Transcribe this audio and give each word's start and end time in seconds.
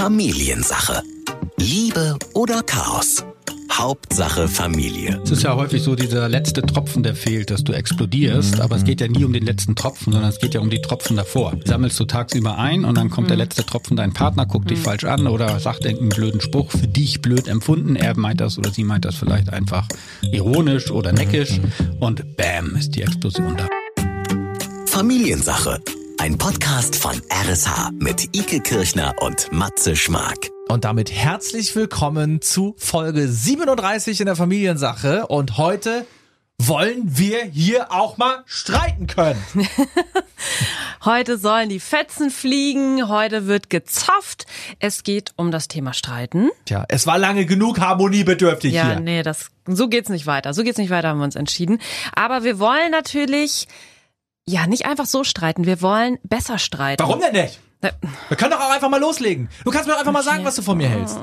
Familiensache. 0.00 1.02
Liebe 1.58 2.16
oder 2.32 2.62
Chaos? 2.62 3.22
Hauptsache 3.70 4.48
Familie. 4.48 5.20
Es 5.22 5.30
ist 5.30 5.42
ja 5.42 5.54
häufig 5.54 5.82
so 5.82 5.94
dieser 5.94 6.26
letzte 6.26 6.62
Tropfen, 6.62 7.02
der 7.02 7.14
fehlt, 7.14 7.50
dass 7.50 7.64
du 7.64 7.74
explodierst. 7.74 8.62
Aber 8.62 8.76
es 8.76 8.84
geht 8.84 9.02
ja 9.02 9.08
nie 9.08 9.24
um 9.24 9.34
den 9.34 9.44
letzten 9.44 9.76
Tropfen, 9.76 10.14
sondern 10.14 10.30
es 10.30 10.38
geht 10.38 10.54
ja 10.54 10.60
um 10.62 10.70
die 10.70 10.80
Tropfen 10.80 11.18
davor. 11.18 11.54
Sammelst 11.66 12.00
du 12.00 12.06
tagsüber 12.06 12.56
ein 12.56 12.86
und 12.86 12.96
dann 12.96 13.10
kommt 13.10 13.28
der 13.28 13.36
letzte 13.36 13.62
Tropfen, 13.66 13.94
dein 13.94 14.14
Partner 14.14 14.46
guckt 14.46 14.70
dich 14.70 14.78
falsch 14.78 15.04
an 15.04 15.26
oder 15.26 15.60
sagt 15.60 15.84
irgendeinen 15.84 16.08
blöden 16.08 16.40
Spruch, 16.40 16.70
für 16.70 16.88
dich 16.88 17.20
blöd 17.20 17.46
empfunden. 17.46 17.94
Er 17.94 18.18
meint 18.18 18.40
das 18.40 18.56
oder 18.56 18.70
sie 18.70 18.84
meint 18.84 19.04
das 19.04 19.16
vielleicht 19.16 19.50
einfach 19.50 19.86
ironisch 20.32 20.90
oder 20.90 21.12
neckisch. 21.12 21.60
Und 22.00 22.38
bam, 22.38 22.74
ist 22.74 22.94
die 22.94 23.02
Explosion 23.02 23.54
da. 23.54 23.68
Familiensache. 24.86 25.78
Ein 26.20 26.36
Podcast 26.36 26.96
von 26.96 27.18
RSH 27.32 27.92
mit 27.98 28.36
Ike 28.36 28.60
Kirchner 28.60 29.14
und 29.20 29.50
Matze 29.52 29.96
Schmark. 29.96 30.50
Und 30.68 30.84
damit 30.84 31.10
herzlich 31.10 31.74
willkommen 31.74 32.42
zu 32.42 32.74
Folge 32.76 33.26
37 33.26 34.20
in 34.20 34.26
der 34.26 34.36
Familiensache. 34.36 35.28
Und 35.28 35.56
heute 35.56 36.04
wollen 36.58 37.16
wir 37.16 37.42
hier 37.44 37.90
auch 37.90 38.18
mal 38.18 38.42
streiten 38.44 39.06
können. 39.06 39.42
Heute 41.02 41.38
sollen 41.38 41.70
die 41.70 41.80
Fetzen 41.80 42.28
fliegen, 42.30 43.08
heute 43.08 43.46
wird 43.46 43.70
gezofft. 43.70 44.44
Es 44.80 45.02
geht 45.02 45.32
um 45.36 45.50
das 45.50 45.66
Thema 45.66 45.94
Streiten. 45.94 46.50
Tja, 46.66 46.84
es 46.90 47.06
war 47.06 47.16
lange 47.16 47.46
genug 47.46 47.80
harmoniebedürftig 47.80 48.74
Ja, 48.74 48.84
hier. 48.84 49.00
nee, 49.00 49.22
das, 49.22 49.46
so 49.66 49.88
geht's 49.88 50.10
nicht 50.10 50.26
weiter. 50.26 50.52
So 50.52 50.62
geht's 50.62 50.76
nicht 50.76 50.90
weiter, 50.90 51.08
haben 51.08 51.16
wir 51.18 51.24
uns 51.24 51.36
entschieden. 51.36 51.80
Aber 52.14 52.44
wir 52.44 52.58
wollen 52.58 52.90
natürlich, 52.90 53.66
ja, 54.50 54.66
nicht 54.66 54.86
einfach 54.86 55.06
so 55.06 55.24
streiten. 55.24 55.64
Wir 55.66 55.80
wollen 55.80 56.18
besser 56.22 56.58
streiten. 56.58 57.02
Warum 57.02 57.20
denn 57.20 57.32
nicht? 57.32 57.60
Na, 57.82 57.90
Wir 58.28 58.36
können 58.36 58.50
doch 58.50 58.60
auch 58.60 58.70
einfach 58.70 58.90
mal 58.90 59.00
loslegen. 59.00 59.48
Du 59.64 59.70
kannst 59.70 59.86
mir 59.86 59.92
doch 59.92 60.00
einfach 60.00 60.12
mal 60.12 60.22
sagen, 60.22 60.44
was 60.44 60.54
du 60.56 60.62
von 60.62 60.76
mir 60.76 60.88
hältst. 60.88 61.18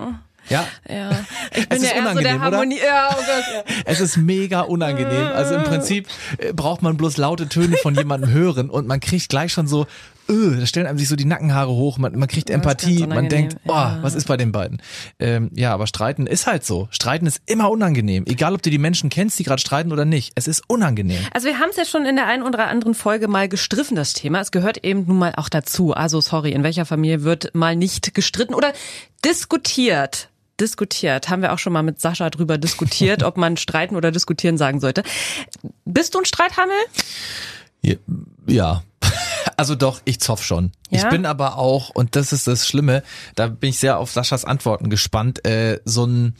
Ja, 0.50 0.66
Ja, 0.90 1.12
ich 1.53 1.67
bin 1.67 1.78
Es 1.78 1.83
ist 1.83 1.92
ja 1.92 1.98
eher 1.98 2.14
so 2.14 2.20
der 2.20 2.36
unangenehm, 2.36 2.36
oder? 2.36 2.58
Harmonie. 2.58 2.80
Ja, 2.83 3.09
oh 3.11 3.16
Gott. 3.16 3.67
Ja. 3.67 3.75
es 3.86 4.00
ist 4.00 4.17
mega 4.17 4.61
unangenehm. 4.61 5.28
Also 5.28 5.55
im 5.55 5.64
Prinzip 5.64 6.08
äh, 6.38 6.53
braucht 6.53 6.81
man 6.81 6.95
bloß 6.95 7.17
laute 7.17 7.50
Töne 7.50 7.75
von 7.78 7.95
jemandem 7.95 8.31
hören 8.31 8.70
und 8.70 8.88
man 8.88 9.02
kriegt 9.02 9.28
gleich 9.28 9.52
schon 9.52 9.67
so, 9.67 9.88
öh, 10.30 10.59
da 10.59 10.66
stellen 10.66 10.88
einem 10.88 10.97
sich 10.97 11.08
so 11.08 11.16
die 11.16 11.25
Nackenhaare 11.25 11.72
hoch, 11.72 11.97
man, 11.97 12.17
man 12.17 12.28
kriegt 12.28 12.50
Ja, 12.50 12.56
Empathie, 12.56 13.06
man 13.08 13.30
denkt, 13.30 13.58
oh, 13.66 13.72
ja. 13.72 14.00
was 14.02 14.16
ist 14.16 14.28
bei 14.28 14.38
den 14.38 14.52
beiden? 14.52 14.81
Ähm, 15.20 15.50
ja, 15.53 15.73
aber 15.73 15.88
streiten 15.88 16.28
ist 16.28 16.47
halt 16.47 16.66
so. 16.66 16.88
Streiten 16.92 17.25
ist 17.25 17.42
immer 17.45 17.70
unangenehm. 17.70 18.25
Egal, 18.28 18.53
ob 18.53 18.61
du 18.61 18.70
die 18.70 18.78
Menschen 18.78 19.09
kennst, 19.09 19.39
die 19.39 19.44
gerade 19.44 19.61
streiten 19.61 19.92
oder 19.92 20.05
nicht. 20.05 20.33
Es 20.36 20.48
ist 20.48 20.64
unangenehm. 20.67 21.20
Also 21.33 21.48
wir 21.48 21.59
haben 21.59 21.70
es 21.70 21.78
ja 21.78 21.86
schon 21.86 22.05
in 22.05 22.16
der 22.16 22.28
einen 22.28 22.44
oder 22.44 22.67
anderen 22.67 22.94
Folge 22.94 23.28
mal 23.28 23.48
gestriffen, 23.48 23.95
das 23.95 24.14
Thema. 24.14 24.42
Es 24.42 24.52
gehört 24.52 24.83
eben 24.83 25.05
nun 25.08 25.17
mal 25.17 25.33
auch 25.38 25.50
dazu. 25.50 25.94
Also 25.94 26.22
sorry, 26.22 26.52
in 26.52 26.64
welcher 26.64 26.86
Familie 26.86 27.23
wird 27.23 27.53
mal 27.53 27.75
nicht 27.75 28.14
gestritten 28.14 28.53
oder 28.53 28.73
diskutiert? 29.23 30.30
Diskutiert. 30.59 31.30
Haben 31.30 31.44
wir 31.44 31.53
auch 31.53 31.59
schon 31.59 31.73
mal 31.73 31.83
mit 31.83 32.02
Sascha 32.02 32.30
drüber 32.30 32.58
diskutiert, 32.58 33.22
ob 33.23 33.38
man 33.38 33.58
streiten 33.58 33.95
oder 33.95 34.11
diskutieren 34.11 34.58
sagen 34.58 34.80
sollte. 34.80 35.03
Bist 35.86 36.16
du 36.16 36.20
ein 36.20 36.25
Streithammel? 36.25 36.75
Ja, 37.81 37.95
Ja. 38.48 38.83
Also 39.58 39.75
doch, 39.75 40.02
ich 40.05 40.19
zoff 40.19 40.44
schon. 40.44 40.72
Ja? 40.89 41.00
Ich 41.03 41.09
bin 41.09 41.25
aber 41.25 41.58
auch, 41.58 41.89
und 41.89 42.16
das 42.16 42.31
ist 42.31 42.47
das 42.47 42.67
Schlimme, 42.67 43.03
da 43.36 43.47
bin 43.47 43.72
ich 43.72 43.80
sehr 43.80 43.97
auf 43.97 44.11
Saschas 44.11 44.45
Antworten 44.45 44.89
gespannt, 44.89 45.45
äh, 45.45 45.80
so 45.83 46.05
ein, 46.05 46.36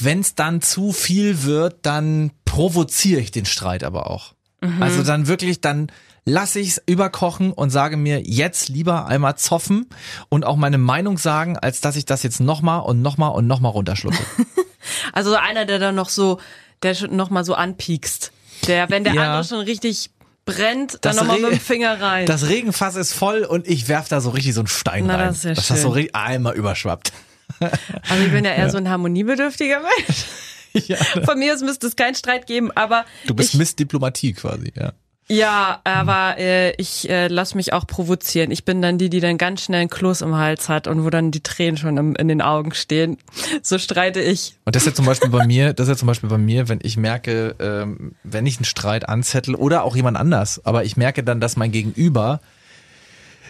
wenn 0.00 0.20
es 0.20 0.34
dann 0.34 0.60
zu 0.60 0.92
viel 0.92 1.44
wird, 1.44 1.86
dann 1.86 2.32
provoziere 2.44 3.20
ich 3.20 3.30
den 3.30 3.46
Streit 3.46 3.84
aber 3.84 4.10
auch. 4.10 4.34
Also 4.80 5.04
dann 5.04 5.28
wirklich, 5.28 5.60
dann 5.60 5.92
lasse 6.24 6.58
ich 6.58 6.70
es 6.70 6.82
überkochen 6.84 7.52
und 7.52 7.70
sage 7.70 7.96
mir 7.96 8.20
jetzt 8.20 8.68
lieber 8.68 9.06
einmal 9.06 9.36
zoffen 9.36 9.86
und 10.28 10.44
auch 10.44 10.56
meine 10.56 10.78
Meinung 10.78 11.16
sagen, 11.16 11.56
als 11.56 11.80
dass 11.80 11.94
ich 11.94 12.04
das 12.06 12.24
jetzt 12.24 12.40
nochmal 12.40 12.80
und 12.80 13.00
nochmal 13.00 13.30
und 13.30 13.46
nochmal 13.46 13.72
runterschlucke. 13.72 14.18
Also 15.12 15.34
einer, 15.34 15.66
der 15.66 15.78
dann 15.78 15.94
noch 15.96 16.08
so, 16.08 16.40
der 16.82 16.94
schon 16.94 17.14
noch 17.14 17.30
mal 17.30 17.44
so 17.44 17.54
anpiekst. 17.54 18.32
Der, 18.66 18.88
wenn 18.90 19.04
der 19.04 19.12
Ja. 19.14 19.22
andere 19.24 19.44
schon 19.44 19.60
richtig 19.60 20.10
brennt, 20.56 20.92
dann 20.94 20.98
Das 21.02 21.16
noch 21.16 21.24
mal 21.26 21.34
Re- 21.36 21.42
mit 21.42 21.52
dem 21.52 21.60
Finger 21.60 22.00
rein. 22.00 22.26
Das 22.26 22.48
Regenfass 22.48 22.96
ist 22.96 23.12
voll 23.12 23.42
und 23.44 23.66
ich 23.68 23.88
werf 23.88 24.08
da 24.08 24.20
so 24.20 24.30
richtig 24.30 24.54
so 24.54 24.60
einen 24.60 24.66
Stein 24.68 25.04
Na, 25.06 25.16
rein. 25.16 25.28
das 25.28 25.38
ist 25.38 25.44
ja 25.44 25.54
dass 25.54 25.68
das 25.68 25.76
so 25.82 25.88
schön. 25.88 25.92
richtig 25.92 26.14
einmal 26.16 26.54
überschwappt. 26.54 27.12
Also 27.60 28.24
ich 28.24 28.30
bin 28.32 28.44
ja 28.44 28.52
eher 28.52 28.70
so 28.70 28.76
ein 28.78 28.88
harmoniebedürftiger 28.88 29.80
Mensch. 29.80 30.24
Ja. 30.74 30.96
Von 31.24 31.38
mir 31.38 31.54
aus 31.54 31.62
müsste 31.62 31.86
es 31.86 31.96
keinen 31.96 32.14
Streit 32.14 32.46
geben, 32.46 32.70
aber 32.72 33.04
Du 33.26 33.34
bist 33.34 33.54
ich, 33.54 33.58
Miss 33.58 33.74
Diplomatie 33.74 34.34
quasi, 34.34 34.70
ja. 34.76 34.92
Ja, 35.30 35.80
aber 35.84 36.38
äh, 36.38 36.72
ich 36.76 37.08
äh, 37.10 37.28
lass 37.28 37.54
mich 37.54 37.74
auch 37.74 37.86
provozieren. 37.86 38.50
Ich 38.50 38.64
bin 38.64 38.80
dann 38.80 38.96
die, 38.96 39.10
die 39.10 39.20
dann 39.20 39.36
ganz 39.36 39.62
schnell 39.62 39.80
einen 39.80 39.90
Kloß 39.90 40.22
im 40.22 40.36
Hals 40.36 40.70
hat 40.70 40.86
und 40.86 41.04
wo 41.04 41.10
dann 41.10 41.30
die 41.30 41.42
Tränen 41.42 41.76
schon 41.76 41.98
im, 41.98 42.16
in 42.16 42.28
den 42.28 42.40
Augen 42.40 42.72
stehen. 42.72 43.18
So 43.62 43.78
streite 43.78 44.20
ich. 44.20 44.56
Und 44.64 44.74
das 44.74 44.82
ist 44.82 44.86
ja 44.86 44.94
zum 44.94 45.04
Beispiel 45.04 45.30
bei 45.30 45.46
mir, 45.46 45.74
das 45.74 45.88
ist 45.88 45.90
ja 45.90 45.96
zum 45.96 46.08
Beispiel 46.08 46.30
bei 46.30 46.38
mir, 46.38 46.68
wenn 46.68 46.78
ich 46.82 46.96
merke, 46.96 47.54
ähm, 47.58 48.12
wenn 48.24 48.46
ich 48.46 48.56
einen 48.56 48.64
Streit 48.64 49.08
anzettel 49.08 49.54
oder 49.54 49.84
auch 49.84 49.96
jemand 49.96 50.16
anders, 50.16 50.64
aber 50.64 50.84
ich 50.84 50.96
merke 50.96 51.22
dann, 51.22 51.40
dass 51.40 51.56
mein 51.56 51.72
Gegenüber 51.72 52.40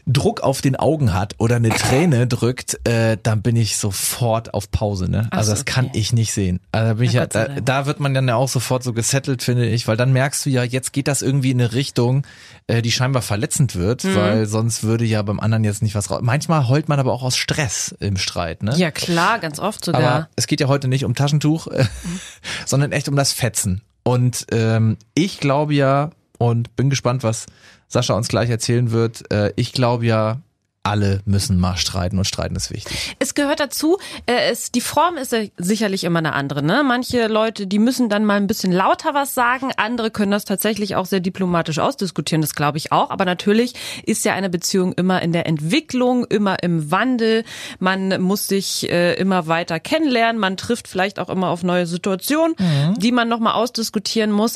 Druck 0.08 0.40
auf 0.40 0.60
den 0.60 0.74
Augen 0.74 1.12
hat 1.12 1.34
oder 1.38 1.56
eine 1.56 1.68
Träne 1.68 2.26
drückt, 2.28 2.80
äh, 2.88 3.16
dann 3.22 3.42
bin 3.42 3.56
ich 3.56 3.76
sofort 3.76 4.54
auf 4.54 4.70
Pause. 4.70 5.10
Ne? 5.10 5.28
Also 5.30 5.50
so, 5.50 5.54
das 5.54 5.64
kann 5.64 5.86
okay. 5.86 5.98
ich 5.98 6.12
nicht 6.12 6.32
sehen. 6.32 6.60
Also 6.72 6.88
da, 6.88 6.94
bin 6.94 7.04
ich 7.04 7.12
ja, 7.12 7.26
da, 7.26 7.46
da 7.60 7.86
wird 7.86 8.00
man 8.00 8.14
dann 8.14 8.26
ja 8.26 8.36
auch 8.36 8.48
sofort 8.48 8.82
so 8.82 8.92
gesettelt, 8.92 9.42
finde 9.42 9.66
ich, 9.66 9.86
weil 9.86 9.96
dann 9.96 10.12
merkst 10.12 10.44
du 10.46 10.50
ja, 10.50 10.62
jetzt 10.62 10.92
geht 10.92 11.08
das 11.08 11.22
irgendwie 11.22 11.50
in 11.50 11.60
eine 11.60 11.72
Richtung, 11.74 12.26
äh, 12.66 12.82
die 12.82 12.90
scheinbar 12.90 13.22
verletzend 13.22 13.76
wird, 13.76 14.04
Mhm. 14.04 14.14
weil 14.16 14.46
sonst 14.46 14.82
würde 14.82 15.04
ja 15.04 15.20
beim 15.22 15.40
anderen 15.40 15.64
jetzt 15.64 15.82
nicht 15.82 15.94
was 15.94 16.10
raus. 16.10 16.20
Manchmal 16.22 16.68
heult 16.68 16.88
man 16.88 16.98
aber 16.98 17.12
auch 17.12 17.22
aus 17.22 17.36
Stress 17.36 17.94
im 18.00 18.16
Streit. 18.16 18.62
Ne? 18.62 18.74
Ja 18.76 18.90
klar, 18.90 19.38
ganz 19.38 19.58
oft 19.58 19.84
sogar. 19.84 20.02
Aber 20.02 20.28
es 20.36 20.46
geht 20.46 20.60
ja 20.60 20.68
heute 20.68 20.88
nicht 20.88 21.04
um 21.04 21.14
Taschentuch, 21.14 21.66
äh, 21.68 21.84
sondern 22.66 22.92
echt 22.92 23.08
um 23.08 23.16
das 23.16 23.32
Fetzen. 23.32 23.82
Und 24.04 24.46
ähm, 24.52 24.96
ich 25.14 25.38
glaube 25.38 25.74
ja, 25.74 26.10
und 26.38 26.74
bin 26.76 26.90
gespannt, 26.90 27.22
was 27.22 27.46
Sascha 27.88 28.14
uns 28.14 28.28
gleich 28.28 28.50
erzählen 28.50 28.90
wird, 28.90 29.30
äh, 29.32 29.52
ich 29.56 29.72
glaube 29.72 30.06
ja, 30.06 30.40
alle 30.88 31.20
müssen 31.26 31.60
mal 31.60 31.76
streiten 31.76 32.18
und 32.18 32.24
streiten 32.24 32.56
ist 32.56 32.72
wichtig. 32.72 33.14
Es 33.18 33.34
gehört 33.34 33.60
dazu, 33.60 33.98
äh, 34.26 34.50
es, 34.50 34.72
die 34.72 34.80
Form 34.80 35.16
ist 35.16 35.32
ja 35.32 35.40
sicherlich 35.58 36.04
immer 36.04 36.18
eine 36.18 36.32
andere. 36.32 36.62
Ne? 36.62 36.82
Manche 36.82 37.26
Leute, 37.26 37.66
die 37.66 37.78
müssen 37.78 38.08
dann 38.08 38.24
mal 38.24 38.36
ein 38.36 38.46
bisschen 38.46 38.72
lauter 38.72 39.12
was 39.12 39.34
sagen, 39.34 39.70
andere 39.76 40.10
können 40.10 40.30
das 40.30 40.46
tatsächlich 40.46 40.96
auch 40.96 41.04
sehr 41.04 41.20
diplomatisch 41.20 41.78
ausdiskutieren, 41.78 42.40
das 42.40 42.54
glaube 42.54 42.78
ich 42.78 42.90
auch. 42.90 43.10
Aber 43.10 43.26
natürlich 43.26 43.74
ist 44.06 44.24
ja 44.24 44.32
eine 44.32 44.48
Beziehung 44.48 44.94
immer 44.94 45.20
in 45.20 45.32
der 45.32 45.46
Entwicklung, 45.46 46.24
immer 46.24 46.62
im 46.62 46.90
Wandel. 46.90 47.44
Man 47.78 48.20
muss 48.22 48.48
sich 48.48 48.90
äh, 48.90 49.14
immer 49.14 49.46
weiter 49.46 49.80
kennenlernen, 49.80 50.40
man 50.40 50.56
trifft 50.56 50.88
vielleicht 50.88 51.18
auch 51.18 51.28
immer 51.28 51.48
auf 51.48 51.62
neue 51.62 51.86
Situationen, 51.86 52.56
die 52.96 53.12
man 53.12 53.28
nochmal 53.28 53.54
ausdiskutieren 53.54 54.32
muss. 54.32 54.54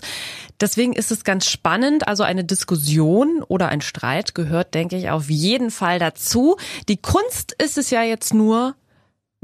Deswegen 0.60 0.92
ist 0.92 1.10
es 1.10 1.24
ganz 1.24 1.46
spannend. 1.46 2.08
Also 2.08 2.22
eine 2.22 2.44
Diskussion 2.44 3.42
oder 3.48 3.68
ein 3.68 3.80
Streit 3.80 4.34
gehört, 4.34 4.74
denke 4.74 4.96
ich, 4.96 5.10
auf 5.10 5.28
jeden 5.28 5.70
Fall 5.70 5.98
dazu. 5.98 6.21
Die 6.88 6.96
Kunst 6.96 7.54
ist 7.60 7.78
es 7.78 7.90
ja 7.90 8.02
jetzt 8.02 8.32
nur, 8.34 8.74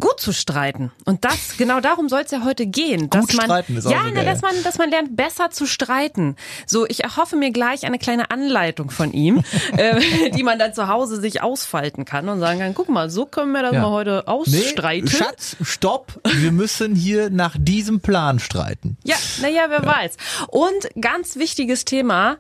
gut 0.01 0.21
zu 0.21 0.33
streiten. 0.33 0.93
Und 1.05 1.25
das, 1.25 1.57
genau 1.57 1.81
darum 1.81 2.09
soll 2.09 2.23
es 2.23 2.31
ja 2.31 2.45
heute 2.45 2.67
gehen. 2.67 3.11
Dass 3.11 3.27
Gut 3.27 3.37
man, 3.37 3.47
streiten 3.47 3.77
ist 3.77 3.87
auch 3.87 3.91
ja, 3.91 4.05
so 4.05 4.15
ne, 4.15 4.25
dass 4.25 4.43
man, 4.43 4.63
dass 4.63 4.79
man 4.79 4.91
lernt, 4.91 5.17
besser 5.17 5.51
zu 5.51 5.67
streiten. 5.67 6.37
So, 6.67 6.87
ich 6.87 7.03
erhoffe 7.03 7.37
mir 7.37 7.51
gleich 7.51 7.85
eine 7.85 7.99
kleine 7.99 8.31
Anleitung 8.31 8.91
von 8.91 9.13
ihm, 9.13 9.43
äh, 9.77 10.31
die 10.31 10.43
man 10.43 10.59
dann 10.59 10.73
zu 10.73 10.89
Hause 10.89 11.21
sich 11.21 11.43
ausfalten 11.43 12.05
kann 12.05 12.29
und 12.29 12.39
sagen 12.41 12.61
kann, 12.61 12.75
guck 12.75 12.89
mal, 12.89 13.11
so 13.11 13.27
können 13.27 13.53
wir 13.53 13.63
das 13.63 13.73
Ja. 13.73 13.83
mal 13.83 13.91
heute 13.91 14.29
ausstreiten. 14.29 15.09
Schatz, 15.09 15.57
stopp, 15.63 16.21
wir 16.25 16.53
müssen 16.53 16.95
hier 16.95 17.31
nach 17.31 17.57
diesem 17.59 18.01
Plan 18.01 18.39
streiten. 18.39 18.97
Ja, 19.05 19.17
naja, 19.43 19.65
wer 19.69 19.85
weiß. 19.85 20.17
Und 20.49 20.89
ganz 21.01 21.37
wichtiges 21.37 21.85
Thema 21.85 22.39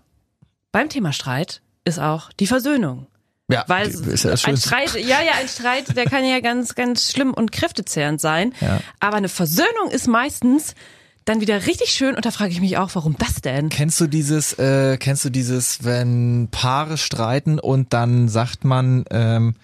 beim 0.70 0.88
Thema 0.88 1.12
Streit 1.12 1.60
ist 1.84 1.98
auch 1.98 2.30
die 2.38 2.46
Versöhnung. 2.46 3.08
Ja, 3.50 3.64
Weil 3.66 3.88
ist 3.88 4.24
ja 4.24 4.30
das 4.30 4.44
ein. 4.44 4.56
Streit, 4.58 4.94
ja, 4.94 5.22
ja, 5.22 5.32
ein 5.40 5.48
Streit, 5.48 5.96
der 5.96 6.04
kann 6.04 6.24
ja 6.24 6.40
ganz, 6.40 6.74
ganz 6.74 7.10
schlimm 7.10 7.32
und 7.32 7.50
kräftezehrend 7.50 8.20
sein. 8.20 8.52
Ja. 8.60 8.80
Aber 9.00 9.16
eine 9.16 9.30
Versöhnung 9.30 9.90
ist 9.90 10.06
meistens 10.06 10.74
dann 11.24 11.40
wieder 11.40 11.66
richtig 11.66 11.90
schön 11.90 12.14
und 12.14 12.24
da 12.24 12.30
frage 12.30 12.52
ich 12.52 12.60
mich 12.60 12.76
auch, 12.78 12.90
warum 12.94 13.16
das 13.18 13.36
denn? 13.42 13.68
Kennst 13.70 14.00
du 14.00 14.06
dieses, 14.06 14.54
äh, 14.58 14.96
kennst 14.98 15.24
du 15.24 15.30
dieses, 15.30 15.84
wenn 15.84 16.48
Paare 16.50 16.98
streiten 16.98 17.58
und 17.58 17.92
dann 17.92 18.28
sagt 18.28 18.64
man, 18.64 19.04
ähm, 19.10 19.54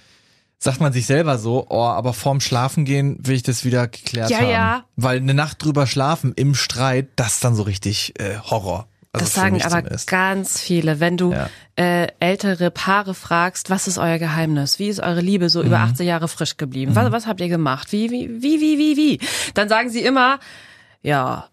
sagt 0.58 0.80
man 0.80 0.92
sich 0.94 1.04
selber 1.06 1.38
so, 1.38 1.66
oh, 1.68 1.82
aber 1.84 2.14
vorm 2.14 2.40
Schlafengehen 2.40 3.18
will 3.20 3.36
ich 3.36 3.42
das 3.42 3.64
wieder 3.64 3.86
geklärt 3.88 4.30
Ja, 4.30 4.38
haben. 4.38 4.50
ja. 4.50 4.84
Weil 4.96 5.18
eine 5.18 5.34
Nacht 5.34 5.62
drüber 5.62 5.86
schlafen 5.86 6.32
im 6.36 6.54
Streit, 6.54 7.08
das 7.16 7.34
ist 7.34 7.44
dann 7.44 7.54
so 7.54 7.62
richtig 7.62 8.18
äh, 8.18 8.38
Horror. 8.38 8.86
Also 9.14 9.26
das 9.26 9.34
sagen 9.34 9.62
aber 9.62 9.82
ganz 10.06 10.60
viele. 10.60 11.00
Wenn 11.00 11.16
du 11.16 11.32
Ja. 11.32 11.48
äh, 11.76 12.08
ältere 12.20 12.70
Paare 12.70 13.14
fragst, 13.14 13.70
was 13.70 13.86
ist 13.88 13.96
euer 13.98 14.18
Geheimnis? 14.18 14.78
Wie 14.78 14.88
ist 14.88 15.00
eure 15.00 15.20
Liebe 15.20 15.48
so 15.48 15.60
Mhm. 15.60 15.66
über 15.68 15.78
18 15.80 16.06
Jahre 16.06 16.28
frisch 16.28 16.56
geblieben? 16.56 16.94
Was, 16.94 17.10
was 17.12 17.26
habt 17.26 17.40
ihr 17.40 17.48
gemacht? 17.48 17.92
Wie, 17.92 18.10
wie, 18.10 18.28
wie, 18.42 18.60
wie, 18.60 18.78
wie, 18.78 18.96
wie? 18.96 19.20
Dann 19.54 19.68
sagen 19.68 19.88
sie 19.90 20.00
immer, 20.02 20.38
ja, 21.02 21.46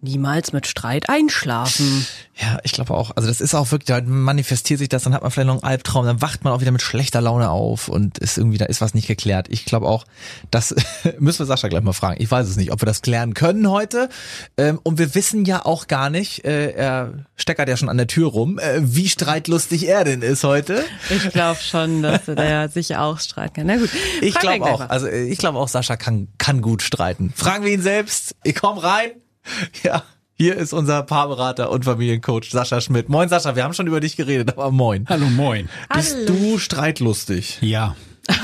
Niemals 0.00 0.52
mit 0.52 0.68
Streit 0.68 1.08
einschlafen. 1.08 2.06
Ja, 2.36 2.58
ich 2.62 2.70
glaube 2.70 2.94
auch. 2.94 3.16
Also 3.16 3.28
das 3.28 3.40
ist 3.40 3.56
auch 3.56 3.72
wirklich, 3.72 3.88
da 3.88 4.00
manifestiert 4.00 4.78
sich 4.78 4.88
das, 4.88 5.02
dann 5.02 5.12
hat 5.12 5.22
man 5.22 5.32
vielleicht 5.32 5.48
noch 5.48 5.54
einen 5.54 5.64
Albtraum, 5.64 6.06
dann 6.06 6.22
wacht 6.22 6.44
man 6.44 6.52
auch 6.52 6.60
wieder 6.60 6.70
mit 6.70 6.82
schlechter 6.82 7.20
Laune 7.20 7.50
auf 7.50 7.88
und 7.88 8.18
ist 8.18 8.38
irgendwie, 8.38 8.58
da 8.58 8.66
ist 8.66 8.80
was 8.80 8.94
nicht 8.94 9.08
geklärt. 9.08 9.48
Ich 9.50 9.64
glaube 9.64 9.88
auch, 9.88 10.04
das 10.52 10.72
müssen 11.18 11.40
wir 11.40 11.46
Sascha 11.46 11.66
gleich 11.66 11.82
mal 11.82 11.92
fragen. 11.94 12.22
Ich 12.22 12.30
weiß 12.30 12.46
es 12.46 12.56
nicht, 12.56 12.70
ob 12.70 12.80
wir 12.80 12.86
das 12.86 13.02
klären 13.02 13.34
können 13.34 13.68
heute. 13.68 14.08
Ähm, 14.56 14.78
und 14.84 14.98
wir 14.98 15.16
wissen 15.16 15.44
ja 15.44 15.66
auch 15.66 15.88
gar 15.88 16.10
nicht, 16.10 16.44
äh, 16.44 16.70
er 16.70 17.24
steckert 17.34 17.68
ja 17.68 17.76
schon 17.76 17.88
an 17.88 17.96
der 17.96 18.06
Tür 18.06 18.28
rum, 18.28 18.60
äh, 18.60 18.78
wie 18.80 19.08
streitlustig 19.08 19.88
er 19.88 20.04
denn 20.04 20.22
ist 20.22 20.44
heute. 20.44 20.84
Ich 21.10 21.30
glaube 21.30 21.58
schon, 21.60 22.02
dass 22.02 22.28
er 22.28 22.68
sich 22.68 22.94
auch 22.96 23.18
streiten 23.18 23.54
kann. 23.54 23.66
Na 23.66 23.76
gut. 23.78 23.90
Ich 24.20 24.34
glaube 24.36 24.64
auch. 24.64 24.88
Also 24.88 25.08
ich 25.08 25.38
glaube 25.38 25.58
auch, 25.58 25.66
Sascha 25.66 25.96
kann, 25.96 26.28
kann 26.38 26.62
gut 26.62 26.82
streiten. 26.82 27.32
Fragen 27.34 27.64
wir 27.64 27.72
ihn 27.72 27.82
selbst. 27.82 28.36
Ich 28.44 28.54
komm 28.54 28.78
rein. 28.78 29.10
Ja. 29.82 30.02
Hier 30.40 30.56
ist 30.56 30.72
unser 30.72 31.02
Paarberater 31.02 31.68
und 31.68 31.84
Familiencoach 31.84 32.50
Sascha 32.52 32.80
Schmidt. 32.80 33.08
Moin 33.08 33.28
Sascha, 33.28 33.56
wir 33.56 33.64
haben 33.64 33.74
schon 33.74 33.88
über 33.88 33.98
dich 33.98 34.16
geredet, 34.16 34.50
aber 34.50 34.70
moin. 34.70 35.04
Hallo, 35.08 35.26
moin. 35.26 35.68
Bist 35.92 36.28
du 36.28 36.58
streitlustig? 36.58 37.58
Ja. 37.60 37.96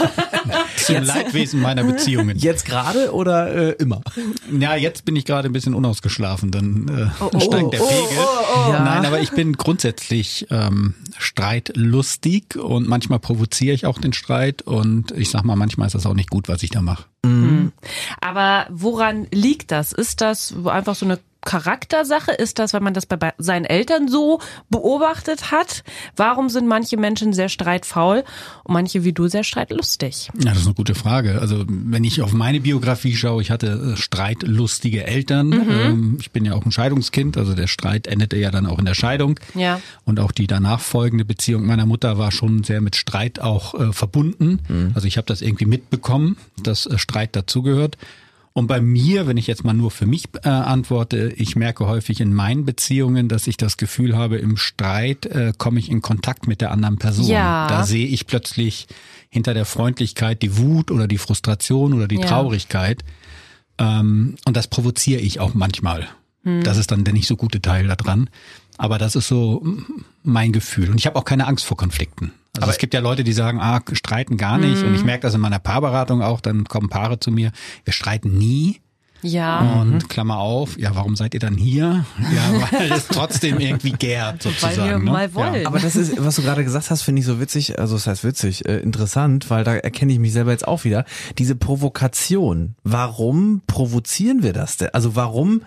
Zum 0.86 1.02
Leidwesen 1.02 1.60
meiner 1.60 1.84
Beziehungen. 1.84 2.38
Jetzt 2.38 2.64
gerade 2.64 3.12
oder 3.12 3.54
äh, 3.54 3.70
immer? 3.72 4.00
Ja, 4.58 4.76
jetzt 4.76 5.04
bin 5.04 5.16
ich 5.16 5.24
gerade 5.24 5.48
ein 5.48 5.52
bisschen 5.52 5.74
unausgeschlafen, 5.74 6.50
dann 6.50 6.88
äh, 6.88 7.40
steigt 7.40 7.72
der 7.72 7.82
oh, 7.82 7.86
Pegel. 7.86 8.18
oh, 8.18 8.68
oh. 8.68 8.72
Ja. 8.72 8.84
Nein, 8.84 9.06
aber 9.06 9.20
ich 9.20 9.30
bin 9.30 9.54
grundsätzlich 9.54 10.46
ähm, 10.50 10.94
streitlustig 11.18 12.56
und 12.56 12.88
manchmal 12.88 13.18
provoziere 13.18 13.74
ich 13.74 13.86
auch 13.86 13.98
den 13.98 14.12
Streit 14.12 14.62
und 14.62 15.10
ich 15.12 15.30
sag 15.30 15.44
mal, 15.44 15.56
manchmal 15.56 15.86
ist 15.86 15.94
das 15.94 16.06
auch 16.06 16.14
nicht 16.14 16.30
gut, 16.30 16.48
was 16.48 16.62
ich 16.62 16.70
da 16.70 16.82
mache. 16.82 17.04
Aber 18.20 18.66
woran 18.70 19.26
liegt 19.30 19.70
das? 19.70 19.92
Ist 19.92 20.20
das 20.20 20.54
einfach 20.66 20.94
so 20.94 21.06
eine 21.06 21.18
Charaktersache? 21.44 22.32
Ist 22.32 22.58
das, 22.58 22.72
weil 22.72 22.80
man 22.80 22.94
das 22.94 23.06
bei 23.06 23.32
seinen 23.38 23.64
Eltern 23.64 24.08
so 24.08 24.40
beobachtet 24.70 25.50
hat? 25.50 25.84
Warum 26.16 26.48
sind 26.48 26.66
manche 26.66 26.96
Menschen 26.96 27.32
sehr 27.32 27.48
streitfaul 27.48 28.24
und 28.64 28.72
manche 28.72 29.04
wie 29.04 29.12
du 29.12 29.28
sehr 29.28 29.44
streitlustig? 29.44 30.30
Ja, 30.38 30.50
das 30.50 30.60
ist 30.60 30.66
eine 30.66 30.74
gute 30.74 30.94
Frage. 30.94 31.40
Also 31.40 31.64
wenn 31.68 32.04
ich 32.04 32.22
auf 32.22 32.32
meine 32.32 32.60
Biografie 32.60 33.16
schaue, 33.16 33.42
ich 33.42 33.50
hatte 33.50 33.94
äh, 33.94 33.96
streitlustige 33.96 35.06
Eltern. 35.06 35.52
Ähm, 35.52 36.16
ich 36.20 36.30
bin 36.30 36.44
ja 36.44 36.54
auch 36.54 36.64
ein 36.64 36.72
Scheidungskind, 36.72 37.36
also 37.36 37.54
der 37.54 37.66
Streit 37.66 38.06
endete 38.06 38.36
ja 38.36 38.50
dann 38.50 38.66
auch 38.66 38.78
in 38.78 38.84
der 38.84 38.94
Scheidung. 38.94 39.40
Ja. 39.54 39.80
Und 40.04 40.20
auch 40.20 40.32
die 40.32 40.46
danach 40.46 40.80
folgende 40.80 41.24
Beziehung 41.24 41.66
meiner 41.66 41.86
Mutter 41.86 42.18
war 42.18 42.32
schon 42.32 42.64
sehr 42.64 42.80
mit 42.80 42.96
Streit 42.96 43.40
auch 43.40 43.74
äh, 43.74 43.92
verbunden. 43.92 44.60
Also 44.94 45.06
ich 45.06 45.16
habe 45.16 45.26
das 45.26 45.42
irgendwie 45.42 45.66
mitbekommen, 45.66 46.36
dass 46.62 46.86
äh, 46.86 46.98
Streit 46.98 47.36
dazugehört. 47.36 47.96
Und 48.56 48.68
bei 48.68 48.80
mir, 48.80 49.26
wenn 49.26 49.36
ich 49.36 49.48
jetzt 49.48 49.64
mal 49.64 49.74
nur 49.74 49.90
für 49.90 50.06
mich 50.06 50.26
äh, 50.44 50.48
antworte, 50.48 51.32
ich 51.36 51.56
merke 51.56 51.86
häufig 51.86 52.20
in 52.20 52.32
meinen 52.32 52.64
Beziehungen, 52.64 53.28
dass 53.28 53.48
ich 53.48 53.56
das 53.56 53.76
Gefühl 53.76 54.16
habe, 54.16 54.36
im 54.36 54.56
Streit 54.56 55.26
äh, 55.26 55.52
komme 55.58 55.80
ich 55.80 55.90
in 55.90 56.02
Kontakt 56.02 56.46
mit 56.46 56.60
der 56.60 56.70
anderen 56.70 56.98
Person. 56.98 57.26
Ja. 57.26 57.66
Da 57.66 57.84
sehe 57.84 58.06
ich 58.06 58.28
plötzlich 58.28 58.86
hinter 59.28 59.54
der 59.54 59.64
Freundlichkeit 59.64 60.40
die 60.40 60.56
Wut 60.56 60.92
oder 60.92 61.08
die 61.08 61.18
Frustration 61.18 61.94
oder 61.94 62.06
die 62.06 62.20
Ja. 62.20 62.26
Traurigkeit. 62.26 63.02
Ähm, 63.78 64.36
und 64.44 64.56
das 64.56 64.68
provoziere 64.68 65.20
ich 65.20 65.40
auch 65.40 65.54
manchmal. 65.54 66.08
Das 66.62 66.76
ist 66.76 66.90
dann 66.90 67.04
der 67.04 67.14
nicht 67.14 67.26
so 67.26 67.36
gute 67.36 67.62
Teil 67.62 67.86
daran. 67.88 68.28
Aber 68.76 68.98
das 68.98 69.16
ist 69.16 69.28
so 69.28 69.66
mein 70.22 70.52
Gefühl. 70.52 70.90
Und 70.90 70.98
ich 70.98 71.06
habe 71.06 71.16
auch 71.16 71.24
keine 71.24 71.46
Angst 71.46 71.64
vor 71.64 71.78
Konflikten. 71.78 72.32
Also 72.60 72.70
es 72.70 72.78
gibt 72.78 72.94
ja 72.94 73.00
Leute, 73.00 73.24
die 73.24 73.32
sagen, 73.32 73.60
ah, 73.60 73.80
streiten 73.92 74.36
gar 74.36 74.58
nicht. 74.58 74.82
Und 74.82 74.94
ich 74.94 75.04
merke 75.04 75.22
das 75.22 75.34
in 75.34 75.40
meiner 75.40 75.58
Paarberatung 75.58 76.22
auch. 76.22 76.40
Dann 76.40 76.64
kommen 76.64 76.88
Paare 76.88 77.18
zu 77.18 77.30
mir, 77.30 77.50
wir 77.84 77.92
streiten 77.92 78.38
nie. 78.38 78.80
Ja. 79.24 79.80
Und 79.80 80.10
Klammer 80.10 80.36
auf, 80.36 80.78
ja, 80.78 80.94
warum 80.94 81.16
seid 81.16 81.32
ihr 81.32 81.40
dann 81.40 81.56
hier? 81.56 82.04
Ja, 82.18 82.68
weil 82.78 82.92
es 82.92 83.08
trotzdem 83.08 83.58
irgendwie 83.58 83.92
gärt 83.92 84.42
sozusagen. 84.42 84.76
Weil 84.76 84.90
wir 84.90 84.98
ne? 84.98 85.10
mal 85.10 85.34
wollen. 85.34 85.62
Ja. 85.62 85.66
Aber 85.66 85.78
das 85.78 85.96
ist, 85.96 86.22
was 86.22 86.36
du 86.36 86.42
gerade 86.42 86.62
gesagt 86.62 86.90
hast, 86.90 87.02
finde 87.02 87.20
ich 87.20 87.26
so 87.26 87.40
witzig, 87.40 87.78
also 87.78 87.94
das 87.94 88.06
heißt 88.06 88.22
witzig, 88.22 88.68
äh, 88.68 88.78
interessant, 88.78 89.48
weil 89.48 89.64
da 89.64 89.74
erkenne 89.74 90.12
ich 90.12 90.18
mich 90.18 90.34
selber 90.34 90.50
jetzt 90.50 90.68
auch 90.68 90.84
wieder. 90.84 91.06
Diese 91.38 91.56
Provokation. 91.56 92.76
Warum 92.84 93.62
provozieren 93.66 94.42
wir 94.42 94.52
das 94.52 94.76
denn? 94.76 94.90
Also 94.92 95.16
warum, 95.16 95.62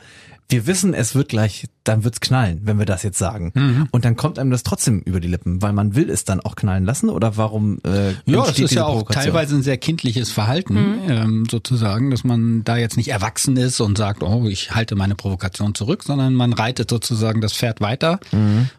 wir 0.50 0.66
wissen, 0.66 0.94
es 0.94 1.14
wird 1.14 1.28
gleich, 1.28 1.66
dann 1.84 2.06
wird's 2.06 2.22
knallen, 2.22 2.62
wenn 2.64 2.80
wir 2.80 2.86
das 2.86 3.04
jetzt 3.04 3.18
sagen. 3.18 3.52
Mhm. 3.54 3.90
Und 3.92 4.06
dann 4.06 4.16
kommt 4.16 4.40
einem 4.40 4.50
das 4.50 4.64
trotzdem 4.64 5.02
über 5.02 5.20
die 5.20 5.28
Lippen, 5.28 5.62
weil 5.62 5.74
man 5.74 5.94
will 5.94 6.10
es 6.10 6.24
dann 6.24 6.40
auch 6.40 6.56
knallen 6.56 6.86
lassen 6.86 7.10
oder 7.10 7.36
warum 7.36 7.80
äh, 7.86 8.12
Ja, 8.12 8.40
das 8.40 8.50
ist 8.50 8.58
diese 8.58 8.76
ja 8.76 8.86
auch 8.86 9.04
teilweise 9.10 9.56
ein 9.56 9.62
sehr 9.64 9.78
kindliches 9.78 10.32
Verhalten, 10.32 11.00
ähm, 11.10 11.46
sozusagen, 11.52 12.12
dass 12.12 12.24
man 12.24 12.64
da 12.64 12.78
jetzt 12.78 12.96
nicht 12.96 13.10
erwachsen 13.10 13.58
ist 13.58 13.82
und 13.82 13.98
sagt, 13.98 14.24
oh, 14.24 14.48
ich 14.48 14.74
halte 14.74 14.96
meine 14.96 15.16
Provokation 15.16 15.76
zurück, 15.76 16.04
sondern 16.04 16.34
man 16.34 16.54
reitet 16.54 16.90
sozusagen 16.90 17.42
das 17.42 17.54
Pferd 17.54 17.82
weiter 17.82 18.20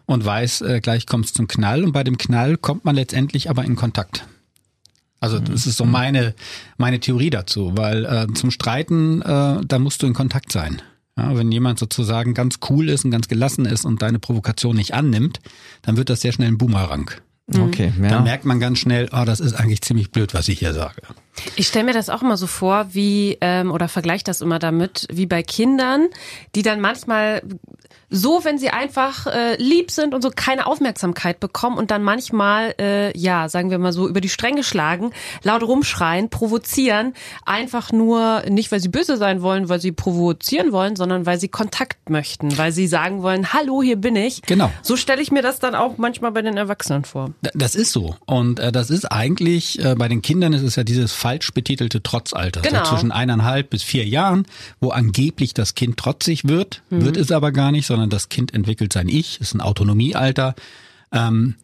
und 0.07 0.25
weiß, 0.25 0.61
äh, 0.61 0.79
gleich 0.81 1.05
kommt 1.05 1.25
es 1.25 1.33
zum 1.33 1.47
Knall 1.47 1.83
und 1.83 1.91
bei 1.91 2.03
dem 2.03 2.17
Knall 2.17 2.57
kommt 2.57 2.83
man 2.83 2.95
letztendlich 2.95 3.49
aber 3.49 3.63
in 3.63 3.75
Kontakt. 3.75 4.25
Also 5.19 5.39
das 5.39 5.67
ist 5.67 5.77
so 5.77 5.85
meine 5.85 6.33
meine 6.77 6.99
Theorie 6.99 7.29
dazu, 7.29 7.73
weil 7.75 8.05
äh, 8.05 8.27
zum 8.33 8.51
Streiten 8.51 9.21
äh, 9.21 9.59
da 9.65 9.79
musst 9.79 10.01
du 10.01 10.07
in 10.07 10.13
Kontakt 10.13 10.51
sein. 10.51 10.81
Ja, 11.19 11.37
wenn 11.37 11.51
jemand 11.51 11.79
sozusagen 11.79 12.33
ganz 12.33 12.59
cool 12.69 12.89
ist 12.89 13.05
und 13.05 13.11
ganz 13.11 13.27
gelassen 13.27 13.65
ist 13.65 13.85
und 13.85 14.01
deine 14.01 14.19
Provokation 14.19 14.75
nicht 14.75 14.93
annimmt, 14.93 15.39
dann 15.81 15.97
wird 15.97 16.09
das 16.09 16.21
sehr 16.21 16.31
schnell 16.31 16.47
ein 16.47 16.57
Boomerang. 16.57 17.11
Okay, 17.57 17.91
ja. 17.99 18.09
Dann 18.09 18.23
merkt 18.23 18.45
man 18.45 18.59
ganz 18.59 18.77
schnell, 18.79 19.09
oh, 19.11 19.23
das 19.25 19.39
ist 19.39 19.53
eigentlich 19.53 19.81
ziemlich 19.81 20.11
blöd, 20.11 20.33
was 20.33 20.47
ich 20.47 20.59
hier 20.59 20.73
sage. 20.73 21.01
Ich 21.55 21.67
stelle 21.67 21.85
mir 21.85 21.93
das 21.93 22.09
auch 22.09 22.21
immer 22.21 22.37
so 22.37 22.45
vor, 22.45 22.93
wie, 22.93 23.37
ähm, 23.41 23.71
oder 23.71 23.87
vergleiche 23.87 24.23
das 24.23 24.41
immer 24.41 24.59
damit, 24.59 25.07
wie 25.11 25.25
bei 25.25 25.41
Kindern, 25.41 26.07
die 26.53 26.61
dann 26.61 26.79
manchmal 26.79 27.41
so, 28.09 28.43
wenn 28.43 28.57
sie 28.57 28.69
einfach 28.69 29.27
äh, 29.27 29.55
lieb 29.61 29.91
sind 29.91 30.13
und 30.13 30.21
so 30.21 30.31
keine 30.35 30.65
Aufmerksamkeit 30.65 31.39
bekommen 31.39 31.77
und 31.77 31.91
dann 31.91 32.03
manchmal, 32.03 32.73
äh, 32.79 33.17
ja, 33.17 33.49
sagen 33.49 33.69
wir 33.69 33.77
mal 33.77 33.93
so, 33.93 34.07
über 34.07 34.21
die 34.21 34.29
Stränge 34.29 34.63
schlagen, 34.63 35.11
laut 35.43 35.63
rumschreien, 35.63 36.29
provozieren, 36.29 37.13
einfach 37.45 37.91
nur, 37.91 38.43
nicht 38.49 38.71
weil 38.71 38.79
sie 38.79 38.89
böse 38.89 39.17
sein 39.17 39.41
wollen, 39.41 39.69
weil 39.69 39.79
sie 39.79 39.91
provozieren 39.91 40.71
wollen, 40.71 40.95
sondern 40.95 41.25
weil 41.25 41.39
sie 41.39 41.49
Kontakt 41.49 42.09
möchten, 42.09 42.57
weil 42.57 42.71
sie 42.71 42.87
sagen 42.87 43.21
wollen, 43.21 43.53
hallo, 43.53 43.83
hier 43.83 43.97
bin 43.97 44.15
ich. 44.15 44.41
Genau. 44.43 44.71
So 44.81 44.97
stelle 44.97 45.21
ich 45.21 45.31
mir 45.31 45.43
das 45.43 45.59
dann 45.59 45.75
auch 45.75 45.97
manchmal 45.97 46.31
bei 46.31 46.41
den 46.41 46.57
Erwachsenen 46.57 47.05
vor. 47.05 47.31
Das 47.53 47.75
ist 47.75 47.91
so. 47.91 48.15
Und 48.25 48.59
äh, 48.59 48.71
das 48.71 48.89
ist 48.89 49.05
eigentlich, 49.05 49.83
äh, 49.83 49.95
bei 49.95 50.07
den 50.07 50.21
Kindern 50.21 50.53
ist 50.53 50.63
es 50.63 50.75
ja 50.75 50.83
dieses 50.83 51.13
falsch 51.13 51.53
betitelte 51.53 52.01
Trotzalter. 52.01 52.61
Genau. 52.61 52.83
So 52.83 52.91
zwischen 52.91 53.11
eineinhalb 53.11 53.69
bis 53.69 53.83
vier 53.83 54.05
Jahren, 54.05 54.45
wo 54.79 54.89
angeblich 54.89 55.53
das 55.53 55.75
Kind 55.75 55.97
trotzig 55.97 56.47
wird, 56.47 56.81
wird 56.89 57.17
es 57.17 57.31
aber 57.31 57.51
gar 57.51 57.71
nicht, 57.71 57.78
sondern 57.85 58.09
das 58.09 58.29
Kind 58.29 58.53
entwickelt 58.53 58.93
sein 58.93 59.07
Ich, 59.09 59.39
ist 59.41 59.53
ein 59.53 59.61
Autonomiealter. 59.61 60.55
Ähm, 61.11 61.55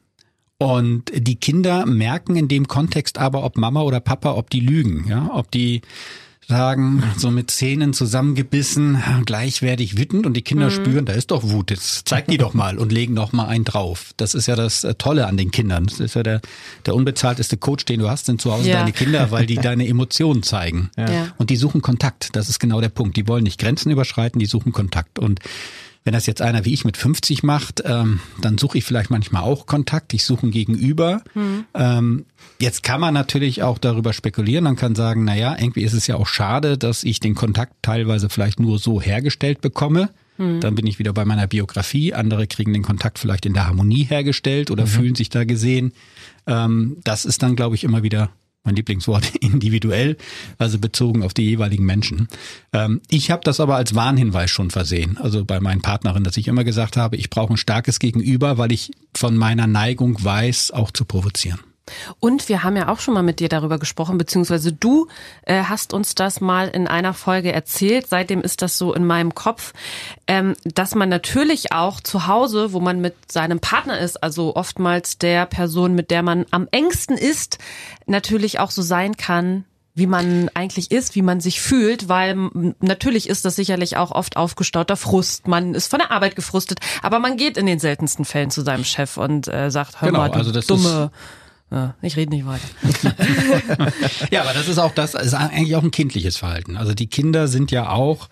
und 0.58 1.12
die 1.14 1.36
Kinder 1.36 1.86
merken 1.86 2.36
in 2.36 2.48
dem 2.48 2.68
Kontext 2.68 3.18
aber, 3.18 3.44
ob 3.44 3.58
Mama 3.58 3.82
oder 3.82 4.00
Papa, 4.00 4.34
ob 4.34 4.50
die 4.50 4.62
lügen, 4.62 5.06
ja, 5.10 5.30
ob 5.34 5.52
die 5.52 5.82
sagen, 6.48 7.04
so 7.18 7.32
mit 7.32 7.50
Zähnen 7.50 7.94
zusammengebissen, 7.94 9.02
gleich 9.26 9.62
werde 9.62 9.82
ich 9.84 9.98
wütend 9.98 10.26
und 10.28 10.36
die 10.36 10.44
Kinder 10.44 10.70
spüren, 10.70 11.06
da 11.06 11.14
ist 11.14 11.32
doch 11.32 11.44
Wut, 11.44 11.72
jetzt 11.72 12.08
zeig 12.08 12.28
die 12.28 12.38
doch 12.38 12.54
mal 12.54 12.78
und 12.78 12.92
legen 12.92 13.14
noch 13.16 13.34
mal 13.34 13.48
einen 13.48 13.64
drauf. 13.66 14.12
Das 14.18 14.36
ist 14.36 14.46
ja 14.46 14.56
das 14.56 14.84
äh, 14.84 14.94
Tolle 14.94 15.26
an 15.26 15.38
den 15.38 15.50
Kindern. 15.52 15.88
Das 15.88 16.00
ist 16.00 16.14
ja 16.16 16.22
der, 16.24 16.42
der 16.86 16.94
unbezahlteste 16.94 17.58
Coach, 17.58 17.86
den 17.86 18.00
du 18.00 18.10
hast, 18.10 18.28
sind 18.28 18.42
zu 18.42 18.54
Hause 18.54 18.70
Ja. 18.70 18.80
deine 18.80 18.92
Kinder, 18.92 19.32
weil 19.32 19.48
die 19.48 19.56
deine 19.62 19.88
Emotionen 19.88 20.44
zeigen. 20.44 20.92
Ja. 20.98 21.34
Und 21.38 21.50
die 21.50 21.56
suchen 21.56 21.82
Kontakt. 21.82 22.36
Das 22.36 22.48
ist 22.48 22.60
genau 22.60 22.80
der 22.80 22.90
Punkt. 22.90 23.18
Die 23.18 23.28
wollen 23.28 23.44
nicht 23.44 23.60
Grenzen 23.60 23.92
überschreiten, 23.92 24.38
die 24.40 24.46
suchen 24.46 24.72
Kontakt. 24.72 25.18
Und 25.18 25.40
wenn 26.06 26.14
das 26.14 26.28
jetzt 26.28 26.42
einer 26.42 26.64
wie 26.66 26.74
ich 26.74 26.86
mit 26.86 26.98
50 26.98 27.44
macht, 27.44 27.84
ähm, 27.84 28.20
dann 28.40 28.58
suche 28.58 28.78
ich 28.78 28.86
vielleicht 28.86 29.10
manchmal 29.10 29.42
auch 29.42 29.66
Kontakt. 29.66 30.14
Ich 30.14 30.24
suche 30.24 30.48
ein 30.48 30.52
Gegenüber. 30.52 31.24
Ähm, 31.74 32.26
jetzt 32.60 32.84
kann 32.84 33.02
man 33.02 33.14
natürlich 33.14 33.64
auch 33.64 33.80
darüber 33.80 34.14
spekulieren. 34.14 34.64
Man 34.64 34.76
kann 34.76 34.96
sagen, 34.96 35.26
na 35.26 35.36
ja, 35.36 35.58
irgendwie 35.60 35.82
ist 35.82 35.94
es 35.94 36.06
ja 36.06 36.16
auch 36.16 36.28
schade, 36.28 36.78
dass 36.78 37.04
ich 37.04 37.20
den 37.20 37.34
Kontakt 37.34 37.74
teilweise 37.82 38.30
vielleicht 38.30 38.60
nur 38.60 38.78
so 38.78 39.02
hergestellt 39.02 39.62
bekomme. 39.62 40.10
Dann 40.60 40.76
bin 40.76 40.86
ich 40.86 41.00
wieder 41.00 41.14
bei 41.14 41.26
meiner 41.26 41.48
Biografie. 41.48 42.14
Andere 42.14 42.46
kriegen 42.46 42.74
den 42.74 42.84
Kontakt 42.84 43.20
vielleicht 43.20 43.46
in 43.46 43.54
der 43.54 43.68
Harmonie 43.68 44.04
hergestellt 44.04 44.70
oder 44.70 44.86
fühlen 44.86 45.16
sich 45.16 45.30
da 45.30 45.44
gesehen. 45.46 45.94
Ähm, 46.46 46.98
das 47.04 47.26
ist 47.26 47.42
dann, 47.42 47.56
glaube 47.56 47.76
ich, 47.76 47.84
immer 47.84 48.04
wieder 48.04 48.30
mein 48.66 48.76
Lieblingswort, 48.76 49.36
individuell, 49.40 50.18
also 50.58 50.80
bezogen 50.80 51.24
auf 51.24 51.34
die 51.34 51.44
jeweiligen 51.44 51.86
Menschen. 51.86 52.28
Ähm, 52.74 53.02
ich 53.10 53.32
habe 53.32 53.42
das 53.44 53.60
aber 53.60 53.76
als 53.76 53.96
Warnhinweis 53.96 54.50
schon 54.50 54.72
versehen, 54.72 55.18
also 55.18 55.46
bei 55.46 55.60
meinen 55.60 55.82
Partnerinnen, 55.82 56.24
dass 56.24 56.38
ich 56.38 56.48
immer 56.48 56.64
gesagt 56.64 56.98
habe, 56.98 57.16
ich 57.16 57.30
brauche 57.30 57.54
ein 57.54 57.58
starkes 57.58 58.00
Gegenüber, 58.00 58.58
weil 58.58 58.72
ich 58.72 58.92
von 59.16 59.38
meiner 59.38 59.68
Neigung 59.68 60.22
weiß, 60.22 60.72
auch 60.72 60.92
zu 60.92 61.06
provozieren. 61.06 61.60
Und 62.20 62.50
wir 62.50 62.64
haben 62.64 62.76
ja 62.76 62.88
auch 62.88 63.00
schon 63.00 63.14
mal 63.14 63.24
mit 63.24 63.40
dir 63.40 63.50
darüber 63.50 63.78
gesprochen, 63.78 64.18
beziehungsweise 64.18 64.72
du 64.74 65.08
äh, 65.44 65.64
hast 65.64 65.94
uns 65.94 66.16
das 66.16 66.42
mal 66.42 66.68
in 66.68 66.88
einer 66.88 67.14
Folge 67.14 67.52
erzählt. 67.52 68.08
Seitdem 68.08 68.42
ist 68.42 68.62
das 68.62 68.78
so 68.78 68.94
in 68.94 69.06
meinem 69.06 69.36
Kopf, 69.36 69.74
ähm, 70.28 70.56
dass 70.64 70.96
man 70.96 71.10
natürlich 71.10 71.72
auch 71.74 72.02
zu 72.02 72.28
Hause, 72.28 72.74
wo 72.74 72.80
man 72.80 73.02
mit 73.02 73.32
seinem 73.32 73.60
Partner 73.60 74.00
ist, 74.00 74.24
also 74.24 74.56
oftmals 74.56 75.18
der 75.18 75.46
Person, 75.46 75.94
mit 75.94 76.10
der 76.12 76.24
man 76.24 76.46
am 76.52 76.68
engsten 76.72 77.18
ist, 77.18 77.60
natürlich 78.08 78.60
auch 78.60 78.72
so 78.72 78.82
sein 78.82 79.16
kann, 79.18 79.66
wie 79.96 80.08
man 80.08 80.50
eigentlich 80.54 80.92
ist, 80.92 81.16
wie 81.16 81.22
man 81.22 81.40
sich 81.40 81.62
fühlt, 81.62 82.10
weil 82.10 82.36
natürlich 82.82 83.30
ist 83.30 83.46
das 83.46 83.56
sicherlich 83.56 83.96
auch 83.96 84.12
oft 84.12 84.36
aufgestauter 84.36 84.98
Frust. 84.98 85.48
Man 85.48 85.74
ist 85.74 85.88
von 85.88 86.00
der 86.00 86.12
Arbeit 86.12 86.36
gefrustet, 86.36 86.80
aber 87.02 87.20
man 87.20 87.38
geht 87.38 87.56
in 87.56 87.66
den 87.66 87.80
seltensten 87.80 88.26
Fällen 88.26 88.52
zu 88.52 88.62
seinem 88.62 88.84
Chef 88.84 89.16
und 89.16 89.48
äh, 89.48 89.72
sagt, 89.72 90.02
hör 90.02 90.10
Genau, 90.10 90.20
mal, 90.20 90.32
du 90.32 90.40
also 90.40 90.52
dumme. 90.52 91.12
Ja, 91.72 91.96
ich 92.02 92.16
rede 92.16 92.32
nicht 92.32 92.46
weiter. 92.46 92.68
Ja, 94.32 94.42
aber 94.44 94.54
das 94.54 94.68
ist 94.68 94.78
auch 94.78 94.94
das, 94.94 95.14
ist 95.16 95.34
eigentlich 95.34 95.76
auch 95.76 95.84
ein 95.84 95.92
kindliches 95.92 96.38
Verhalten. 96.38 96.78
Also 96.78 96.94
die 96.94 97.08
Kinder 97.08 97.48
sind 97.48 97.72
ja 97.72 97.90
auch 97.90 98.30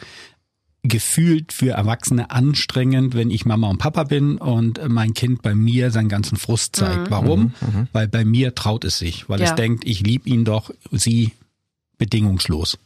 gefühlt 0.84 1.54
für 1.54 1.72
Erwachsene 1.72 2.30
anstrengend, 2.30 3.16
wenn 3.16 3.32
ich 3.32 3.46
Mama 3.46 3.70
und 3.70 3.78
Papa 3.78 4.04
bin 4.04 4.38
und 4.38 4.82
mein 4.90 5.14
Kind 5.14 5.42
bei 5.42 5.56
mir 5.56 5.92
seinen 5.92 6.10
ganzen 6.10 6.38
Frust 6.38 6.76
zeigt. 6.76 7.10
Warum? 7.10 7.54
Weil 7.94 8.08
bei 8.10 8.26
mir 8.26 8.54
traut 8.54 8.84
es 8.84 8.98
sich, 8.98 9.30
weil 9.30 9.40
Ja. 9.40 9.46
es 9.48 9.56
denkt, 9.56 9.86
ich 9.86 10.02
liebe 10.02 10.30
ihn 10.30 10.44
doch, 10.46 10.72
sie 10.92 11.32
bedingungslos. 11.98 12.78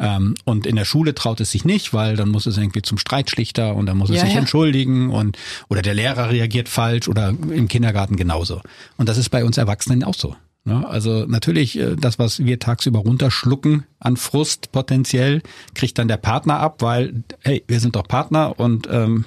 Ähm, 0.00 0.34
und 0.44 0.66
in 0.66 0.76
der 0.76 0.84
Schule 0.86 1.14
traut 1.14 1.40
es 1.40 1.50
sich 1.50 1.64
nicht, 1.64 1.92
weil 1.92 2.16
dann 2.16 2.30
muss 2.30 2.46
es 2.46 2.56
irgendwie 2.56 2.82
zum 2.82 2.96
Streitschlichter 2.98 3.76
und 3.76 3.86
dann 3.86 3.98
muss 3.98 4.08
es 4.10 4.16
Ja, 4.16 4.22
sich 4.24 4.32
ja. 4.32 4.38
entschuldigen 4.40 5.10
und 5.10 5.36
oder 5.68 5.82
der 5.82 5.94
Lehrer 5.94 6.30
reagiert 6.30 6.68
falsch 6.68 7.06
oder 7.08 7.28
im 7.28 7.68
Kindergarten 7.68 8.16
genauso. 8.16 8.60
Und 8.96 9.08
das 9.08 9.18
ist 9.18 9.28
bei 9.28 9.44
uns 9.44 9.58
Erwachsenen 9.58 10.02
auch 10.04 10.14
so. 10.14 10.34
Ne? 10.64 10.86
Also 10.88 11.26
natürlich, 11.26 11.78
äh, 11.78 11.96
das, 11.96 12.18
was 12.18 12.44
wir 12.44 12.58
tagsüber 12.58 13.00
runterschlucken 13.00 13.84
an 13.98 14.16
Frust 14.16 14.72
potenziell, 14.72 15.42
kriegt 15.74 15.98
dann 15.98 16.08
der 16.08 16.16
Partner 16.18 16.60
ab, 16.60 16.82
weil, 16.82 17.22
hey, 17.42 17.62
wir 17.68 17.80
sind 17.80 17.96
doch 17.96 18.06
Partner 18.08 18.58
und 18.58 18.86
ähm, 18.90 19.24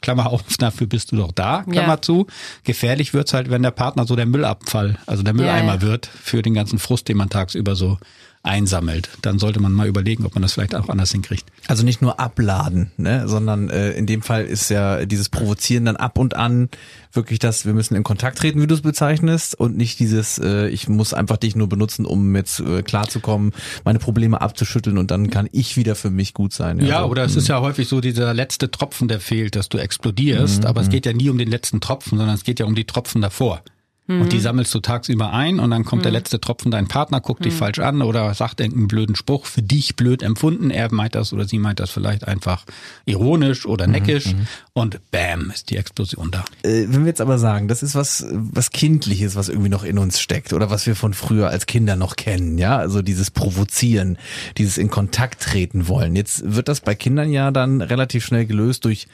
Klammer 0.00 0.26
auf, 0.30 0.42
dafür 0.58 0.86
bist 0.86 1.12
du 1.12 1.16
doch 1.16 1.32
da, 1.32 1.62
Klammer 1.64 1.94
Ja. 1.94 2.02
zu. 2.02 2.26
Gefährlich 2.64 3.14
wird's 3.14 3.32
halt, 3.34 3.50
wenn 3.50 3.62
der 3.62 3.70
Partner 3.72 4.06
so 4.06 4.16
der 4.16 4.26
Müllabfall, 4.26 4.98
also 5.06 5.22
der 5.22 5.34
Mülleimer 5.34 5.74
ja. 5.74 5.82
wird 5.82 6.06
für 6.06 6.42
den 6.42 6.54
ganzen 6.54 6.78
Frust, 6.78 7.08
den 7.08 7.16
man 7.16 7.30
tagsüber 7.30 7.74
so 7.76 7.98
einsammelt. 8.42 9.10
Dann 9.20 9.38
sollte 9.38 9.60
man 9.60 9.72
mal 9.72 9.86
überlegen, 9.86 10.24
ob 10.24 10.34
man 10.34 10.42
das 10.42 10.54
vielleicht 10.54 10.74
auch 10.74 10.88
anders 10.88 11.12
hinkriegt. 11.12 11.44
Also 11.66 11.84
nicht 11.84 12.00
nur 12.00 12.18
abladen, 12.18 12.90
ne, 12.96 13.28
sondern 13.28 13.68
äh, 13.68 13.92
in 13.92 14.06
dem 14.06 14.22
Fall 14.22 14.44
ist 14.44 14.70
ja 14.70 15.04
dieses 15.04 15.28
Provozieren 15.28 15.84
dann 15.84 15.96
ab 15.96 16.18
und 16.18 16.34
an 16.34 16.70
wirklich 17.12 17.38
das, 17.38 17.66
wir 17.66 17.74
müssen 17.74 17.96
in 17.96 18.02
Kontakt 18.02 18.38
treten, 18.38 18.62
wie 18.62 18.66
du 18.66 18.74
es 18.74 18.80
bezeichnest, 18.82 19.58
und 19.58 19.76
nicht 19.76 19.98
dieses, 19.98 20.38
äh, 20.38 20.68
ich 20.68 20.88
muss 20.88 21.12
einfach 21.12 21.36
dich 21.36 21.54
nur 21.54 21.68
benutzen, 21.68 22.06
um 22.06 22.34
jetzt 22.34 22.60
äh, 22.60 22.82
klarzukommen, 22.82 23.52
meine 23.84 23.98
Probleme 23.98 24.40
abzuschütteln 24.40 24.96
und 24.96 25.10
dann 25.10 25.28
kann 25.28 25.48
ich 25.52 25.76
wieder 25.76 25.94
für 25.94 26.10
mich 26.10 26.32
gut 26.32 26.52
sein. 26.52 26.80
Ja, 26.80 27.02
so. 27.02 27.08
oder 27.08 27.24
es 27.24 27.36
ist 27.36 27.48
ja 27.48 27.60
häufig 27.60 27.88
so 27.88 28.00
dieser 28.00 28.32
letzte 28.32 28.70
Tropfen, 28.70 29.08
der 29.08 29.20
fehlt, 29.20 29.56
dass 29.56 29.68
du 29.68 29.78
explodierst. 29.78 30.64
Aber 30.66 30.80
es 30.80 30.88
geht 30.88 31.04
ja 31.04 31.12
nie 31.12 31.28
um 31.28 31.38
den 31.38 31.48
letzten 31.48 31.80
Tropfen, 31.80 32.16
sondern 32.16 32.34
es 32.34 32.44
geht 32.44 32.60
ja 32.60 32.66
um 32.66 32.74
die 32.74 32.84
Tropfen 32.84 33.20
davor. 33.20 33.62
Und 34.18 34.32
die 34.32 34.40
sammelst 34.40 34.74
du 34.74 34.80
tagsüber 34.80 35.32
ein 35.32 35.60
und 35.60 35.70
dann 35.70 35.84
kommt 35.84 36.04
der 36.04 36.10
letzte 36.10 36.40
Tropfen, 36.40 36.70
dein 36.70 36.88
Partner 36.88 37.20
guckt 37.20 37.44
dich 37.44 37.54
falsch 37.54 37.78
an 37.78 38.02
oder 38.02 38.32
sagt 38.34 38.60
irgendeinen 38.60 38.88
blöden 38.88 39.14
Spruch, 39.14 39.46
für 39.46 39.62
dich 39.62 39.94
blöd 39.94 40.22
empfunden. 40.22 40.70
Er 40.70 40.92
meint 40.92 41.14
das 41.14 41.32
oder 41.32 41.46
sie 41.46 41.58
meint 41.58 41.78
das 41.78 41.90
vielleicht 41.90 42.26
einfach 42.26 42.64
ironisch 43.04 43.66
oder 43.66 43.86
neckisch 43.86 44.34
und 44.72 45.00
bam, 45.10 45.50
ist 45.50 45.70
die 45.70 45.76
Explosion 45.76 46.30
da. 46.30 46.44
Äh, 46.62 46.86
wenn 46.88 47.00
wir 47.00 47.06
jetzt 47.08 47.20
aber 47.20 47.38
sagen, 47.38 47.68
das 47.68 47.82
ist 47.82 47.94
was, 47.94 48.26
was 48.32 48.70
Kindliches, 48.70 49.36
was 49.36 49.48
irgendwie 49.48 49.68
noch 49.68 49.84
in 49.84 49.98
uns 49.98 50.20
steckt 50.20 50.52
oder 50.52 50.70
was 50.70 50.86
wir 50.86 50.96
von 50.96 51.14
früher 51.14 51.48
als 51.48 51.66
Kinder 51.66 51.96
noch 51.96 52.16
kennen, 52.16 52.58
ja, 52.58 52.78
also 52.78 53.02
dieses 53.02 53.30
Provozieren, 53.30 54.18
dieses 54.58 54.78
in 54.78 54.90
Kontakt 54.90 55.42
treten 55.42 55.86
wollen. 55.86 56.16
Jetzt 56.16 56.42
wird 56.44 56.68
das 56.68 56.80
bei 56.80 56.94
Kindern 56.94 57.30
ja 57.30 57.50
dann 57.50 57.80
relativ 57.80 58.24
schnell 58.24 58.46
gelöst 58.46 58.84
durch 58.84 59.06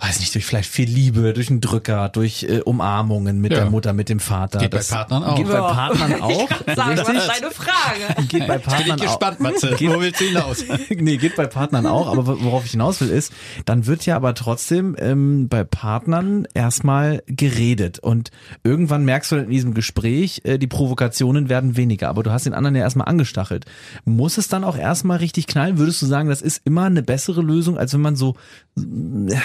weiß 0.00 0.20
nicht, 0.20 0.34
durch 0.34 0.46
vielleicht 0.46 0.70
viel 0.70 0.88
Liebe, 0.88 1.32
durch 1.32 1.50
einen 1.50 1.60
Drücker, 1.60 2.08
durch 2.08 2.44
äh, 2.44 2.60
Umarmungen 2.60 3.40
mit 3.40 3.52
Ja. 3.52 3.60
der 3.60 3.70
Mutter, 3.70 3.92
mit 3.92 4.08
dem 4.08 4.20
Vater. 4.20 4.58
Geht 4.58 4.70
bei 4.70 4.78
Partnern 4.78 5.24
auch. 5.24 5.36
Geht 5.36 5.48
bei 5.48 5.58
Partnern 5.58 6.14
auch. 6.22 6.48
Sagen, 6.48 6.98
was 6.98 7.08
richtig? 7.08 7.16
ist 7.16 7.28
deine 7.40 7.50
Frage? 7.50 8.26
Geht 8.28 8.46
bei 8.46 8.58
Partnern 8.58 9.00
auch. 9.02 9.38
Matze. 9.38 9.76
Wo 9.80 10.00
willst 10.00 10.20
du 10.20 10.24
hinaus? 10.24 10.64
nee, 10.90 11.16
geht 11.16 11.36
bei 11.36 11.46
Partnern 11.46 11.86
auch, 11.86 12.08
aber 12.08 12.42
worauf 12.42 12.64
ich 12.64 12.72
hinaus 12.72 13.00
will 13.00 13.10
ist, 13.10 13.32
dann 13.64 13.86
wird 13.86 14.06
ja 14.06 14.16
aber 14.16 14.34
trotzdem 14.34 14.96
ähm, 14.98 15.48
bei 15.48 15.64
Partnern 15.64 16.46
erstmal 16.54 17.22
geredet 17.26 17.98
und 17.98 18.30
irgendwann 18.64 19.04
merkst 19.04 19.32
du 19.32 19.36
in 19.36 19.50
diesem 19.50 19.74
Gespräch, 19.74 20.42
äh, 20.44 20.58
die 20.58 20.66
Provokationen 20.66 21.48
werden 21.48 21.76
weniger, 21.76 22.08
aber 22.08 22.22
du 22.22 22.30
hast 22.30 22.46
den 22.46 22.54
anderen 22.54 22.74
ja 22.76 22.82
erstmal 22.82 23.08
angestachelt. 23.08 23.66
Muss 24.04 24.38
es 24.38 24.48
dann 24.48 24.64
auch 24.64 24.76
erstmal 24.76 25.18
richtig 25.18 25.46
knallen? 25.46 25.78
Würdest 25.78 26.00
du 26.02 26.06
sagen, 26.06 26.28
das 26.28 26.42
ist 26.42 26.62
immer 26.64 26.84
eine 26.84 27.02
bessere 27.02 27.42
Lösung, 27.42 27.78
als 27.78 27.92
wenn 27.92 28.00
man 28.00 28.16
so, 28.16 28.36
äh, 28.78 29.36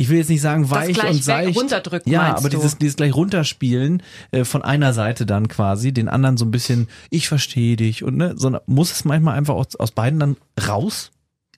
ich 0.00 0.08
will 0.08 0.16
jetzt 0.16 0.30
nicht 0.30 0.40
sagen 0.40 0.70
weich 0.70 0.98
und 1.04 1.22
seicht. 1.22 1.58
runterdrückt, 1.58 2.06
ja, 2.06 2.34
aber 2.34 2.48
du? 2.48 2.56
dieses, 2.56 2.78
dieses 2.78 2.96
gleich 2.96 3.14
runterspielen 3.14 4.02
äh, 4.30 4.44
von 4.44 4.62
einer 4.62 4.94
Seite 4.94 5.26
dann 5.26 5.46
quasi, 5.46 5.92
den 5.92 6.08
anderen 6.08 6.38
so 6.38 6.46
ein 6.46 6.50
bisschen, 6.50 6.88
ich 7.10 7.28
verstehe 7.28 7.76
dich 7.76 8.02
und 8.02 8.16
ne, 8.16 8.32
sondern 8.34 8.62
muss 8.64 8.92
es 8.92 9.04
manchmal 9.04 9.36
einfach 9.36 9.54
aus, 9.54 9.76
aus 9.76 9.90
beiden 9.90 10.18
dann 10.18 10.36
raus? 10.66 11.10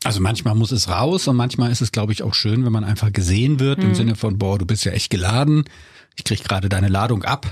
Also 0.03 0.21
manchmal 0.21 0.57
muss 0.57 0.73
es 0.73 0.89
raus 0.89 1.29
und 1.29 1.37
manchmal 1.37 1.71
ist 1.71 1.83
es, 1.83 1.93
glaube 1.93 2.13
ich, 2.13 2.25
auch 2.25 2.35
schön, 2.35 2.65
wenn 2.65 2.73
man 2.73 2.83
einfach 2.83 3.13
gesehen 3.13 3.61
wird 3.61 3.85
im 3.85 3.95
Sinne 3.95 4.17
von, 4.17 4.39
boah, 4.39 4.59
du 4.59 4.67
bist 4.67 4.85
ja 4.85 4.91
echt 4.91 5.11
geladen. 5.11 5.63
Ich 6.17 6.25
krieg 6.25 6.43
gerade 6.43 6.69
deine 6.69 6.89
Ladung 6.89 7.23
ab. 7.23 7.47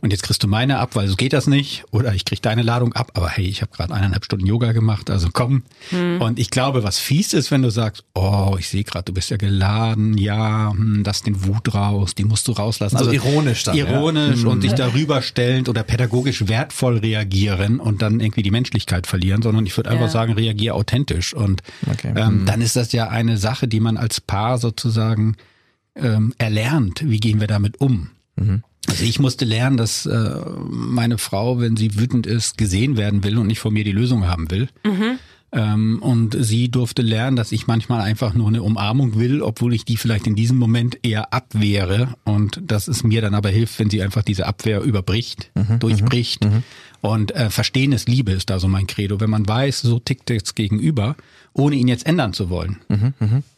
Und 0.00 0.10
jetzt 0.10 0.22
kriegst 0.22 0.42
du 0.42 0.48
meine 0.48 0.78
ab, 0.78 0.90
weil 0.96 1.06
so 1.08 1.16
geht 1.16 1.32
das 1.32 1.46
nicht. 1.46 1.84
Oder 1.90 2.14
ich 2.14 2.24
krieg 2.24 2.42
deine 2.42 2.62
Ladung 2.62 2.92
ab, 2.94 3.12
aber 3.14 3.28
hey, 3.28 3.46
ich 3.46 3.62
habe 3.62 3.72
gerade 3.72 3.94
eineinhalb 3.94 4.24
Stunden 4.24 4.46
Yoga 4.46 4.72
gemacht, 4.72 5.10
also 5.10 5.28
komm. 5.32 5.62
Und 6.18 6.38
ich 6.38 6.50
glaube, 6.50 6.82
was 6.82 6.98
fies 6.98 7.32
ist, 7.32 7.50
wenn 7.50 7.62
du 7.62 7.70
sagst, 7.70 8.04
oh, 8.14 8.56
ich 8.58 8.68
sehe 8.68 8.84
gerade, 8.84 9.04
du 9.04 9.12
bist 9.12 9.30
ja 9.30 9.36
geladen, 9.36 10.18
ja, 10.18 10.70
hm, 10.72 11.02
lass 11.04 11.22
den 11.22 11.44
Wut 11.44 11.74
raus, 11.74 12.14
die 12.14 12.24
musst 12.24 12.48
du 12.48 12.52
rauslassen. 12.52 12.96
Also 12.96 13.12
ironisch 13.12 13.62
dann, 13.64 13.76
ja. 13.76 13.86
Ironisch 13.86 14.44
und 14.44 14.62
sich 14.62 14.74
darüber 14.74 15.22
stellend 15.22 15.68
oder 15.68 15.82
pädagogisch 15.82 16.48
wertvoll 16.48 16.98
reagieren 16.98 17.80
und 17.80 18.02
dann 18.02 18.20
irgendwie 18.20 18.42
die 18.42 18.50
Menschlichkeit 18.50 19.06
verlieren, 19.06 19.42
sondern 19.42 19.66
ich 19.66 19.76
würde 19.76 19.90
einfach 19.90 20.06
Ja. 20.06 20.10
sagen, 20.10 20.32
reagier 20.32 20.74
authentisch. 20.74 21.32
Und 21.34 21.62
Okay. 21.90 22.12
ähm, 22.16 22.44
dann 22.46 22.60
ist 22.60 22.76
das 22.76 22.92
ja 22.92 23.08
eine 23.08 23.36
Sache, 23.38 23.68
die 23.68 23.80
man 23.80 23.96
als 23.96 24.20
Paar 24.20 24.58
sozusagen 24.58 25.36
ähm, 25.96 26.32
erlernt. 26.38 27.02
Wie 27.04 27.18
gehen 27.20 27.40
wir 27.40 27.46
damit 27.46 27.80
um? 27.80 28.10
Also 28.88 29.04
ich 29.04 29.18
musste 29.18 29.44
lernen, 29.44 29.76
dass 29.76 30.06
äh, 30.06 30.40
meine 30.68 31.18
Frau, 31.18 31.60
wenn 31.60 31.76
sie 31.76 31.98
wütend 31.98 32.26
ist, 32.26 32.56
gesehen 32.56 32.96
werden 32.96 33.22
will 33.24 33.38
und 33.38 33.46
nicht 33.46 33.60
von 33.60 33.72
mir 33.72 33.84
die 33.84 33.92
Lösung 33.92 34.26
haben 34.26 34.50
will. 34.50 34.68
Ähm, 34.84 35.18
und 35.52 36.36
sie 36.38 36.70
durfte 36.70 37.02
lernen, 37.02 37.36
dass 37.36 37.50
ich 37.50 37.66
manchmal 37.66 38.02
einfach 38.02 38.34
nur 38.34 38.46
eine 38.48 38.62
Umarmung 38.62 39.18
will, 39.18 39.42
obwohl 39.42 39.74
ich 39.74 39.84
die 39.84 39.96
vielleicht 39.96 40.26
in 40.28 40.36
diesem 40.36 40.56
Moment 40.58 40.98
eher 41.02 41.32
abwehre. 41.34 42.14
Und 42.24 42.60
dass 42.64 42.86
es 42.86 43.02
mir 43.02 43.20
dann 43.20 43.34
aber 43.34 43.48
hilft, 43.48 43.78
wenn 43.80 43.90
sie 43.90 44.00
einfach 44.02 44.22
diese 44.22 44.46
Abwehr 44.46 44.80
überbricht, 44.82 45.50
durchbricht. 45.80 46.46
Und 47.02 47.34
äh, 47.34 47.48
Verstehen 47.48 47.92
ist 47.92 48.08
Liebe 48.08 48.32
ist 48.32 48.50
da 48.50 48.58
so 48.60 48.68
mein 48.68 48.86
Credo. 48.86 49.20
Wenn 49.20 49.30
man 49.30 49.48
weiß, 49.48 49.80
so 49.80 49.98
tickt 49.98 50.30
es 50.30 50.54
gegenüber, 50.54 51.16
ohne 51.54 51.74
ihn 51.76 51.88
jetzt 51.88 52.06
ändern 52.06 52.32
zu 52.34 52.50
wollen, 52.50 52.76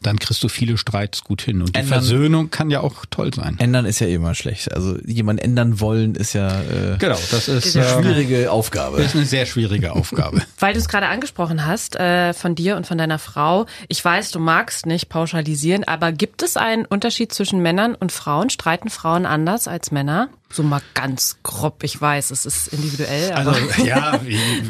dann 0.01 0.17
kriegst 0.17 0.41
du 0.43 0.47
viele 0.47 0.77
Streits 0.77 1.23
gut 1.25 1.41
hin. 1.41 1.61
Und 1.61 1.75
die 1.75 1.79
Ändern- 1.79 1.99
Versöhnung 1.99 2.49
kann 2.51 2.71
ja 2.71 2.79
auch 2.79 3.05
toll 3.09 3.33
sein. 3.33 3.59
Ändern 3.59 3.85
ist 3.85 3.99
ja 3.99 4.07
immer 4.07 4.33
schlecht. 4.33 4.71
Also 4.73 4.97
jemand 5.05 5.41
ändern 5.41 5.79
wollen 5.81 6.15
ist 6.15 6.33
ja 6.33 6.61
äh, 6.61 6.97
Genau, 6.99 7.19
das 7.31 7.49
ist, 7.49 7.75
Ja. 7.75 7.83
äh, 7.99 8.01
schwierige 8.01 8.49
Aufgabe. 8.51 9.01
ist 9.01 9.13
eine 9.15 9.25
sehr 9.25 9.45
schwierige 9.45 9.91
Aufgabe. 9.91 10.41
Weil 10.59 10.73
du 10.73 10.79
es 10.79 10.87
gerade 10.87 11.07
angesprochen 11.07 11.65
hast, 11.65 11.82
äh, 11.91 12.33
von 12.33 12.55
dir 12.55 12.77
und 12.77 12.87
von 12.87 12.97
deiner 12.97 13.19
Frau. 13.19 13.65
Ich 13.87 14.03
weiß, 14.03 14.31
du 14.31 14.39
magst 14.39 14.85
nicht 14.85 15.09
pauschalisieren, 15.09 15.83
aber 15.83 16.11
gibt 16.11 16.43
es 16.43 16.57
einen 16.57 16.85
Unterschied 16.85 17.33
zwischen 17.33 17.61
Männern 17.61 17.95
und 17.95 18.11
Frauen? 18.11 18.49
Streiten 18.49 18.89
Frauen 18.89 19.25
anders 19.25 19.67
als 19.67 19.91
Männer? 19.91 20.29
So 20.51 20.63
mal 20.63 20.81
ganz 20.93 21.37
grob. 21.43 21.83
Ich 21.83 21.99
weiß, 21.99 22.31
es 22.31 22.45
ist 22.45 22.67
individuell, 22.67 23.31
Also 23.31 23.51
ja, 23.85 24.19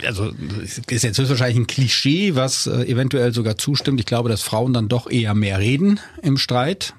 also 0.05 0.31
es 0.63 0.77
ist 0.77 1.03
jetzt 1.03 1.17
höchstwahrscheinlich 1.17 1.57
ein 1.57 1.67
Klischee, 1.67 2.35
was 2.35 2.67
äh, 2.67 2.83
eventuell 2.85 3.33
sogar 3.33 3.57
zustimmt. 3.57 3.99
Ich 3.99 4.05
glaube, 4.05 4.29
dass 4.29 4.41
Frauen 4.41 4.73
dann 4.73 4.87
doch 4.87 5.09
eher 5.09 5.33
mehr 5.33 5.59
reden 5.59 5.99
im 6.21 6.37
Streit. 6.37 6.93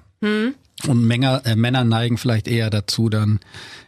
Und 0.87 1.05
Männer, 1.05 1.43
äh, 1.45 1.57
Männer 1.57 1.85
neigen 1.85 2.19
vielleicht 2.19 2.47
eher 2.47 2.69
dazu, 2.71 3.09
dann 3.09 3.41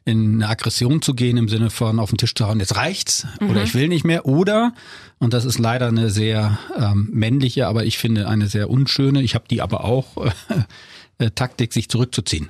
in 0.04 0.34
eine 0.34 0.48
Aggression 0.48 1.02
zu 1.02 1.14
gehen, 1.14 1.36
im 1.36 1.48
Sinne 1.48 1.70
von 1.70 1.98
auf 1.98 2.10
den 2.10 2.18
Tisch 2.18 2.34
zu 2.34 2.46
hauen, 2.46 2.60
jetzt 2.60 2.76
reicht's 2.76 3.26
oder 3.40 3.62
ich 3.62 3.74
will 3.74 3.88
nicht 3.88 4.04
mehr. 4.04 4.24
Oder, 4.24 4.72
und 5.18 5.34
das 5.34 5.44
ist 5.44 5.58
leider 5.58 5.88
eine 5.88 6.10
sehr 6.10 6.58
ähm, 6.78 7.08
männliche, 7.12 7.66
aber 7.66 7.84
ich 7.84 7.98
finde 7.98 8.28
eine 8.28 8.46
sehr 8.46 8.70
unschöne, 8.70 9.22
ich 9.22 9.34
habe 9.34 9.46
die 9.50 9.62
aber 9.62 9.84
auch, 9.84 10.26
äh, 11.18 11.30
Taktik, 11.30 11.72
sich 11.72 11.88
zurückzuziehen. 11.88 12.48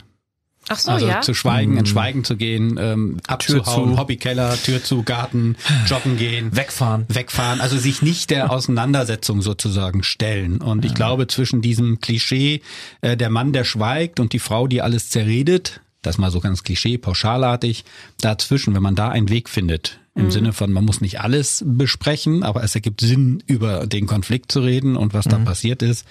Ach 0.68 0.78
so, 0.78 0.90
Also 0.90 1.06
ja. 1.06 1.20
zu 1.20 1.35
schweigen, 1.35 1.76
in 1.76 1.87
Schweigen 1.87 2.25
zu 2.25 2.37
gehen, 2.37 2.78
ähm, 2.80 3.18
abzuhauen, 3.26 3.94
zu. 3.94 3.99
Hobbykeller, 3.99 4.56
Tür 4.62 4.82
zu, 4.82 5.02
Garten, 5.02 5.56
joggen 5.87 6.16
gehen. 6.16 6.54
Wegfahren. 6.54 7.06
Wegfahren, 7.08 7.61
also 7.61 7.78
sich 7.78 8.02
nicht 8.02 8.30
der 8.30 8.50
Auseinandersetzung 8.56 9.42
sozusagen 9.42 10.02
stellen. 10.02 10.61
Und 10.61 10.85
ich 10.85 10.94
glaube, 10.94 11.26
zwischen 11.26 11.62
diesem 11.62 12.00
Klischee, 12.00 12.62
äh, 13.00 13.16
der 13.16 13.30
Mann, 13.30 13.52
der 13.52 13.64
schweigt 13.64 14.20
und 14.20 14.32
die 14.32 14.38
Frau, 14.38 14.66
die 14.66 14.82
alles 14.82 15.11
zerredet, 15.11 15.80
das 16.02 16.18
mal 16.18 16.30
so 16.30 16.40
ganz 16.40 16.62
Klischee, 16.62 16.99
pauschalartig, 16.99 17.85
dazwischen, 18.20 18.75
wenn 18.75 18.82
man 18.82 18.94
da 18.94 19.08
einen 19.08 19.28
Weg 19.28 19.49
findet, 19.49 19.99
im 20.16 20.30
Sinne 20.30 20.54
von, 20.54 20.73
man 20.73 20.85
muss 20.85 21.02
nicht 21.02 21.20
alles 21.20 21.62
besprechen, 21.66 22.42
aber 22.42 22.64
es 22.64 22.75
ergibt 22.75 23.02
Sinn, 23.02 23.42
über 23.46 23.87
den 23.87 24.06
Konflikt 24.06 24.50
zu 24.50 24.61
reden 24.61 24.96
und 24.96 25.12
was 25.12 25.26
da 25.26 25.37
passiert 25.38 25.82
ist, 25.82 26.06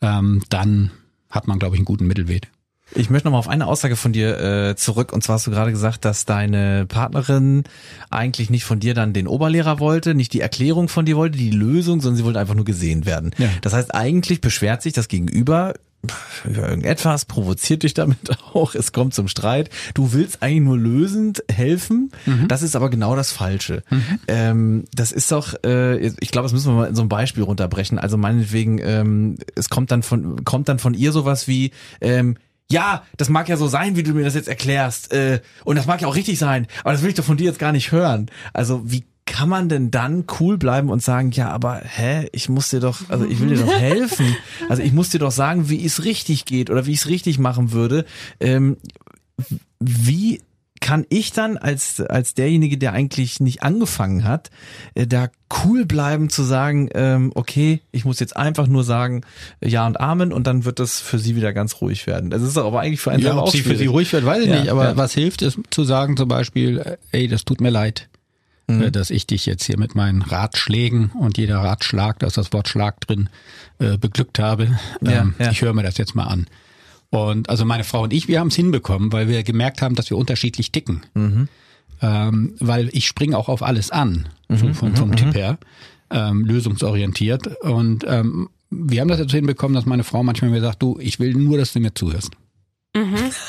ähm, 0.00 0.42
dann 0.50 0.90
hat 1.30 1.46
man, 1.46 1.60
glaube 1.60 1.76
ich, 1.76 1.78
einen 1.78 1.84
guten 1.84 2.06
Mittelweg. 2.06 2.50
Ich 2.94 3.10
möchte 3.10 3.26
nochmal 3.26 3.40
auf 3.40 3.48
eine 3.48 3.66
Aussage 3.66 3.96
von 3.96 4.12
dir 4.12 4.38
äh, 4.38 4.76
zurück. 4.76 5.12
Und 5.12 5.22
zwar 5.22 5.34
hast 5.34 5.46
du 5.46 5.50
gerade 5.50 5.72
gesagt, 5.72 6.04
dass 6.04 6.24
deine 6.24 6.86
Partnerin 6.86 7.64
eigentlich 8.10 8.50
nicht 8.50 8.64
von 8.64 8.80
dir 8.80 8.94
dann 8.94 9.12
den 9.12 9.26
Oberlehrer 9.26 9.80
wollte, 9.80 10.14
nicht 10.14 10.32
die 10.32 10.40
Erklärung 10.40 10.88
von 10.88 11.04
dir 11.04 11.16
wollte, 11.16 11.38
die 11.38 11.50
Lösung, 11.50 12.00
sondern 12.00 12.16
sie 12.16 12.24
wollte 12.24 12.38
einfach 12.38 12.54
nur 12.54 12.64
gesehen 12.64 13.06
werden. 13.06 13.34
Ja. 13.38 13.48
Das 13.62 13.72
heißt, 13.72 13.94
eigentlich 13.94 14.40
beschwert 14.40 14.82
sich 14.82 14.92
das 14.92 15.08
Gegenüber 15.08 15.74
über 16.44 16.68
irgendetwas, 16.68 17.24
provoziert 17.24 17.82
dich 17.82 17.94
damit 17.94 18.18
auch, 18.52 18.74
es 18.74 18.92
kommt 18.92 19.14
zum 19.14 19.28
Streit. 19.28 19.70
Du 19.94 20.12
willst 20.12 20.42
eigentlich 20.42 20.62
nur 20.62 20.78
lösend 20.78 21.42
helfen, 21.50 22.12
das 22.48 22.62
ist 22.62 22.76
aber 22.76 22.90
genau 22.90 23.16
das 23.16 23.32
Falsche. 23.32 23.82
Ähm, 24.28 24.84
das 24.94 25.12
ist 25.12 25.32
doch, 25.32 25.54
äh, 25.64 25.96
ich 25.96 26.30
glaube, 26.30 26.44
das 26.44 26.52
müssen 26.52 26.72
wir 26.72 26.76
mal 26.76 26.88
in 26.88 26.94
so 26.94 27.02
ein 27.02 27.08
Beispiel 27.08 27.42
runterbrechen. 27.42 27.98
Also 27.98 28.16
meinetwegen, 28.16 28.78
ähm, 28.82 29.38
es 29.54 29.70
kommt 29.70 29.90
dann 29.90 30.02
von, 30.02 30.44
kommt 30.44 30.68
dann 30.68 30.78
von 30.78 30.94
ihr 30.94 31.12
sowas 31.12 31.48
wie, 31.48 31.70
ähm, 32.00 32.36
ja, 32.70 33.04
das 33.16 33.28
mag 33.28 33.48
ja 33.48 33.56
so 33.56 33.68
sein, 33.68 33.96
wie 33.96 34.02
du 34.02 34.12
mir 34.12 34.24
das 34.24 34.34
jetzt 34.34 34.48
erklärst. 34.48 35.12
Äh, 35.12 35.40
und 35.64 35.76
das 35.76 35.86
mag 35.86 36.00
ja 36.00 36.08
auch 36.08 36.16
richtig 36.16 36.38
sein, 36.38 36.66
aber 36.82 36.92
das 36.92 37.02
will 37.02 37.10
ich 37.10 37.14
doch 37.14 37.24
von 37.24 37.36
dir 37.36 37.44
jetzt 37.44 37.58
gar 37.58 37.72
nicht 37.72 37.92
hören. 37.92 38.30
Also 38.52 38.82
wie 38.84 39.04
kann 39.26 39.48
man 39.48 39.68
denn 39.68 39.90
dann 39.90 40.24
cool 40.38 40.58
bleiben 40.58 40.90
und 40.90 41.02
sagen, 41.02 41.30
ja, 41.30 41.50
aber 41.50 41.80
hä, 41.82 42.28
ich 42.32 42.48
muss 42.48 42.68
dir 42.68 42.80
doch, 42.80 43.08
also 43.08 43.24
ich 43.24 43.40
will 43.40 43.48
dir 43.48 43.64
doch 43.64 43.72
helfen. 43.78 44.36
Also 44.68 44.82
ich 44.82 44.92
muss 44.92 45.10
dir 45.10 45.18
doch 45.18 45.32
sagen, 45.32 45.68
wie 45.68 45.84
es 45.84 46.04
richtig 46.04 46.44
geht 46.44 46.70
oder 46.70 46.86
wie 46.86 46.92
ich 46.92 47.00
es 47.00 47.08
richtig 47.08 47.38
machen 47.38 47.72
würde. 47.72 48.04
Ähm, 48.40 48.76
wie 49.80 50.42
kann 50.84 51.06
ich 51.08 51.32
dann 51.32 51.56
als 51.56 52.00
als 52.02 52.34
derjenige, 52.34 52.76
der 52.76 52.92
eigentlich 52.92 53.40
nicht 53.40 53.62
angefangen 53.62 54.24
hat, 54.24 54.50
äh, 54.94 55.06
da 55.06 55.28
cool 55.64 55.86
bleiben 55.86 56.28
zu 56.28 56.42
sagen, 56.42 56.90
ähm, 56.94 57.32
okay, 57.34 57.80
ich 57.90 58.04
muss 58.04 58.20
jetzt 58.20 58.36
einfach 58.36 58.66
nur 58.66 58.84
sagen 58.84 59.22
äh, 59.60 59.68
Ja 59.70 59.86
und 59.86 59.98
Amen 59.98 60.30
und 60.32 60.46
dann 60.46 60.64
wird 60.66 60.78
das 60.78 61.00
für 61.00 61.18
sie 61.18 61.36
wieder 61.36 61.52
ganz 61.54 61.80
ruhig 61.80 62.06
werden. 62.06 62.28
Das 62.28 62.42
ist 62.42 62.58
aber 62.58 62.80
eigentlich 62.80 63.00
für 63.00 63.10
einen 63.12 63.20
Ja, 63.22 63.28
selber 63.30 63.42
ob 63.42 63.48
auch 63.48 63.52
sie 63.52 63.62
für 63.62 63.76
sie 63.76 63.86
ruhig 63.86 64.12
wird, 64.12 64.26
weiß 64.26 64.42
ich 64.44 64.50
Ja, 64.50 64.60
nicht. 64.60 64.70
Aber 64.70 64.84
ja. 64.90 64.96
was 64.96 65.14
hilft, 65.14 65.40
ist 65.42 65.58
zu 65.70 65.84
sagen 65.84 66.16
zum 66.18 66.28
Beispiel, 66.28 66.78
äh, 66.78 66.96
ey, 67.12 67.28
das 67.28 67.44
tut 67.44 67.60
mir 67.62 67.70
leid, 67.70 68.08
Mhm. 68.66 68.82
äh, 68.82 68.90
dass 68.90 69.10
ich 69.10 69.26
dich 69.26 69.46
jetzt 69.46 69.64
hier 69.64 69.78
mit 69.78 69.94
meinen 69.94 70.22
Ratschlägen 70.22 71.10
und 71.18 71.36
jeder 71.38 71.58
Ratschlag, 71.58 72.18
da 72.18 72.26
ist 72.26 72.36
das 72.38 72.52
Wort 72.52 72.68
Schlag 72.68 73.00
drin, 73.02 73.28
äh, 73.78 73.96
beglückt 73.98 74.38
habe. 74.38 74.78
Ja, 75.02 75.22
Ähm, 75.22 75.34
ja. 75.38 75.50
Ich 75.50 75.60
höre 75.62 75.72
mir 75.74 75.82
das 75.82 75.98
jetzt 75.98 76.14
mal 76.14 76.24
an. 76.24 76.46
Und 77.14 77.48
also 77.48 77.64
meine 77.64 77.84
Frau 77.84 78.02
und 78.02 78.12
ich, 78.12 78.28
wir 78.28 78.40
haben 78.40 78.48
es 78.48 78.56
hinbekommen, 78.56 79.12
weil 79.12 79.28
wir 79.28 79.42
gemerkt 79.42 79.82
haben, 79.82 79.94
dass 79.94 80.10
wir 80.10 80.16
unterschiedlich 80.16 80.72
ticken. 80.72 81.06
Mhm. 81.14 81.48
Ähm, 82.02 82.54
weil 82.58 82.90
ich 82.92 83.06
springe 83.06 83.38
auch 83.38 83.48
auf 83.48 83.62
alles 83.62 83.90
an, 83.90 84.28
Mhm, 84.48 84.56
so 84.56 84.74
vom, 84.74 84.96
vom 84.96 85.16
Typ 85.16 85.34
her, 85.34 85.58
ähm, 86.10 86.44
lösungsorientiert. 86.44 87.46
Und 87.62 88.04
ähm, 88.06 88.48
wir 88.70 89.00
haben 89.00 89.08
das 89.08 89.20
jetzt 89.20 89.32
hinbekommen, 89.32 89.74
dass 89.74 89.86
meine 89.86 90.04
Frau 90.04 90.22
manchmal 90.22 90.50
mir 90.50 90.60
sagt, 90.60 90.82
du, 90.82 90.98
ich 91.00 91.20
will 91.20 91.34
nur, 91.34 91.58
dass 91.58 91.72
du 91.72 91.80
mir 91.80 91.94
zuhörst. 91.94 92.32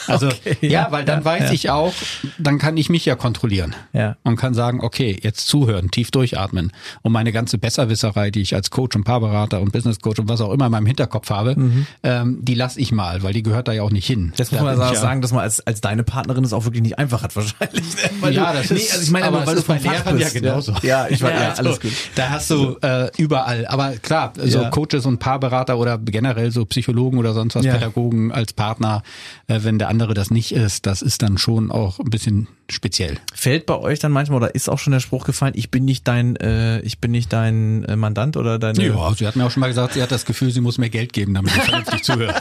Also 0.07 0.29
ja, 0.61 0.69
ja, 0.69 0.87
weil 0.91 1.05
dann 1.05 1.19
ja, 1.19 1.25
weiß 1.25 1.43
ja. 1.43 1.51
ich 1.51 1.69
auch, 1.69 1.93
dann 2.39 2.57
kann 2.57 2.77
ich 2.77 2.89
mich 2.89 3.05
ja 3.05 3.15
kontrollieren 3.15 3.75
Ja. 3.93 4.17
und 4.23 4.37
kann 4.37 4.53
sagen, 4.55 4.81
okay, 4.81 5.19
jetzt 5.21 5.47
zuhören, 5.47 5.91
tief 5.91 6.09
durchatmen 6.09 6.71
und 7.03 7.11
meine 7.11 7.31
ganze 7.31 7.57
Besserwisserei, 7.59 8.31
die 8.31 8.41
ich 8.41 8.55
als 8.55 8.71
Coach 8.71 8.95
und 8.95 9.03
Paarberater 9.03 9.61
und 9.61 9.71
Business 9.71 9.99
Coach 9.99 10.19
und 10.19 10.29
was 10.29 10.41
auch 10.41 10.51
immer 10.51 10.65
in 10.65 10.71
meinem 10.71 10.87
Hinterkopf 10.87 11.29
habe, 11.29 11.55
ähm, 12.03 12.39
die 12.41 12.55
lasse 12.55 12.79
ich 12.79 12.91
mal, 12.91 13.21
weil 13.21 13.33
die 13.33 13.43
gehört 13.43 13.67
da 13.67 13.71
ja 13.73 13.83
auch 13.83 13.91
nicht 13.91 14.07
hin. 14.07 14.33
Das 14.37 14.51
muss 14.51 14.59
Da 14.61 14.65
man 14.65 14.79
ja- 14.79 14.95
sagen, 14.95 15.21
dass 15.21 15.31
man 15.31 15.41
als, 15.41 15.59
als 15.65 15.79
deine 15.79 16.03
Partnerin 16.03 16.43
es 16.43 16.51
auch 16.53 16.65
wirklich 16.65 16.81
nicht 16.81 16.97
einfach 16.97 17.21
hat 17.21 17.35
wahrscheinlich. 17.35 17.83
ne? 17.95 18.09
Weil 18.21 18.33
ja, 18.33 18.51
du, 18.51 18.57
das 18.59 18.71
nee, 18.71 18.77
ist, 18.77 18.91
also 18.93 19.03
ich 19.03 19.11
meine, 19.11 19.25
aber 19.27 19.37
aber, 19.37 19.47
weil 19.47 19.55
du 19.55 19.61
vom 19.61 19.79
Fach 19.79 19.91
Lehrern 19.91 20.17
ja 20.17 20.23
bist, 20.25 20.33
genauso. 20.35 20.73
Ja, 20.81 21.07
ich 21.07 21.21
weiß, 21.21 21.31
ja, 21.31 21.49
also, 21.49 21.61
alles 21.63 21.79
gut. 21.81 21.91
Da 22.15 22.29
hast 22.29 22.49
du 22.49 22.77
äh, 22.81 23.09
überall. 23.17 23.67
Aber 23.67 23.91
klar, 23.97 24.33
so 24.43 24.61
Ja. 24.61 24.69
Coaches 24.69 25.05
und 25.05 25.19
Paarberater 25.19 25.77
oder 25.77 25.97
generell 25.99 26.51
so 26.51 26.65
Psychologen 26.65 27.17
oder 27.19 27.33
sonst 27.33 27.55
was, 27.55 27.65
Ja. 27.65 27.73
Pädagogen 27.73 28.31
als 28.31 28.53
Partner, 28.53 29.03
wenn 29.47 29.79
der 29.79 29.89
andere 29.89 30.13
das 30.13 30.31
nicht 30.31 30.51
ist, 30.53 30.85
das 30.85 31.01
ist 31.01 31.21
dann 31.21 31.37
schon 31.37 31.71
auch 31.71 31.99
ein 31.99 32.09
bisschen 32.09 32.47
speziell. 32.69 33.17
Fällt 33.33 33.65
bei 33.65 33.77
euch 33.77 33.99
dann 33.99 34.11
manchmal 34.11 34.37
oder 34.37 34.55
ist 34.55 34.69
auch 34.69 34.79
schon 34.79 34.91
der 34.91 34.99
Spruch 34.99 35.25
gefallen, 35.25 35.53
ich 35.55 35.69
bin 35.69 35.85
nicht 35.85 36.07
dein, 36.07 36.35
äh, 36.37 36.79
ich 36.81 36.99
bin 36.99 37.11
nicht 37.11 37.31
dein 37.31 37.83
äh, 37.85 37.95
Mandant 37.95 38.37
oder 38.37 38.57
deine. 38.59 38.83
Ja, 38.85 39.13
sie 39.13 39.27
hat 39.27 39.35
mir 39.35 39.45
auch 39.45 39.51
schon 39.51 39.61
mal 39.61 39.67
gesagt, 39.67 39.93
sie 39.93 40.01
hat 40.01 40.11
das 40.11 40.25
Gefühl, 40.25 40.51
sie 40.51 40.61
muss 40.61 40.77
mir 40.77 40.89
Geld 40.89 41.13
geben, 41.13 41.33
damit 41.33 41.55
ich 41.55 41.61
vernünftig 41.63 42.03
zuhöre. 42.03 42.33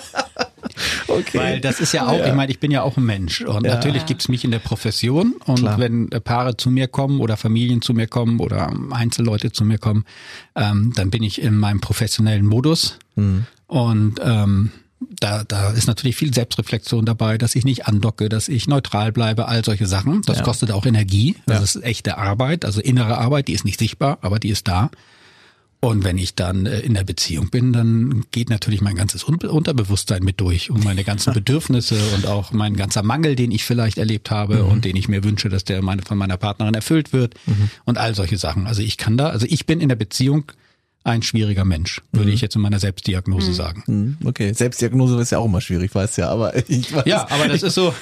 okay. 1.08 1.38
Weil 1.38 1.60
das 1.60 1.80
ist 1.80 1.92
ja 1.92 2.06
auch, 2.06 2.24
ich 2.26 2.32
meine, 2.32 2.50
ich 2.50 2.58
bin 2.60 2.70
ja 2.70 2.82
auch 2.82 2.96
ein 2.96 3.04
Mensch 3.04 3.42
und 3.42 3.64
Ja. 3.66 3.74
natürlich 3.74 4.06
gibt's 4.06 4.28
mich 4.28 4.44
in 4.44 4.50
der 4.50 4.58
Profession 4.58 5.34
und 5.46 5.58
Klar. 5.60 5.78
wenn 5.78 6.10
äh, 6.10 6.20
Paare 6.20 6.56
zu 6.56 6.70
mir 6.70 6.88
kommen 6.88 7.20
oder 7.20 7.36
Familien 7.36 7.82
zu 7.82 7.92
mir 7.94 8.06
kommen 8.06 8.40
oder 8.40 8.72
Einzelleute 8.90 9.52
zu 9.52 9.64
mir 9.64 9.78
kommen, 9.78 10.04
ähm, 10.56 10.92
dann 10.94 11.10
bin 11.10 11.22
ich 11.22 11.40
in 11.42 11.56
meinem 11.58 11.80
professionellen 11.80 12.46
Modus 12.46 12.98
Mhm. 13.16 13.46
und 13.68 14.14
ähm, 14.24 14.70
da, 15.24 15.42
da 15.44 15.70
ist 15.70 15.86
natürlich 15.86 16.16
viel 16.16 16.34
Selbstreflexion 16.34 17.06
dabei, 17.06 17.38
dass 17.38 17.54
ich 17.54 17.64
nicht 17.64 17.86
andocke, 17.86 18.28
dass 18.28 18.48
ich 18.48 18.68
neutral 18.68 19.10
bleibe, 19.10 19.48
all 19.48 19.64
solche 19.64 19.86
Sachen. 19.86 20.20
Das 20.26 20.38
Ja. 20.38 20.42
kostet 20.44 20.70
auch 20.70 20.84
Energie. 20.84 21.36
Das 21.46 21.58
Ja. 21.58 21.64
ist 21.80 21.84
echte 21.84 22.18
Arbeit, 22.18 22.64
also 22.66 22.80
innere 22.80 23.16
Arbeit, 23.18 23.48
die 23.48 23.52
ist 23.54 23.64
nicht 23.64 23.78
sichtbar, 23.78 24.18
aber 24.20 24.38
die 24.38 24.50
ist 24.50 24.68
da. 24.68 24.90
Und 25.80 26.02
wenn 26.02 26.16
ich 26.16 26.34
dann 26.34 26.64
äh, 26.66 26.80
in 26.80 26.94
der 26.94 27.04
Beziehung 27.04 27.50
bin, 27.50 27.72
dann 27.74 28.24
geht 28.30 28.48
natürlich 28.48 28.80
mein 28.80 28.96
ganzes 28.96 29.26
Un 29.28 29.36
Unterbewusstsein 29.36 30.22
mit 30.22 30.40
durch 30.40 30.70
und 30.70 30.82
meine 30.84 31.04
ganzen 31.04 31.32
Bedürfnisse 31.34 31.98
und 32.14 32.26
auch 32.26 32.52
mein 32.52 32.74
ganzer 32.76 33.02
Mangel, 33.02 33.36
den 33.36 33.50
ich 33.50 33.64
vielleicht 33.64 33.98
erlebt 33.98 34.30
habe 34.30 34.64
und 34.64 34.84
den 34.86 34.96
ich 34.96 35.08
mir 35.08 35.24
wünsche, 35.24 35.48
dass 35.50 35.64
der 35.64 35.82
meine, 35.82 36.00
von 36.02 36.16
meiner 36.16 36.38
Partnerin 36.38 36.72
erfüllt 36.74 37.12
wird 37.12 37.34
und 37.84 37.98
all 37.98 38.14
solche 38.14 38.38
Sachen. 38.38 38.66
Also 38.66 38.80
ich 38.80 38.96
kann 38.96 39.16
da, 39.18 39.28
also 39.28 39.44
ich 39.48 39.66
bin 39.66 39.80
in 39.80 39.88
der 39.90 39.96
Beziehung 39.96 40.44
ein 41.04 41.22
schwieriger 41.22 41.64
Mensch, 41.66 42.00
würde 42.12 42.30
ich 42.30 42.40
jetzt 42.40 42.56
in 42.56 42.62
meiner 42.62 42.78
Selbstdiagnose 42.78 43.52
sagen. 43.52 43.82
Hm, 43.86 44.16
Okay, 44.24 44.52
Selbstdiagnose 44.54 45.20
ist 45.20 45.30
ja 45.30 45.38
auch 45.38 45.44
immer 45.44 45.60
schwierig, 45.60 45.94
weißt 45.94 46.16
ja, 46.16 46.30
aber 46.30 46.56
ich 46.68 46.94
weiß. 46.94 47.04
Ja, 47.06 47.26
aber 47.30 47.46
das 47.46 47.62
ist 47.62 47.74
so, 47.74 47.94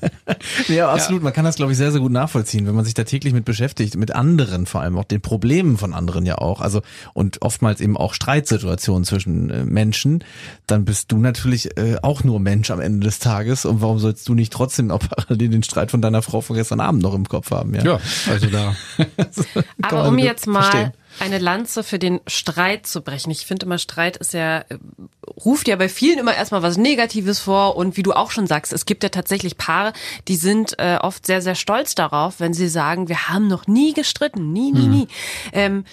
Ja, 0.68 0.90
absolut. 0.92 1.22
Man 1.22 1.32
kann 1.32 1.44
das, 1.44 1.56
glaube 1.56 1.72
ich, 1.72 1.78
sehr, 1.78 1.92
sehr 1.92 2.00
gut 2.00 2.12
nachvollziehen, 2.12 2.66
wenn 2.66 2.74
man 2.74 2.84
sich 2.84 2.94
da 2.94 3.04
täglich 3.04 3.32
mit 3.32 3.44
beschäftigt, 3.44 3.96
mit 3.96 4.14
anderen 4.14 4.66
vor 4.66 4.80
allem, 4.80 4.96
auch 4.98 5.04
den 5.04 5.20
Problemen 5.20 5.76
von 5.76 5.94
anderen 5.94 6.26
ja 6.26 6.38
auch. 6.38 6.60
Also 6.60 6.82
und 7.14 7.42
oftmals 7.42 7.80
eben 7.80 7.96
auch 7.96 8.14
Streitsituationen 8.14 9.04
zwischen 9.04 9.50
äh, 9.50 9.64
Menschen, 9.64 10.24
dann 10.66 10.84
bist 10.84 11.12
du 11.12 11.18
natürlich 11.18 11.76
äh, 11.76 11.96
auch 12.02 12.24
nur 12.24 12.40
Mensch 12.40 12.70
am 12.70 12.80
Ende 12.80 13.06
des 13.06 13.18
Tages. 13.18 13.64
Und 13.64 13.80
warum 13.80 13.98
sollst 13.98 14.28
du 14.28 14.34
nicht 14.34 14.52
trotzdem 14.52 14.90
auch 14.90 15.00
parallel 15.08 15.48
den 15.48 15.62
Streit 15.62 15.90
von 15.90 16.02
deiner 16.02 16.22
Frau 16.22 16.40
von 16.40 16.56
gestern 16.56 16.80
Abend 16.80 17.02
noch 17.02 17.14
im 17.14 17.28
Kopf 17.28 17.50
haben? 17.50 17.74
Ja. 17.74 17.84
ja, 17.84 18.00
also 18.30 18.46
da, 18.46 18.74
Aber 19.82 20.08
um 20.08 20.18
jetzt 20.18 20.46
mal 20.46 20.62
verstehen. 20.62 20.92
Eine 21.20 21.38
Lanze 21.38 21.82
für 21.82 21.98
den 21.98 22.20
Streit 22.26 22.86
zu 22.86 23.02
brechen. 23.02 23.30
Ich 23.30 23.46
finde 23.46 23.66
immer, 23.66 23.78
Streit 23.78 24.16
ist 24.16 24.34
ja, 24.34 24.58
äh, 24.60 24.78
ruft 25.44 25.68
ja 25.68 25.76
bei 25.76 25.88
vielen 25.88 26.18
immer 26.18 26.34
erstmal 26.34 26.62
was 26.62 26.76
Negatives 26.76 27.40
vor. 27.40 27.76
Und 27.76 27.96
wie 27.96 28.02
du 28.02 28.12
auch 28.12 28.30
schon 28.30 28.46
sagst, 28.46 28.72
es 28.72 28.86
gibt 28.86 29.02
ja 29.02 29.08
tatsächlich 29.08 29.56
Paare, 29.56 29.92
die 30.28 30.36
sind 30.36 30.78
äh, 30.78 30.98
oft 31.00 31.26
sehr, 31.26 31.42
sehr 31.42 31.54
stolz 31.54 31.94
darauf, 31.94 32.40
wenn 32.40 32.54
sie 32.54 32.68
sagen, 32.68 33.08
wir 33.08 33.28
haben 33.28 33.48
noch 33.48 33.66
nie 33.66 33.92
gestritten. 33.94 34.52
Nie, 34.52 34.72
nie, 34.72 34.86
nie. 34.86 35.08
Ähm, 35.52 35.84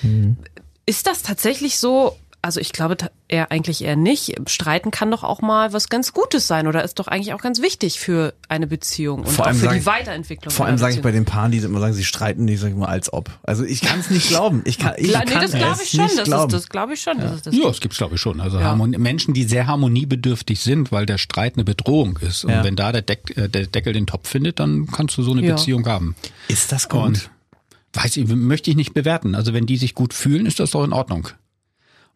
Ist 0.86 1.08
das 1.08 1.24
tatsächlich 1.24 1.80
so? 1.80 2.16
Also 2.46 2.60
ich 2.60 2.74
glaube 2.74 2.96
eher 3.28 3.50
eigentlich 3.52 3.84
eher 3.84 3.96
nicht. 3.96 4.36
Streiten 4.48 4.92
kann 4.92 5.10
doch 5.10 5.24
auch 5.24 5.42
mal 5.42 5.74
was 5.74 5.90
ganz 5.90 6.14
Gutes 6.14 6.46
sein 6.46 6.68
oder 6.68 6.84
ist 6.84 7.00
doch 7.00 7.08
eigentlich 7.08 7.34
auch 7.34 7.42
ganz 7.42 7.60
wichtig 7.60 8.00
für 8.00 8.36
eine 8.50 8.68
Beziehung 8.68 9.22
und 9.22 9.30
Vor 9.30 9.46
auch 9.46 9.48
allem 9.48 9.58
für 9.58 9.68
die 9.70 9.78
ich- 9.78 9.86
Weiterentwicklung. 9.88 10.54
Vor 10.54 10.68
allem 10.68 10.78
sage 10.78 10.94
ich 10.94 11.02
bei 11.02 11.10
den 11.12 11.26
Paaren, 11.26 11.52
die 11.52 11.58
immer 11.58 11.80
sagen, 11.80 11.94
sie 11.96 12.04
streiten, 12.06 12.46
die 12.46 12.56
sage 12.56 12.74
ich 12.74 12.78
mal 12.78 12.86
als 12.86 13.12
ob. 13.12 13.32
Also 13.42 13.64
ich 13.66 13.82
kann 13.82 14.00
es 14.00 14.12
nicht 14.12 14.28
glauben. 14.28 14.62
Ich 14.66 14.78
kann, 14.78 14.94
ich 14.98 15.08
nee, 15.08 15.14
kann 15.14 15.42
das 15.42 15.54
glaube 15.54 15.72
es 15.74 15.82
ich 15.86 15.90
schon. 15.90 16.06
nicht 16.06 16.20
Das, 16.20 16.28
ist, 16.28 16.54
das 16.54 16.70
glaube 16.70 16.94
ich 16.94 17.02
schon. 17.02 17.18
Das 17.20 17.34
ist 17.34 17.48
das 17.48 17.56
ja, 17.56 17.68
es 17.68 17.80
gibt's 17.80 17.98
glaube 17.98 18.14
ich 18.14 18.22
schon. 18.22 18.40
Also 18.40 18.60
Harmonie, 18.62 19.00
Menschen, 19.00 19.34
die 19.34 19.46
sehr 19.46 19.66
harmoniebedürftig 19.66 20.60
sind, 20.60 20.92
weil 20.92 21.08
der 21.08 21.18
Streit 21.18 21.56
eine 21.56 21.64
Bedrohung 21.64 22.20
ist. 22.22 22.44
Und 22.46 22.52
Ja. 22.52 22.64
wenn 22.64 22.76
da 22.76 22.92
der, 22.92 23.02
Deck, 23.02 23.36
äh, 23.38 23.50
der 23.50 23.66
Deckel 23.66 23.94
den 23.94 24.06
Topf 24.06 24.30
findet, 24.30 24.60
dann 24.60 24.86
kannst 24.86 25.18
du 25.18 25.24
so 25.24 25.32
eine 25.32 25.42
Ja. 25.42 25.56
Beziehung 25.56 25.88
haben. 25.88 26.16
Ist 26.48 26.72
das 26.72 26.90
gut? 26.90 27.02
Und 27.02 27.30
weiß 27.94 28.18
ich, 28.18 28.28
möchte 28.28 28.70
ich 28.70 28.76
nicht 28.76 28.94
bewerten. 28.94 29.34
Also 29.34 29.52
wenn 29.54 29.66
die 29.66 29.78
sich 29.78 29.96
gut 29.96 30.14
fühlen, 30.14 30.46
ist 30.46 30.60
das 30.60 30.70
doch 30.70 30.84
in 30.84 30.94
Ordnung. 30.94 31.30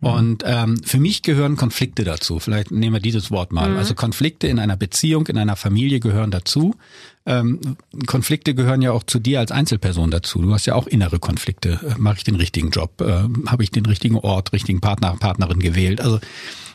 Und 0.02 0.44
ähm, 0.46 0.82
für 0.84 0.98
mich 0.98 1.24
gehören 1.24 1.58
Konflikte 1.58 2.06
dazu. 2.06 2.40
Vielleicht 2.40 2.72
nehmen 2.72 2.94
wir 2.94 3.02
dieses 3.02 3.32
Wort 3.32 3.52
mal. 3.52 3.76
Also 3.76 3.96
Konflikte 3.96 4.48
in 4.48 4.58
einer 4.58 4.78
Beziehung, 4.78 5.28
in 5.28 5.38
einer 5.38 5.58
Familie 5.58 6.00
gehören 6.00 6.32
dazu. 6.32 6.76
Ähm, 7.26 7.60
Konflikte 8.06 8.56
gehören 8.56 8.82
ja 8.82 8.94
auch 8.94 9.04
zu 9.04 9.20
dir 9.20 9.40
als 9.40 9.52
Einzelperson 9.52 10.10
dazu. 10.10 10.42
Du 10.42 10.54
hast 10.54 10.66
ja 10.66 10.76
auch 10.76 10.88
innere 10.88 11.20
Konflikte. 11.20 11.80
Äh, 11.84 12.00
Mache 12.00 12.18
ich 12.20 12.24
den 12.24 12.36
richtigen 12.36 12.70
Job? 12.70 13.02
Äh, 13.02 13.28
Habe 13.48 13.64
ich 13.64 13.72
den 13.72 13.86
richtigen 13.86 14.16
Ort, 14.16 14.54
richtigen 14.54 14.80
Partner, 14.80 15.18
Partnerin 15.20 15.60
gewählt? 15.60 16.00
Also 16.00 16.20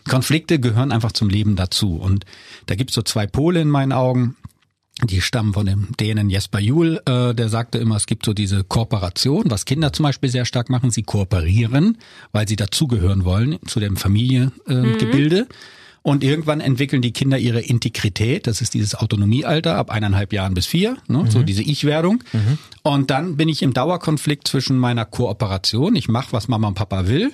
Konflikte 0.07 0.61
gehören 0.61 0.93
einfach 0.93 1.13
zum 1.13 1.31
Leben 1.31 1.57
dazu. 1.57 1.97
Und 1.97 2.27
da 2.67 2.75
gibt's 2.75 2.95
so 2.95 3.01
zwei 3.01 3.27
Pole 3.27 3.63
in 3.63 3.71
meinen 3.71 3.93
Augen. 3.93 4.37
Die 5.03 5.21
stammen 5.21 5.53
von 5.53 5.67
dem 5.67 5.89
Dänen 5.99 6.31
Jesper 6.31 6.61
Juhl, 6.61 7.01
äh, 7.07 7.35
der 7.35 7.49
sagte 7.49 7.79
immer, 7.79 7.97
es 7.97 8.07
gibt 8.07 8.25
so 8.25 8.33
diese 8.33 8.63
Kooperation, 8.63 9.45
was 9.47 9.65
Kinder 9.65 9.93
zum 9.93 10.05
Beispiel 10.05 10.31
sehr 10.31 10.45
stark 10.45 10.71
machen, 10.71 10.93
sie 10.93 11.03
kooperieren, 11.03 11.99
weil 12.31 12.47
sie 12.47 12.55
dazugehören 12.55 13.25
wollen 13.25 13.59
zu 13.67 13.81
dem 13.81 13.97
Familiengebilde. 13.97 14.95
Äh, 14.95 14.99
Gebilde. 14.99 15.47
Und 16.03 16.23
irgendwann 16.23 16.61
entwickeln 16.61 17.01
die 17.01 17.13
Kinder 17.13 17.39
ihre 17.39 17.63
Integrität, 17.63 18.47
das 18.47 18.61
ist 18.61 18.75
dieses 18.75 18.95
Autonomiealter 18.95 19.77
ab 19.77 19.91
eineinhalb 19.91 20.35
Jahren 20.35 20.53
bis 20.53 20.67
vier, 20.67 20.99
ne, 21.09 21.25
so 21.31 21.43
diese 21.43 21.63
Ich-Werdung. 21.63 22.23
Und 22.83 23.11
dann 23.11 23.39
bin 23.39 23.49
ich 23.49 23.63
im 23.63 23.73
Dauerkonflikt 23.73 24.47
zwischen 24.47 24.77
meiner 24.77 25.07
Kooperation, 25.07 25.97
ich 25.97 26.09
mache, 26.09 26.35
was 26.35 26.47
Mama 26.47 26.69
und 26.69 26.75
Papa 26.75 27.09
will, 27.09 27.33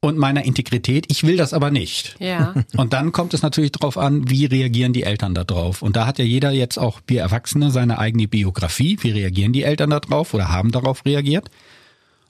und 0.00 0.16
meiner 0.16 0.44
Integrität. 0.44 1.06
Ich 1.08 1.24
will 1.24 1.36
das 1.36 1.52
aber 1.52 1.70
nicht. 1.70 2.16
Ja. 2.18 2.54
Und 2.76 2.92
dann 2.92 3.12
kommt 3.12 3.34
es 3.34 3.42
natürlich 3.42 3.72
darauf 3.72 3.98
an, 3.98 4.30
wie 4.30 4.46
reagieren 4.46 4.92
die 4.92 5.02
Eltern 5.02 5.34
darauf. 5.34 5.82
Und 5.82 5.96
da 5.96 6.06
hat 6.06 6.18
ja 6.18 6.24
jeder 6.24 6.50
jetzt 6.52 6.78
auch, 6.78 7.00
wir 7.06 7.20
Erwachsene, 7.20 7.70
seine 7.70 7.98
eigene 7.98 8.26
Biografie. 8.26 8.98
Wie 9.02 9.10
reagieren 9.10 9.52
die 9.52 9.62
Eltern 9.62 9.90
darauf 9.90 10.32
oder 10.32 10.48
haben 10.48 10.72
darauf 10.72 11.04
reagiert? 11.04 11.50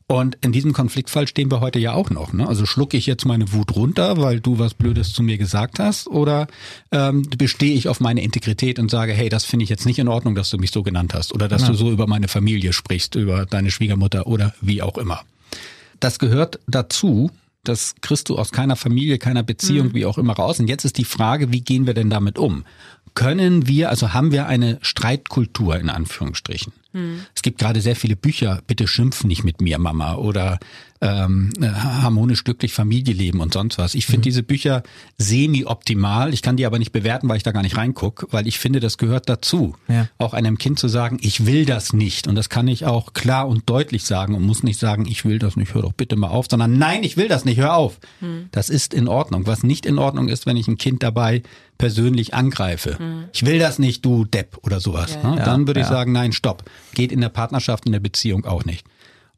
Und 0.08 0.36
in 0.40 0.50
diesem 0.50 0.72
Konfliktfall 0.72 1.28
stehen 1.28 1.52
wir 1.52 1.60
heute 1.60 1.78
ja 1.78 1.92
auch 1.92 2.10
noch. 2.10 2.32
Ne? 2.32 2.48
Also 2.48 2.66
schlucke 2.66 2.96
ich 2.96 3.06
jetzt 3.06 3.24
meine 3.24 3.52
Wut 3.52 3.76
runter, 3.76 4.20
weil 4.20 4.40
du 4.40 4.58
was 4.58 4.74
Blödes 4.74 5.12
zu 5.12 5.22
mir 5.22 5.38
gesagt 5.38 5.78
hast, 5.78 6.08
oder 6.08 6.48
ähm, 6.90 7.22
bestehe 7.38 7.74
ich 7.74 7.86
auf 7.86 8.00
meine 8.00 8.20
Integrität 8.20 8.80
und 8.80 8.90
sage, 8.90 9.12
hey, 9.12 9.28
das 9.28 9.44
finde 9.44 9.62
ich 9.62 9.70
jetzt 9.70 9.86
nicht 9.86 10.00
in 10.00 10.08
Ordnung, 10.08 10.34
dass 10.34 10.50
du 10.50 10.58
mich 10.58 10.72
so 10.72 10.82
genannt 10.82 11.14
hast, 11.14 11.32
oder 11.32 11.46
dass 11.46 11.62
ja. 11.62 11.68
du 11.68 11.74
so 11.74 11.92
über 11.92 12.08
meine 12.08 12.26
Familie 12.26 12.72
sprichst, 12.72 13.14
über 13.14 13.46
deine 13.46 13.70
Schwiegermutter 13.70 14.26
oder 14.26 14.52
wie 14.60 14.82
auch 14.82 14.98
immer. 14.98 15.22
Das 16.00 16.18
gehört 16.18 16.58
dazu, 16.66 17.30
das 17.64 17.94
kriegst 18.00 18.28
du 18.28 18.38
aus 18.38 18.52
keiner 18.52 18.76
Familie, 18.76 19.18
keiner 19.18 19.42
Beziehung, 19.42 19.88
mhm. 19.88 19.94
wie 19.94 20.06
auch 20.06 20.18
immer 20.18 20.34
raus. 20.34 20.60
Und 20.60 20.68
jetzt 20.68 20.84
ist 20.84 20.98
die 20.98 21.04
Frage, 21.04 21.52
wie 21.52 21.60
gehen 21.60 21.86
wir 21.86 21.94
denn 21.94 22.10
damit 22.10 22.38
um? 22.38 22.64
Können 23.14 23.66
wir, 23.66 23.90
also 23.90 24.12
haben 24.12 24.32
wir 24.32 24.46
eine 24.46 24.78
Streitkultur 24.82 25.76
in 25.76 25.90
Anführungsstrichen? 25.90 26.72
Mhm. 26.92 27.24
Es 27.34 27.42
gibt 27.42 27.58
gerade 27.58 27.80
sehr 27.80 27.96
viele 27.96 28.16
Bücher, 28.16 28.62
bitte 28.66 28.86
schimpf 28.86 29.24
nicht 29.24 29.44
mit 29.44 29.60
mir, 29.60 29.78
Mama, 29.78 30.16
oder 30.16 30.58
ähm, 31.02 31.50
äh, 31.60 31.68
harmonisch 31.68 32.44
glücklich 32.44 32.72
Familie 32.72 33.14
leben 33.14 33.40
und 33.40 33.54
sonst 33.54 33.78
was. 33.78 33.94
Ich 33.94 34.06
finde 34.06 34.18
mhm. 34.18 34.22
diese 34.22 34.42
Bücher 34.42 34.82
semi-optimal. 35.18 36.34
Ich 36.34 36.42
kann 36.42 36.56
die 36.56 36.66
aber 36.66 36.78
nicht 36.78 36.92
bewerten, 36.92 37.28
weil 37.28 37.38
ich 37.38 37.42
da 37.42 37.52
gar 37.52 37.62
nicht 37.62 37.76
reinguck, 37.76 38.26
weil 38.30 38.46
ich 38.46 38.58
finde, 38.58 38.80
das 38.80 38.98
gehört 38.98 39.28
dazu. 39.28 39.76
Ja. 39.88 40.08
Auch 40.18 40.34
einem 40.34 40.58
Kind 40.58 40.78
zu 40.78 40.88
sagen, 40.88 41.18
ich 41.22 41.46
will 41.46 41.64
das 41.64 41.92
nicht. 41.92 42.26
Und 42.26 42.34
das 42.34 42.50
kann 42.50 42.68
ich 42.68 42.84
auch 42.84 43.14
klar 43.14 43.48
und 43.48 43.68
deutlich 43.70 44.04
sagen 44.04 44.34
und 44.34 44.42
muss 44.42 44.62
nicht 44.62 44.78
sagen, 44.78 45.06
ich 45.06 45.24
will 45.24 45.38
das 45.38 45.56
nicht, 45.56 45.74
hör 45.74 45.82
doch 45.82 45.92
bitte 45.92 46.16
mal 46.16 46.28
auf, 46.28 46.46
sondern 46.50 46.76
nein, 46.78 47.02
ich 47.02 47.16
will 47.16 47.28
das 47.28 47.44
nicht, 47.44 47.58
hör 47.58 47.74
auf. 47.74 47.98
Mhm. 48.20 48.48
Das 48.52 48.68
ist 48.68 48.92
in 48.92 49.08
Ordnung. 49.08 49.46
Was 49.46 49.62
nicht 49.62 49.86
in 49.86 49.98
Ordnung 49.98 50.28
ist, 50.28 50.44
wenn 50.44 50.56
ich 50.56 50.68
ein 50.68 50.76
Kind 50.76 51.02
dabei 51.02 51.42
persönlich 51.78 52.34
angreife. 52.34 52.98
Mhm. 53.00 53.24
Ich 53.32 53.46
will 53.46 53.58
das 53.58 53.78
nicht, 53.78 54.04
du 54.04 54.26
Depp 54.26 54.58
oder 54.62 54.80
sowas. 54.80 55.18
Ja, 55.22 55.34
ne? 55.34 55.42
Dann 55.42 55.66
würde 55.66 55.80
ich 55.80 55.86
sagen, 55.86 56.12
nein, 56.12 56.32
stopp. 56.32 56.64
Geht 56.94 57.12
in 57.12 57.20
der 57.20 57.28
Partnerschaft, 57.28 57.86
in 57.86 57.92
der 57.92 58.00
Beziehung 58.00 58.44
auch 58.44 58.64
nicht. 58.64 58.86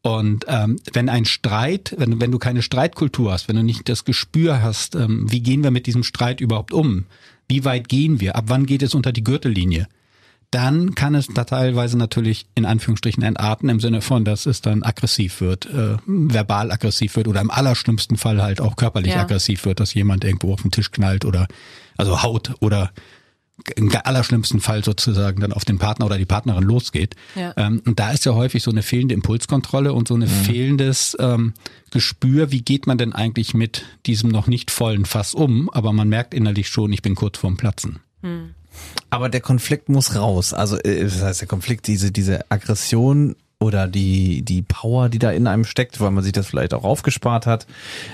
Und 0.03 0.47
ähm, 0.49 0.79
wenn 0.93 1.09
ein 1.09 1.25
Streit, 1.25 1.95
wenn, 1.97 2.21
wenn 2.21 2.33
du 2.33 2.38
keine 2.38 2.62
Streitkultur 2.62 3.33
hast, 3.33 3.49
wenn 3.49 3.57
du 3.57 3.62
nicht 3.62 3.88
das 3.88 4.05
Gespür 4.05 4.61
hast, 4.61 4.97
ähm, 4.97 5.31
wie 5.31 5.41
gehen 5.41 5.62
wir 5.62 5.71
mit 5.71 5.87
diesem 5.87 6.03
Streit 6.03 6.41
überhaupt 6.41 6.73
um? 6.73 7.07
Wie 7.49 7.65
weit 7.65 7.88
gehen 7.88 8.21
wir? 8.21 8.35
Ab 8.35 8.45
wann 8.49 8.67
geht 8.67 8.83
es 8.83 8.95
unter 8.95 9.12
die 9.12 9.23
Gürtellinie? 9.23 9.87
Dann 10.51 10.95
kann 10.95 11.15
es 11.15 11.29
da 11.29 11.45
teilweise 11.45 11.97
natürlich 11.97 12.47
in 12.55 12.67
Anführungsstrichen 12.67 13.23
entarten 13.23 13.71
im 13.71 13.81
Sinne 13.81 14.03
von, 14.03 14.25
dass 14.25 14.45
es 14.45 14.61
dann 14.61 14.83
aggressiv 14.83 15.41
wird, 15.41 15.67
äh, 15.67 15.97
verbal 16.07 16.71
aggressiv 16.71 17.17
wird 17.17 17.27
oder 17.27 17.41
im 17.41 17.51
allerschlimmsten 17.51 18.19
Fall 18.19 18.43
halt 18.43 18.61
auch 18.61 18.77
körperlich 18.77 19.15
ja. 19.15 19.23
aggressiv 19.23 19.65
wird, 19.65 19.81
dass 19.81 19.95
jemand 19.95 20.25
irgendwo 20.25 20.53
auf 20.53 20.62
den 20.62 20.71
Tisch 20.71 20.91
knallt 20.91 21.25
oder 21.25 21.47
also 21.97 22.23
haut 22.23 22.53
oder 22.61 22.91
im 23.77 23.93
allerschlimmsten 24.05 24.61
Fall 24.61 24.83
sozusagen 24.83 25.41
dann 25.41 25.53
auf 25.53 25.65
den 25.65 25.79
Partner 25.79 26.07
oder 26.07 26.19
die 26.19 26.25
Partnerin 26.25 26.65
losgeht. 26.65 27.15
Ja. 27.35 27.53
Ähm, 27.57 27.83
und 27.87 27.99
da 27.99 28.11
ist 28.11 28.25
ja 28.25 28.35
häufig 28.35 28.62
so 28.62 28.71
eine 28.71 28.83
fehlende 28.83 29.15
Impulskontrolle 29.15 29.93
und 29.93 30.09
so 30.09 30.15
ein 30.15 30.21
mhm. 30.21 30.27
fehlendes 30.27 31.17
ähm, 31.21 31.55
Gespür, 31.91 32.51
wie 32.51 32.62
geht 32.62 32.87
man 32.87 32.99
denn 32.99 33.12
eigentlich 33.12 33.55
mit 33.55 33.85
diesem 34.07 34.31
noch 34.31 34.47
nicht 34.47 34.71
vollen 34.71 35.05
Fass 35.05 35.35
um, 35.35 35.71
aber 35.71 35.93
man 35.93 36.09
merkt 36.09 36.35
innerlich 36.35 36.69
schon, 36.69 36.93
ich 36.93 37.03
bin 37.03 37.15
kurz 37.15 37.38
vorm 37.38 37.57
Platzen. 37.57 38.01
Mhm. 38.23 38.55
Aber 39.11 39.29
der 39.29 39.43
Konflikt 39.43 39.88
muss 39.88 40.15
raus. 40.15 40.55
Also 40.55 40.79
äh, 40.79 41.05
das 41.05 41.23
heißt, 41.23 41.43
der 41.43 41.49
Konflikt, 41.49 41.87
diese, 41.87 42.11
diese 42.11 42.51
Aggression 42.51 43.37
oder 43.62 43.87
die, 43.87 44.42
die 44.42 44.62
Power, 44.62 45.09
die 45.09 45.18
da 45.18 45.31
in 45.31 45.46
einem 45.46 45.64
steckt, 45.64 46.01
weil 46.01 46.11
man 46.11 46.25
sich 46.25 46.33
das 46.33 46.48
vielleicht 46.48 46.75
auch 46.75 46.85
aufgespart 46.85 47.46
hat, 47.46 47.66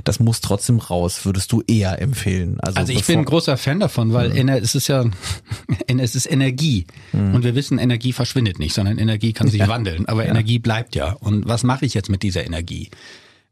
das 0.04 0.20
muss 0.20 0.40
trotzdem 0.40 0.78
raus, 0.78 1.24
würdest 1.24 1.50
du 1.52 1.62
eher 1.66 2.00
empfehlen. 2.00 2.58
Also, 2.60 2.80
also 2.80 2.92
ich 2.92 3.04
bin 3.06 3.20
ein 3.20 3.24
großer 3.24 3.56
Fan 3.56 3.80
davon, 3.80 4.12
weil 4.12 4.30
mhm. 4.30 4.48
es 4.48 4.74
ist 4.74 4.88
ja, 4.88 5.04
es 5.86 6.14
ist 6.14 6.30
Energie. 6.30 6.86
Mhm. 7.12 7.34
Und 7.34 7.44
wir 7.44 7.54
wissen, 7.54 7.78
Energie 7.78 8.12
verschwindet 8.12 8.58
nicht, 8.58 8.74
sondern 8.74 8.98
Energie 8.98 9.32
kann 9.32 9.48
sich 9.48 9.60
ja. 9.60 9.68
wandeln. 9.68 10.06
Aber 10.06 10.24
ja. 10.24 10.30
Energie 10.30 10.58
bleibt 10.58 10.94
ja. 10.94 11.12
Und 11.12 11.48
was 11.48 11.64
mache 11.64 11.86
ich 11.86 11.94
jetzt 11.94 12.10
mit 12.10 12.22
dieser 12.22 12.44
Energie? 12.44 12.90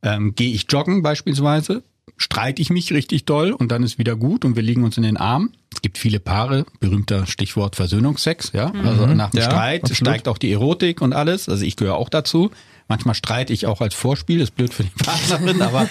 Ähm, 0.02 0.35
Gehe 0.35 0.52
ich 0.52 0.66
joggen 0.68 1.02
beispielsweise? 1.02 1.82
Streite 2.16 2.62
ich 2.62 2.70
mich 2.70 2.92
richtig 2.92 3.24
doll 3.24 3.52
und 3.52 3.70
dann 3.70 3.83
ist 3.83 3.98
wieder 3.98 4.16
gut 4.16 4.44
und 4.44 4.57
wir 4.57 4.62
liegen 4.62 4.85
uns 4.85 4.96
in 4.96 5.02
den 5.02 5.16
Arm. 5.16 5.50
Es 5.72 5.83
gibt 5.83 5.98
viele 5.98 6.20
Paare, 6.20 6.64
berühmter 6.81 7.26
Stichwort 7.26 7.76
Versöhnungsex, 7.76 8.52
ja. 8.52 8.72
Mhm. 8.72 8.88
Also 8.88 9.07
nach 9.07 9.31
dem 9.31 9.40
ja, 9.40 9.44
Streit 9.44 9.83
absolut. 9.83 9.96
steigt 9.98 10.29
auch 10.29 10.38
die 10.38 10.52
Erotik 10.52 11.02
und 11.02 11.12
alles. 11.12 11.48
Also 11.48 11.64
ich 11.64 11.76
gehöre 11.76 11.96
auch 11.96 12.09
dazu. 12.09 12.50
Manchmal 12.88 13.16
streite 13.16 13.52
ich 13.52 13.66
auch 13.66 13.81
als 13.81 13.94
Vorspiel, 13.94 14.40
ist 14.40 14.55
blöd 14.55 14.72
für 14.72 14.85
die 14.85 14.90
Partnerin, 15.05 15.61
aber 15.61 15.88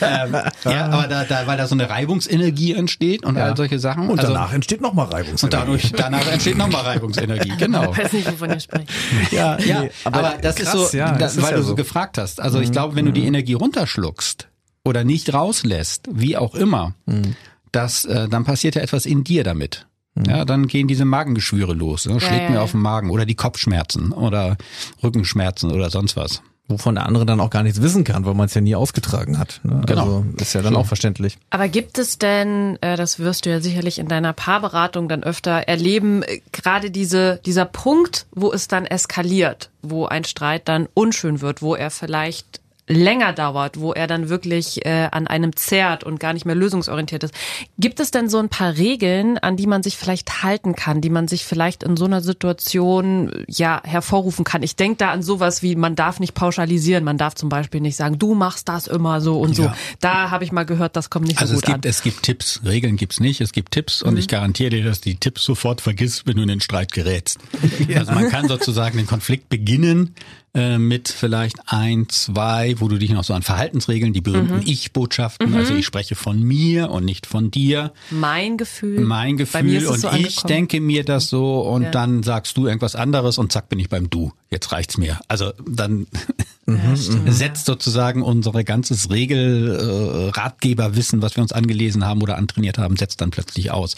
ähm, 0.00 0.36
ja, 0.64 0.86
aber 0.86 1.08
da, 1.08 1.24
da, 1.24 1.46
weil 1.48 1.58
da 1.58 1.66
so 1.66 1.74
eine 1.74 1.90
Reibungsenergie 1.90 2.74
entsteht 2.74 3.24
und 3.24 3.36
ja. 3.36 3.46
all 3.46 3.56
solche 3.56 3.80
Sachen. 3.80 4.08
Und 4.08 4.20
also, 4.20 4.32
danach 4.32 4.52
entsteht 4.52 4.80
nochmal 4.80 5.06
Reibungsenergie. 5.06 5.44
Und 5.44 5.52
dadurch, 5.52 5.92
danach 5.92 6.26
entsteht 6.30 6.56
nochmal 6.56 6.82
Reibungsenergie, 6.82 7.52
genau. 7.58 7.90
Ich 7.90 7.98
weiß 7.98 8.12
nicht, 8.12 8.30
wovon 8.30 8.50
ihr 8.50 8.60
sprecht. 8.60 8.88
Ja, 9.32 9.58
ja, 9.58 9.82
nee, 9.82 9.90
aber, 10.04 10.18
aber, 10.18 10.38
das 10.40 10.54
krass, 10.56 10.74
ist 10.74 10.90
so, 10.92 10.96
ja, 10.96 11.12
das, 11.18 11.42
weil 11.42 11.54
ist 11.54 11.58
du 11.58 11.62
so 11.64 11.74
gefragt 11.74 12.18
hast. 12.18 12.40
Also 12.40 12.60
ich 12.60 12.68
mhm. 12.68 12.72
glaube, 12.72 12.96
wenn 12.96 13.06
du 13.06 13.12
die 13.12 13.22
mhm. 13.22 13.28
Energie 13.28 13.54
runterschluckst, 13.54 14.48
oder 14.88 15.04
nicht 15.04 15.32
rauslässt, 15.32 16.08
wie 16.10 16.36
auch 16.36 16.54
immer, 16.54 16.94
mhm. 17.06 17.36
das, 17.72 18.04
äh, 18.04 18.28
dann 18.28 18.44
passiert 18.44 18.74
ja 18.74 18.82
etwas 18.82 19.06
in 19.06 19.22
dir 19.22 19.44
damit. 19.44 19.86
Mhm. 20.14 20.24
Ja, 20.24 20.44
dann 20.44 20.66
gehen 20.66 20.88
diese 20.88 21.04
Magengeschwüre 21.04 21.74
los, 21.74 22.06
ne? 22.06 22.20
schlägt 22.20 22.44
ja, 22.44 22.48
mir 22.48 22.56
ja. 22.56 22.62
auf 22.62 22.72
den 22.72 22.80
Magen 22.80 23.10
oder 23.10 23.26
die 23.26 23.36
Kopfschmerzen 23.36 24.12
oder 24.12 24.56
Rückenschmerzen 25.02 25.70
oder 25.70 25.90
sonst 25.90 26.16
was. 26.16 26.42
Wovon 26.70 26.96
der 26.96 27.06
andere 27.06 27.24
dann 27.24 27.40
auch 27.40 27.48
gar 27.48 27.62
nichts 27.62 27.80
wissen 27.80 28.04
kann, 28.04 28.26
weil 28.26 28.34
man 28.34 28.44
es 28.44 28.52
ja 28.52 28.60
nie 28.60 28.74
ausgetragen 28.74 29.38
hat. 29.38 29.60
Ne? 29.62 29.80
Genau. 29.86 30.02
Also 30.02 30.24
ist 30.36 30.52
ja 30.52 30.60
dann 30.60 30.76
auch 30.76 30.84
verständlich. 30.84 31.38
Aber 31.48 31.66
gibt 31.66 31.96
es 31.96 32.18
denn, 32.18 32.76
äh, 32.82 32.96
das 32.96 33.18
wirst 33.18 33.46
du 33.46 33.50
ja 33.50 33.62
sicherlich 33.62 33.98
in 33.98 34.06
deiner 34.06 34.34
Paarberatung 34.34 35.08
dann 35.08 35.22
öfter 35.22 35.52
erleben, 35.52 36.22
äh, 36.24 36.40
gerade 36.52 36.90
diese, 36.90 37.40
dieser 37.46 37.64
Punkt, 37.64 38.26
wo 38.32 38.52
es 38.52 38.68
dann 38.68 38.84
eskaliert, 38.84 39.70
wo 39.80 40.04
ein 40.04 40.24
Streit 40.24 40.68
dann 40.68 40.88
unschön 40.92 41.40
wird, 41.40 41.62
wo 41.62 41.74
er 41.74 41.90
vielleicht 41.90 42.60
länger 42.88 43.32
dauert, 43.32 43.78
wo 43.78 43.92
er 43.92 44.06
dann 44.06 44.28
wirklich 44.28 44.84
äh, 44.84 45.08
an 45.12 45.26
einem 45.26 45.54
zerrt 45.54 46.04
und 46.04 46.18
gar 46.18 46.32
nicht 46.32 46.44
mehr 46.44 46.54
lösungsorientiert 46.54 47.22
ist. 47.22 47.34
Gibt 47.78 48.00
es 48.00 48.10
denn 48.10 48.28
so 48.28 48.38
ein 48.38 48.48
paar 48.48 48.76
Regeln, 48.76 49.38
an 49.38 49.56
die 49.56 49.66
man 49.66 49.82
sich 49.82 49.96
vielleicht 49.96 50.42
halten 50.42 50.74
kann, 50.74 51.00
die 51.00 51.10
man 51.10 51.28
sich 51.28 51.44
vielleicht 51.44 51.82
in 51.82 51.96
so 51.96 52.06
einer 52.06 52.20
Situation 52.20 53.44
ja 53.46 53.80
hervorrufen 53.84 54.44
kann? 54.44 54.62
Ich 54.62 54.76
denke 54.76 54.96
da 54.98 55.10
an 55.10 55.22
sowas 55.22 55.62
wie, 55.62 55.76
man 55.76 55.94
darf 55.94 56.18
nicht 56.20 56.34
pauschalisieren, 56.34 57.04
man 57.04 57.18
darf 57.18 57.34
zum 57.34 57.48
Beispiel 57.48 57.80
nicht 57.80 57.96
sagen, 57.96 58.18
du 58.18 58.34
machst 58.34 58.68
das 58.68 58.86
immer 58.86 59.20
so 59.20 59.40
und 59.40 59.56
ja. 59.58 59.64
so. 59.64 59.70
Da 60.00 60.30
habe 60.30 60.44
ich 60.44 60.52
mal 60.52 60.64
gehört, 60.64 60.96
das 60.96 61.10
kommt 61.10 61.28
nicht 61.28 61.40
also 61.40 61.54
so 61.54 61.60
gut 61.60 61.64
es 61.64 61.72
gibt, 61.72 61.86
an. 61.86 61.90
Es 61.90 62.02
gibt 62.02 62.22
Tipps, 62.22 62.60
Regeln 62.64 62.96
gibt's 62.96 63.20
nicht, 63.20 63.40
es 63.40 63.52
gibt 63.52 63.72
Tipps 63.72 64.02
mhm. 64.02 64.10
und 64.10 64.16
ich 64.16 64.28
garantiere 64.28 64.70
dir, 64.70 64.84
dass 64.84 65.00
die 65.00 65.16
Tipps 65.16 65.44
sofort 65.44 65.80
vergisst, 65.80 66.26
wenn 66.26 66.36
du 66.36 66.42
in 66.42 66.48
den 66.48 66.60
Streit 66.60 66.92
gerätst. 66.92 67.38
Ja. 67.88 68.00
Also 68.00 68.12
man 68.12 68.28
kann 68.28 68.48
sozusagen 68.48 68.98
den 68.98 69.06
Konflikt 69.06 69.48
beginnen 69.48 70.14
äh, 70.54 70.78
mit 70.78 71.08
vielleicht 71.08 71.56
ein, 71.66 72.08
zwei, 72.08 72.77
wo 72.80 72.88
du 72.88 72.98
dich 72.98 73.10
noch 73.10 73.24
so 73.24 73.34
an 73.34 73.42
Verhaltensregeln, 73.42 74.12
die 74.12 74.20
berühmten 74.20 74.56
mhm. 74.56 74.62
Ich-Botschaften, 74.64 75.54
also 75.54 75.72
mhm. 75.72 75.80
ich 75.80 75.86
spreche 75.86 76.14
von 76.14 76.42
mir 76.42 76.90
und 76.90 77.04
nicht 77.04 77.26
von 77.26 77.50
dir. 77.50 77.92
Mein 78.10 78.56
Gefühl. 78.56 79.00
Mein 79.00 79.36
Gefühl 79.36 79.86
und 79.86 80.00
so 80.00 80.10
ich 80.12 80.42
denke 80.42 80.80
mir 80.80 81.04
das 81.04 81.28
so 81.28 81.60
und 81.60 81.84
ja. 81.84 81.90
dann 81.90 82.22
sagst 82.22 82.56
du 82.56 82.66
irgendwas 82.66 82.96
anderes 82.96 83.38
und 83.38 83.52
zack 83.52 83.68
bin 83.68 83.78
ich 83.78 83.88
beim 83.88 84.10
Du. 84.10 84.32
Jetzt 84.50 84.72
reicht's 84.72 84.96
mir. 84.96 85.20
Also 85.28 85.52
dann 85.66 86.06
ja, 86.66 86.74
mhm, 86.74 86.96
setzt 87.30 87.66
sozusagen 87.66 88.22
unsere 88.22 88.64
ganzes 88.64 89.10
Regel 89.10 90.30
äh, 90.32 90.38
Ratgeberwissen, 90.38 91.22
was 91.22 91.36
wir 91.36 91.42
uns 91.42 91.52
angelesen 91.52 92.04
haben 92.04 92.22
oder 92.22 92.36
antrainiert 92.36 92.78
haben, 92.78 92.96
setzt 92.96 93.20
dann 93.20 93.30
plötzlich 93.30 93.70
aus. 93.70 93.96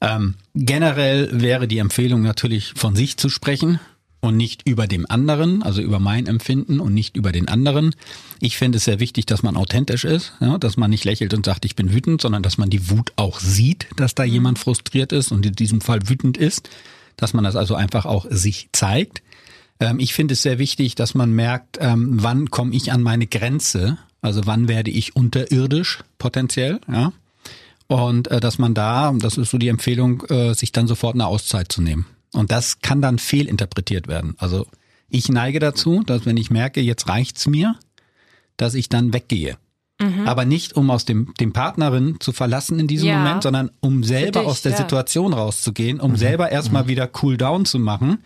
Ähm, 0.00 0.34
generell 0.54 1.28
wäre 1.40 1.68
die 1.68 1.78
Empfehlung 1.78 2.22
natürlich 2.22 2.72
von 2.76 2.96
sich 2.96 3.16
zu 3.16 3.28
sprechen 3.28 3.80
und 4.20 4.36
nicht 4.36 4.66
über 4.66 4.86
dem 4.86 5.06
anderen, 5.08 5.62
also 5.62 5.80
über 5.80 5.98
mein 5.98 6.26
Empfinden 6.26 6.80
und 6.80 6.94
nicht 6.94 7.16
über 7.16 7.32
den 7.32 7.48
anderen. 7.48 7.94
Ich 8.40 8.56
finde 8.56 8.76
es 8.76 8.84
sehr 8.84 9.00
wichtig, 9.00 9.26
dass 9.26 9.42
man 9.42 9.56
authentisch 9.56 10.04
ist, 10.04 10.34
ja, 10.40 10.58
dass 10.58 10.76
man 10.76 10.90
nicht 10.90 11.04
lächelt 11.04 11.34
und 11.34 11.46
sagt, 11.46 11.64
ich 11.64 11.74
bin 11.74 11.92
wütend, 11.92 12.20
sondern 12.20 12.42
dass 12.42 12.58
man 12.58 12.70
die 12.70 12.90
Wut 12.90 13.12
auch 13.16 13.40
sieht, 13.40 13.86
dass 13.96 14.14
da 14.14 14.24
jemand 14.24 14.58
frustriert 14.58 15.12
ist 15.12 15.32
und 15.32 15.46
in 15.46 15.54
diesem 15.54 15.80
Fall 15.80 16.00
wütend 16.08 16.36
ist, 16.36 16.68
dass 17.16 17.32
man 17.32 17.44
das 17.44 17.56
also 17.56 17.74
einfach 17.74 18.04
auch 18.04 18.26
sich 18.28 18.68
zeigt. 18.72 19.22
Ähm, 19.80 19.98
ich 19.98 20.12
finde 20.12 20.34
es 20.34 20.42
sehr 20.42 20.58
wichtig, 20.58 20.94
dass 20.94 21.14
man 21.14 21.32
merkt, 21.32 21.78
ähm, 21.80 22.22
wann 22.22 22.50
komme 22.50 22.74
ich 22.74 22.92
an 22.92 23.02
meine 23.02 23.26
Grenze, 23.26 23.98
also 24.20 24.42
wann 24.44 24.68
werde 24.68 24.90
ich 24.90 25.16
unterirdisch 25.16 26.00
potenziell, 26.18 26.80
ja. 26.90 27.12
Und 27.86 28.28
äh, 28.28 28.38
dass 28.38 28.58
man 28.58 28.72
da, 28.72 29.12
das 29.18 29.36
ist 29.36 29.50
so 29.50 29.58
die 29.58 29.66
Empfehlung, 29.66 30.22
äh, 30.28 30.54
sich 30.54 30.70
dann 30.70 30.86
sofort 30.86 31.14
eine 31.14 31.26
Auszeit 31.26 31.72
zu 31.72 31.82
nehmen. 31.82 32.06
Und 32.32 32.52
das 32.52 32.80
kann 32.80 33.02
dann 33.02 33.18
fehlinterpretiert 33.18 34.08
werden. 34.08 34.34
Also 34.38 34.66
ich 35.08 35.28
neige 35.28 35.58
dazu, 35.58 36.02
dass 36.04 36.26
wenn 36.26 36.36
ich 36.36 36.50
merke, 36.50 36.80
jetzt 36.80 37.08
reicht's 37.08 37.46
mir, 37.46 37.76
dass 38.56 38.74
ich 38.74 38.88
dann 38.88 39.12
weggehe. 39.12 39.56
Mhm. 40.00 40.26
Aber 40.26 40.44
nicht, 40.44 40.76
um 40.76 40.90
aus 40.90 41.04
dem, 41.04 41.34
dem 41.40 41.52
Partnerin 41.52 42.16
zu 42.20 42.32
verlassen 42.32 42.78
in 42.78 42.86
diesem 42.86 43.08
ja. 43.08 43.18
Moment, 43.18 43.42
sondern 43.42 43.70
um 43.80 44.04
selber 44.04 44.40
dich, 44.40 44.48
aus 44.48 44.62
der 44.62 44.72
ja. 44.72 44.78
Situation 44.78 45.32
rauszugehen, 45.32 46.00
um 46.00 46.12
mhm. 46.12 46.16
selber 46.16 46.50
erstmal 46.50 46.84
mhm. 46.84 46.88
wieder 46.88 47.10
cool 47.22 47.36
down 47.36 47.64
zu 47.64 47.78
machen 47.78 48.18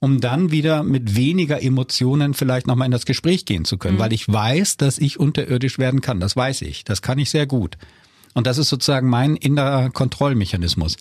um 0.00 0.20
dann 0.20 0.50
wieder 0.50 0.82
mit 0.82 1.16
weniger 1.16 1.62
Emotionen 1.62 2.34
vielleicht 2.34 2.66
nochmal 2.66 2.86
in 2.86 2.92
das 2.92 3.06
Gespräch 3.06 3.44
gehen 3.44 3.64
zu 3.64 3.78
können, 3.78 3.98
weil 3.98 4.12
ich 4.12 4.28
weiß, 4.28 4.76
dass 4.76 4.98
ich 4.98 5.18
unterirdisch 5.18 5.78
werden 5.78 6.00
kann. 6.00 6.20
Das 6.20 6.36
weiß 6.36 6.62
ich. 6.62 6.84
Das 6.84 7.02
kann 7.02 7.18
ich 7.18 7.30
sehr 7.30 7.46
gut. 7.46 7.76
Und 8.34 8.46
das 8.46 8.58
ist 8.58 8.68
sozusagen 8.68 9.08
mein 9.08 9.34
innerer 9.34 9.90
Kontrollmechanismus. 9.90 10.96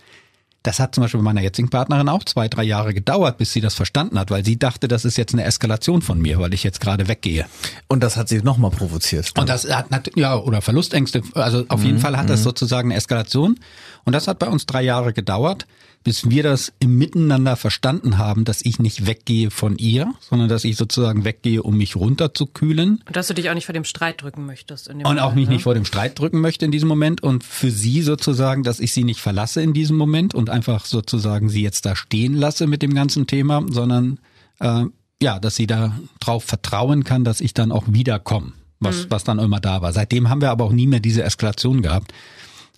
Das 0.68 0.82
hat 0.82 0.94
zum 0.94 1.02
Beispiel 1.02 1.20
bei 1.20 1.24
meiner 1.24 1.40
jetzigen 1.40 1.70
Partnerin 1.70 2.10
auch 2.10 2.26
zwei, 2.26 2.50
drei 2.50 2.64
Jahre 2.64 2.94
gedauert, 2.94 3.38
bis 3.38 3.54
sie 3.54 3.62
das 3.62 3.74
verstanden 3.74 4.20
hat, 4.20 4.32
weil 4.32 4.44
sie 4.44 4.60
dachte, 4.60 4.90
das 4.90 5.06
ist 5.06 5.16
jetzt 5.16 5.34
eine 5.34 5.46
Eskalation 5.46 6.02
von 6.02 6.22
mir, 6.22 6.40
weil 6.40 6.54
ich 6.54 6.62
jetzt 6.62 6.82
gerade 6.82 7.08
weggehe. 7.08 7.46
Und 7.88 8.04
das 8.04 8.18
hat 8.18 8.28
sie 8.28 8.42
nochmal 8.42 8.72
provoziert. 8.72 9.32
Und 9.40 9.48
das 9.48 9.64
hat 9.74 9.92
natürlich, 9.92 10.18
ja, 10.18 10.36
oder 10.36 10.62
Verlustängste. 10.62 11.22
Also 11.36 11.64
auf 11.70 11.86
jeden 11.86 12.00
Fall 12.00 12.18
hat 12.18 12.30
das 12.30 12.44
sozusagen 12.44 12.90
eine 12.90 12.98
Eskalation. 12.98 13.58
Und 14.04 14.12
das 14.12 14.28
hat 14.28 14.40
bei 14.40 14.48
uns 14.50 14.66
drei 14.66 14.82
Jahre 14.82 15.14
gedauert, 15.14 15.68
bis 16.04 16.30
wir 16.30 16.44
das 16.44 16.72
im 16.80 16.98
Miteinander 16.98 17.56
verstanden 17.56 18.18
haben, 18.18 18.46
dass 18.46 18.62
ich 18.64 18.80
nicht 18.80 19.06
weggehe 19.06 19.52
von 19.52 19.78
ihr, 19.78 20.14
sondern 20.22 20.48
dass 20.48 20.64
ich 20.64 20.78
sozusagen 20.78 21.26
weggehe, 21.26 21.64
um 21.64 21.78
mich 21.78 21.96
runterzukühlen. 21.96 23.04
Und 23.06 23.16
dass 23.16 23.28
du 23.28 23.34
dich 23.34 23.50
auch 23.50 23.54
nicht 23.54 23.66
vor 23.66 23.74
dem 23.74 23.84
Streit 23.84 24.22
drücken 24.22 24.46
möchtest. 24.46 24.88
In 24.88 25.00
dem 25.00 25.08
Und 25.08 25.20
auch 25.20 25.30
Moment, 25.30 25.36
mich 25.36 25.48
ne? 25.48 25.54
nicht 25.56 25.64
vor 25.64 25.74
dem 25.74 25.86
Streit 25.86 26.18
drücken 26.18 26.40
möchte 26.40 26.66
in 26.66 26.72
diesem 26.72 26.88
Moment. 26.88 27.22
Und 27.22 27.44
für 27.44 27.72
sie 27.72 28.02
sozusagen, 28.02 28.64
dass 28.64 28.80
ich 28.80 28.94
sie 28.94 29.04
nicht 29.04 29.20
verlasse 29.20 29.62
in 29.62 29.74
diesem 29.74 29.98
Moment 29.98 30.34
und 30.34 30.50
einfach 30.50 30.86
sozusagen 30.86 31.50
sie 31.50 31.62
jetzt 31.62 31.86
da 31.86 31.96
stehen 31.96 32.36
lasse 32.36 32.68
mit 32.68 32.82
dem 32.82 32.94
ganzen 32.94 33.28
Thema, 33.28 33.66
sondern 33.70 34.20
äh, 34.60 34.86
ja, 35.22 35.40
dass 35.40 35.56
sie 35.56 35.68
da 35.68 35.98
drauf 36.20 36.44
vertrauen 36.44 37.04
kann, 37.04 37.24
dass 37.24 37.42
ich 37.42 37.54
dann 37.54 37.72
auch 37.72 37.86
wiederkomme, 37.88 38.54
was, 38.80 39.10
was 39.10 39.24
dann 39.24 39.40
immer 39.40 39.60
da 39.60 39.82
war. 39.82 39.92
Seitdem 39.94 40.30
haben 40.30 40.42
wir 40.42 40.52
aber 40.52 40.66
auch 40.66 40.72
nie 40.72 40.88
mehr 40.88 41.00
diese 41.00 41.24
Eskalation 41.24 41.82
gehabt. 41.82 42.14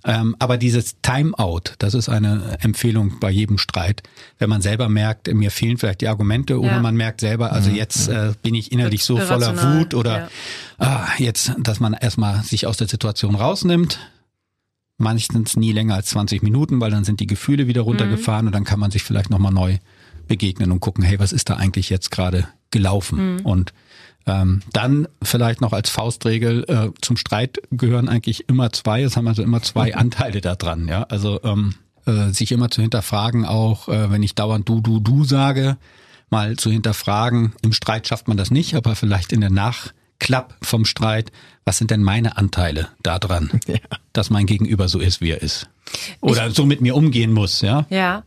Ähm, 0.06 0.36
aber 0.40 0.58
dieses 0.58 1.02
Timeout, 1.02 1.74
das 1.80 1.94
ist 1.94 2.08
eine 2.08 2.58
Empfehlung 2.62 3.20
bei 3.20 3.30
jedem 3.30 3.58
Streit. 3.58 4.02
Wenn 4.38 4.50
man 4.50 4.62
selber 4.62 4.88
merkt, 4.88 5.28
mir 5.34 5.52
fehlen 5.52 5.78
vielleicht 5.78 6.02
die 6.02 6.08
Argumente 6.08 6.60
oder 6.60 6.74
Ja. 6.76 6.80
man 6.80 6.96
merkt 6.96 7.20
selber, 7.20 7.52
also 7.52 7.70
jetzt 7.70 8.08
äh, 8.08 8.34
bin 8.42 8.56
ich 8.56 8.72
innerlich 8.72 9.04
so 9.04 9.18
voller 9.18 9.78
Wut 9.78 9.94
oder 9.94 10.20
ja. 10.20 10.30
ah, 10.78 11.08
jetzt, 11.18 11.54
dass 11.60 11.80
man 11.82 11.94
erstmal 11.94 12.44
sich 12.44 12.66
aus 12.66 12.78
der 12.78 12.88
Situation 12.88 13.36
rausnimmt. 13.36 14.00
Meistens 14.98 15.56
nie 15.56 15.72
länger 15.72 15.96
als 15.96 16.08
20 16.08 16.44
Minuten, 16.44 16.82
weil 16.82 16.92
dann 16.92 17.06
sind 17.06 17.22
die 17.22 17.28
Gefühle 17.28 17.68
wieder 17.68 17.82
runtergefahren 17.82 18.48
und 18.48 18.54
dann 18.54 18.66
kann 18.66 18.80
man 18.82 18.92
sich 18.92 19.04
vielleicht 19.04 19.30
nochmal 19.30 19.54
neu 19.54 19.78
begegnen 20.28 20.72
und 20.74 20.82
gucken, 20.82 21.04
hey, 21.04 21.20
was 21.20 21.32
ist 21.32 21.50
da 21.50 21.56
eigentlich 21.56 21.90
jetzt 21.90 22.12
gerade 22.12 22.48
gelaufen? 22.72 23.40
Und 23.42 23.74
ähm, 24.30 24.62
dann 24.74 25.08
vielleicht 25.24 25.60
noch 25.60 25.74
als 25.74 25.90
Faustregel 25.90 26.64
äh, 26.68 26.90
zum 27.02 27.18
Streit 27.18 27.60
gehören 27.72 28.08
eigentlich 28.08 28.48
immer 28.48 28.72
zwei. 28.72 29.02
Es 29.02 29.18
haben 29.18 29.28
also 29.28 29.42
immer 29.42 29.62
zwei 29.62 29.96
Anteile 29.96 30.40
da 30.40 30.56
dran. 30.56 30.88
Ja, 30.88 31.04
also 31.04 31.42
ähm, 31.44 31.76
äh, 32.06 32.30
sich 32.30 32.52
immer 32.52 32.70
zu 32.70 32.82
hinterfragen, 32.82 33.46
auch 33.46 33.90
äh, 33.90 34.12
wenn 34.12 34.22
ich 34.22 34.36
dauernd 34.36 34.70
du 34.70 34.82
du 34.82 35.00
du 35.00 35.24
sage, 35.24 35.78
mal 36.30 36.58
zu 36.58 36.70
hinterfragen. 36.70 37.54
Im 37.64 37.74
Streit 37.74 38.08
schafft 38.08 38.28
man 38.28 38.38
das 38.38 38.52
nicht, 38.52 38.76
aber 38.76 38.96
vielleicht 38.96 39.34
in 39.34 39.42
der 39.42 39.50
Nachklapp 39.50 40.56
vom 40.62 40.86
Streit. 40.86 41.32
Was 41.66 41.80
sind 41.80 41.90
denn 41.90 42.04
meine 42.04 42.38
Anteile 42.38 42.90
da 43.02 43.18
dran, 43.18 43.50
dass 44.14 44.30
mein 44.30 44.46
Gegenüber 44.46 44.88
so 44.90 45.00
ist, 45.00 45.22
wie 45.22 45.32
er 45.32 45.42
ist? 45.42 45.68
Oder 46.22 46.52
so 46.52 46.68
mit 46.68 46.82
mir 46.82 46.96
umgehen 46.96 47.34
muss, 47.34 47.62
ja? 47.62 47.88
Ja. 47.90 48.24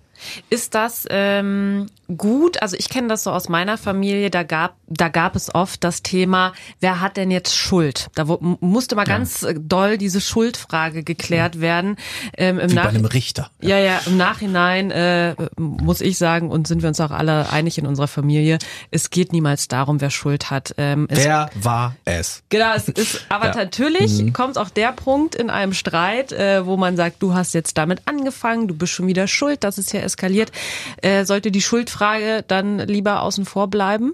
Ist 0.51 0.75
das 0.75 1.07
ähm, 1.11 1.87
gut? 2.17 2.61
Also 2.63 2.77
ich 2.79 2.89
kenne 2.89 3.09
das 3.09 3.25
so 3.25 3.31
aus 3.31 3.49
meiner 3.49 3.79
Familie. 3.79 4.31
Da 4.31 4.43
gab, 4.43 4.77
da 4.87 5.09
gab 5.09 5.37
es 5.37 5.55
oft 5.55 5.83
das 5.85 6.03
Thema, 6.03 6.53
wer 6.81 7.01
hat 7.01 7.17
denn 7.17 7.31
jetzt 7.31 7.55
Schuld? 7.57 8.09
Da 8.15 8.25
musste 8.61 8.95
mal 8.97 9.05
ganz 9.05 9.43
äh, 9.43 9.55
doll 9.59 9.99
diese 9.99 10.21
Schuldfrage 10.21 11.03
geklärt 11.03 11.61
werden. 11.61 11.97
Ähm, 12.37 12.59
im 12.59 12.71
Wie 12.71 12.75
bei 12.75 12.83
Nach- 12.83 12.89
einem 12.91 13.05
Richter. 13.05 13.51
ja, 13.61 13.79
ja, 13.79 14.01
im 14.07 14.17
Nachhinein 14.17 14.91
äh, 14.91 15.35
muss 15.59 16.01
ich 16.01 16.19
sagen, 16.19 16.51
und 16.51 16.67
sind 16.67 16.83
wir 16.83 16.89
uns 16.89 17.01
auch 17.01 17.11
alle 17.11 17.51
einig 17.51 17.79
in 17.79 17.87
unserer 17.87 18.09
Familie, 18.09 18.59
es 18.91 19.11
geht 19.11 19.33
niemals 19.33 19.69
darum, 19.69 20.01
wer 20.01 20.11
Schuld 20.11 20.51
hat. 20.51 20.75
Ähm, 20.79 21.07
es 21.11 21.25
Wer 21.25 21.51
war 21.55 21.97
es? 22.05 22.43
Genau, 22.51 22.73
es 22.75 22.89
ist, 22.89 23.25
aber 23.29 23.47
Ja. 23.47 23.55
natürlich 23.57 24.33
kommt 24.35 24.59
auch 24.59 24.71
der 24.71 24.93
Punkt 24.93 25.35
in 25.35 25.51
einem 25.51 25.73
Streit, 25.73 26.33
äh, 26.33 26.67
wo 26.67 26.77
man 26.77 26.97
sagt, 26.97 27.23
du 27.23 27.35
hast 27.35 27.55
jetzt 27.55 27.79
damit 27.79 28.03
angefangen, 28.07 28.69
du 28.69 28.75
bist 28.75 28.93
schon 28.93 29.07
wieder 29.07 29.27
schuld, 29.27 29.65
das 29.65 29.79
ist 29.79 29.93
ja 29.93 30.01
eskaliert. 30.01 30.53
Äh, 31.01 31.25
sollte 31.25 31.51
die 31.51 31.63
Schuldfrage 31.63 32.02
dann 32.47 32.79
lieber 32.81 33.23
außen 33.23 33.45
vor 33.45 33.69
bleiben? 33.69 34.13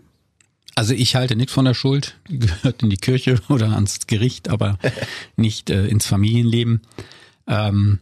Also 0.74 0.94
ich 0.94 1.16
halte 1.16 1.34
nichts 1.34 1.52
von 1.52 1.64
der 1.64 1.74
Schuld, 1.74 2.16
die 2.28 2.38
gehört 2.38 2.82
in 2.82 2.90
die 2.90 2.96
Kirche 2.96 3.40
oder 3.48 3.70
ans 3.72 4.06
Gericht, 4.06 4.48
aber 4.48 4.78
nicht 5.36 5.70
äh, 5.70 5.86
ins 5.88 6.06
Familienleben. 6.06 6.82
Ähm, 7.48 7.98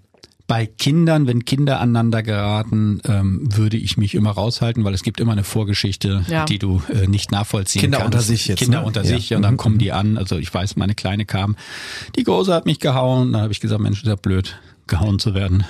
bei 0.48 0.66
Kindern, 0.66 1.26
wenn 1.26 1.44
Kinder 1.44 1.80
aneinander 1.80 2.22
geraten, 2.22 3.00
ähm, 3.04 3.48
würde 3.56 3.76
ich 3.76 3.96
mich 3.96 4.14
immer 4.14 4.30
raushalten, 4.30 4.84
weil 4.84 4.94
es 4.94 5.02
gibt 5.02 5.18
immer 5.20 5.32
eine 5.32 5.42
Vorgeschichte, 5.42 6.24
Ja. 6.28 6.44
die 6.44 6.58
du 6.60 6.80
äh, 6.92 7.08
nicht 7.08 7.32
nachvollziehen 7.32 7.80
Kinder 7.80 7.98
kannst. 7.98 8.14
unter 8.14 8.20
sich 8.24 8.46
jetzt, 8.46 8.58
Kinder 8.60 8.80
ne? 8.82 8.86
unter 8.86 9.02
Ja. 9.02 9.08
sich 9.16 9.34
und 9.34 9.42
dann 9.42 9.56
kommen 9.56 9.78
die 9.78 9.90
an. 9.90 10.16
Also 10.18 10.36
ich 10.36 10.52
weiß, 10.54 10.76
meine 10.76 10.94
Kleine 10.94 11.24
kam, 11.24 11.56
die 12.14 12.22
Große 12.22 12.54
hat 12.54 12.64
mich 12.66 12.78
gehauen. 12.78 13.32
Dann 13.32 13.42
habe 13.42 13.52
ich 13.52 13.60
gesagt, 13.60 13.80
Mensch, 13.80 14.02
ist 14.02 14.06
ja 14.06 14.14
blöd, 14.14 14.56
gehauen 14.86 15.18
zu 15.18 15.34
werden. 15.34 15.64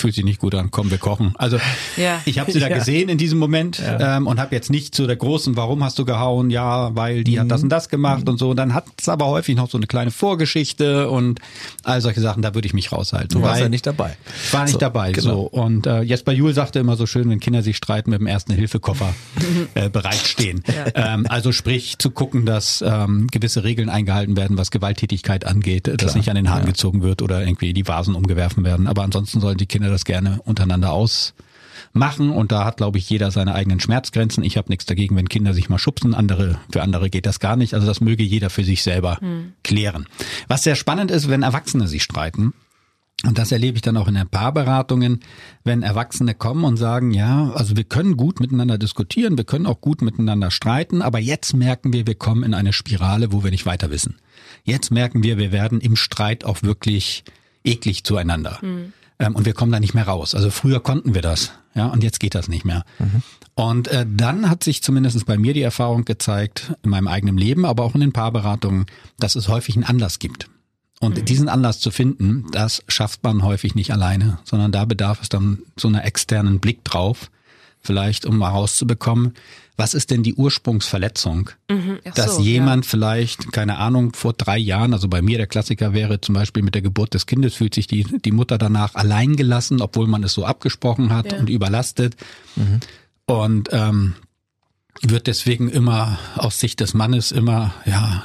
Fühlt 0.00 0.14
sich 0.14 0.24
nicht 0.24 0.40
gut 0.40 0.54
an, 0.54 0.70
komm, 0.70 0.90
wir 0.90 0.96
kochen. 0.98 1.34
Also 1.36 1.58
Ja. 1.98 2.20
ich 2.24 2.38
habe 2.38 2.50
sie 2.50 2.58
da 2.58 2.68
Ja. 2.68 2.78
gesehen 2.78 3.08
in 3.10 3.18
diesem 3.18 3.38
Moment 3.38 3.82
ähm, 4.00 4.26
und 4.26 4.40
habe 4.40 4.54
jetzt 4.54 4.70
nicht 4.70 4.94
so 4.94 5.06
der 5.06 5.16
großen, 5.16 5.56
warum 5.56 5.84
hast 5.84 5.98
du 5.98 6.04
gehauen? 6.06 6.48
Ja, 6.48 6.94
weil 6.96 7.22
die 7.22 7.38
hat 7.38 7.50
das 7.50 7.62
und 7.62 7.68
das 7.68 7.90
gemacht 7.90 8.26
und 8.28 8.38
so. 8.38 8.54
Dann 8.54 8.72
hat 8.72 8.86
es 8.98 9.08
aber 9.10 9.26
häufig 9.26 9.56
noch 9.56 9.68
so 9.68 9.76
eine 9.76 9.86
kleine 9.86 10.10
Vorgeschichte 10.10 11.10
und 11.10 11.38
all 11.84 12.00
solche 12.00 12.20
Sachen, 12.22 12.40
da 12.40 12.54
würde 12.54 12.66
ich 12.66 12.72
mich 12.72 12.92
raushalten. 12.92 13.28
Du 13.38 13.42
warst 13.42 13.60
ja 13.60 13.68
nicht 13.68 13.86
dabei. 13.86 14.16
war 14.52 14.62
nicht 14.62 14.72
So, 14.72 14.78
dabei. 14.78 15.12
genau. 15.12 15.30
So 15.34 15.40
und 15.42 15.86
äh, 15.86 16.00
Jesper 16.00 16.32
Juhl 16.32 16.54
sagte 16.54 16.78
immer 16.78 16.96
so 16.96 17.04
schön, 17.04 17.28
wenn 17.28 17.40
Kinder 17.40 17.62
sich 17.62 17.76
streiten, 17.76 18.08
mit 18.10 18.20
dem 18.20 18.26
ersten 18.26 18.54
Hilfekoffer 18.54 19.12
äh, 19.74 19.90
bereitstehen. 19.90 20.64
Ähm, 20.94 21.26
also 21.28 21.52
sprich 21.52 21.98
zu 21.98 22.10
gucken, 22.10 22.46
dass 22.46 22.82
ähm, 22.86 23.26
gewisse 23.30 23.64
Regeln 23.64 23.90
eingehalten 23.90 24.34
werden, 24.38 24.56
was 24.56 24.70
Gewalttätigkeit 24.70 25.44
angeht, 25.46 25.90
dass 26.02 26.14
nicht 26.14 26.30
an 26.30 26.36
den 26.36 26.48
Haaren 26.48 26.64
gezogen 26.64 27.02
wird 27.02 27.20
oder 27.20 27.42
irgendwie 27.42 27.74
die 27.74 27.86
Vasen 27.86 28.14
umgewerfen 28.14 28.64
werden. 28.64 28.86
Aber 28.86 29.02
ansonsten 29.02 29.40
sollen 29.40 29.58
die 29.58 29.66
Kinder 29.66 29.89
das 29.90 30.04
gerne 30.04 30.40
untereinander 30.44 30.92
ausmachen 30.92 32.30
und 32.30 32.52
da 32.52 32.64
hat, 32.64 32.78
glaube 32.78 32.98
ich, 32.98 33.08
jeder 33.10 33.30
seine 33.30 33.54
eigenen 33.54 33.80
Schmerzgrenzen. 33.80 34.44
Ich 34.44 34.56
habe 34.56 34.68
nichts 34.68 34.86
dagegen, 34.86 35.16
wenn 35.16 35.28
Kinder 35.28 35.54
sich 35.54 35.68
mal 35.68 35.78
schubsen. 35.78 36.14
Andere 36.14 36.58
für 36.72 36.82
andere 36.82 37.10
geht 37.10 37.26
das 37.26 37.40
gar 37.40 37.56
nicht. 37.56 37.74
Also 37.74 37.86
das 37.86 38.00
möge 38.00 38.22
jeder 38.22 38.50
für 38.50 38.64
sich 38.64 38.82
selber 38.82 39.18
klären. 39.62 40.06
Was 40.48 40.62
sehr 40.62 40.76
spannend 40.76 41.10
ist, 41.10 41.28
wenn 41.28 41.42
Erwachsene 41.42 41.88
sich 41.88 42.02
streiten. 42.02 42.52
Und 43.22 43.36
das 43.36 43.52
erlebe 43.52 43.76
ich 43.76 43.82
dann 43.82 43.98
auch 43.98 44.08
in 44.08 44.14
den 44.14 44.28
Paarberatungen, 44.28 45.20
wenn 45.62 45.82
Erwachsene 45.82 46.34
kommen 46.34 46.64
und 46.64 46.78
sagen, 46.78 47.10
ja, 47.10 47.50
also 47.52 47.76
wir 47.76 47.84
können 47.84 48.16
gut 48.16 48.40
miteinander 48.40 48.78
diskutieren, 48.78 49.36
wir 49.36 49.44
können 49.44 49.66
auch 49.66 49.82
gut 49.82 50.00
miteinander 50.00 50.50
streiten, 50.50 51.02
aber 51.02 51.18
jetzt 51.18 51.52
merken 51.52 51.92
wir, 51.92 52.06
wir 52.06 52.14
kommen 52.14 52.44
in 52.44 52.54
eine 52.54 52.72
Spirale, 52.72 53.30
wo 53.30 53.44
wir 53.44 53.50
nicht 53.50 53.66
weiter 53.66 53.90
wissen. 53.90 54.16
Jetzt 54.64 54.90
merken 54.90 55.22
wir, 55.22 55.36
wir 55.36 55.52
werden 55.52 55.82
im 55.82 55.96
Streit 55.96 56.44
auch 56.44 56.62
wirklich 56.62 57.24
eklig 57.62 58.04
zueinander. 58.04 58.58
Ähm, 59.20 59.36
und 59.36 59.44
wir 59.44 59.52
kommen 59.52 59.70
da 59.70 59.78
nicht 59.78 59.94
mehr 59.94 60.08
raus. 60.08 60.34
Also 60.34 60.50
früher 60.50 60.80
konnten 60.80 61.14
wir 61.14 61.22
das, 61.22 61.52
ja, 61.74 61.86
und 61.86 62.02
jetzt 62.02 62.18
geht 62.18 62.34
das 62.34 62.48
nicht 62.48 62.64
mehr. 62.64 62.84
Und 63.54 63.88
äh, 63.88 64.06
dann 64.08 64.48
hat 64.48 64.64
sich 64.64 64.82
zumindest 64.82 65.24
bei 65.26 65.36
mir 65.36 65.52
die 65.52 65.62
Erfahrung 65.62 66.04
gezeigt, 66.04 66.72
in 66.82 66.90
meinem 66.90 67.06
eigenen 67.06 67.36
Leben, 67.36 67.66
aber 67.66 67.84
auch 67.84 67.94
in 67.94 68.00
den 68.00 68.12
Paarberatungen, 68.12 68.86
dass 69.18 69.36
es 69.36 69.48
häufig 69.48 69.76
einen 69.76 69.84
Anlass 69.84 70.18
gibt. 70.18 70.48
Und 71.00 71.28
diesen 71.28 71.48
Anlass 71.48 71.80
zu 71.80 71.90
finden, 71.90 72.46
das 72.52 72.82
schafft 72.88 73.22
man 73.22 73.42
häufig 73.42 73.74
nicht 73.74 73.92
alleine, 73.92 74.38
sondern 74.44 74.72
da 74.72 74.84
bedarf 74.84 75.22
es 75.22 75.28
dann 75.28 75.60
so 75.76 75.88
einer 75.88 76.04
externen 76.04 76.60
Blick 76.60 76.84
drauf, 76.84 77.30
vielleicht 77.80 78.26
um 78.26 78.36
mal 78.36 78.50
rauszubekommen, 78.50 79.34
was 79.80 79.94
ist 79.94 80.10
denn 80.10 80.22
die 80.22 80.34
Ursprungsverletzung, 80.34 81.50
dass 82.14 82.36
so, 82.36 82.42
jemand 82.42 82.84
vielleicht, 82.84 83.50
keine 83.50 83.78
Ahnung, 83.78 84.12
vor 84.12 84.34
drei 84.34 84.58
Jahren, 84.58 84.92
also 84.92 85.08
bei 85.08 85.22
mir 85.22 85.38
der 85.38 85.46
Klassiker 85.46 85.94
wäre 85.94 86.20
zum 86.20 86.34
Beispiel 86.34 86.62
mit 86.62 86.74
der 86.74 86.82
Geburt 86.82 87.14
des 87.14 87.24
Kindes, 87.24 87.54
fühlt 87.54 87.74
sich 87.74 87.86
die, 87.86 88.04
die 88.04 88.30
Mutter 88.30 88.58
danach 88.58 88.94
allein 88.94 89.36
gelassen, 89.36 89.80
obwohl 89.80 90.06
man 90.06 90.22
es 90.22 90.34
so 90.34 90.44
abgesprochen 90.44 91.12
hat 91.14 91.32
Ja. 91.32 91.38
und 91.38 91.48
überlastet. 91.48 92.14
Und 93.24 93.70
ähm, 93.72 94.14
wird 95.00 95.26
deswegen 95.26 95.70
immer 95.70 96.18
aus 96.36 96.58
Sicht 96.58 96.80
des 96.80 96.92
Mannes 96.92 97.32
immer, 97.32 97.72
ja, 97.86 98.22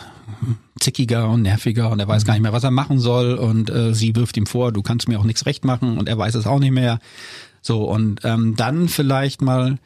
zickiger 0.81 1.29
und 1.29 1.43
nerviger 1.43 1.89
und 1.89 1.99
er 2.01 2.07
weiß 2.07 2.25
gar 2.25 2.33
nicht 2.33 2.43
mehr, 2.43 2.51
was 2.53 2.63
er 2.65 2.71
machen 2.71 2.99
soll 2.99 3.35
und 3.35 3.69
äh, 3.69 3.93
sie 3.93 4.15
wirft 4.15 4.35
ihm 4.35 4.45
vor, 4.45 4.73
du 4.73 4.81
kannst 4.81 5.07
mir 5.07 5.19
auch 5.19 5.23
nichts 5.23 5.45
recht 5.45 5.63
machen 5.63 5.97
und 5.97 6.09
er 6.09 6.17
weiß 6.17 6.35
es 6.35 6.47
auch 6.47 6.59
nicht 6.59 6.71
mehr. 6.73 6.99
So 7.61 7.85
und 7.85 8.19
ähm, 8.25 8.55
dann 8.57 8.89
vielleicht 8.89 9.41
mal 9.41 9.77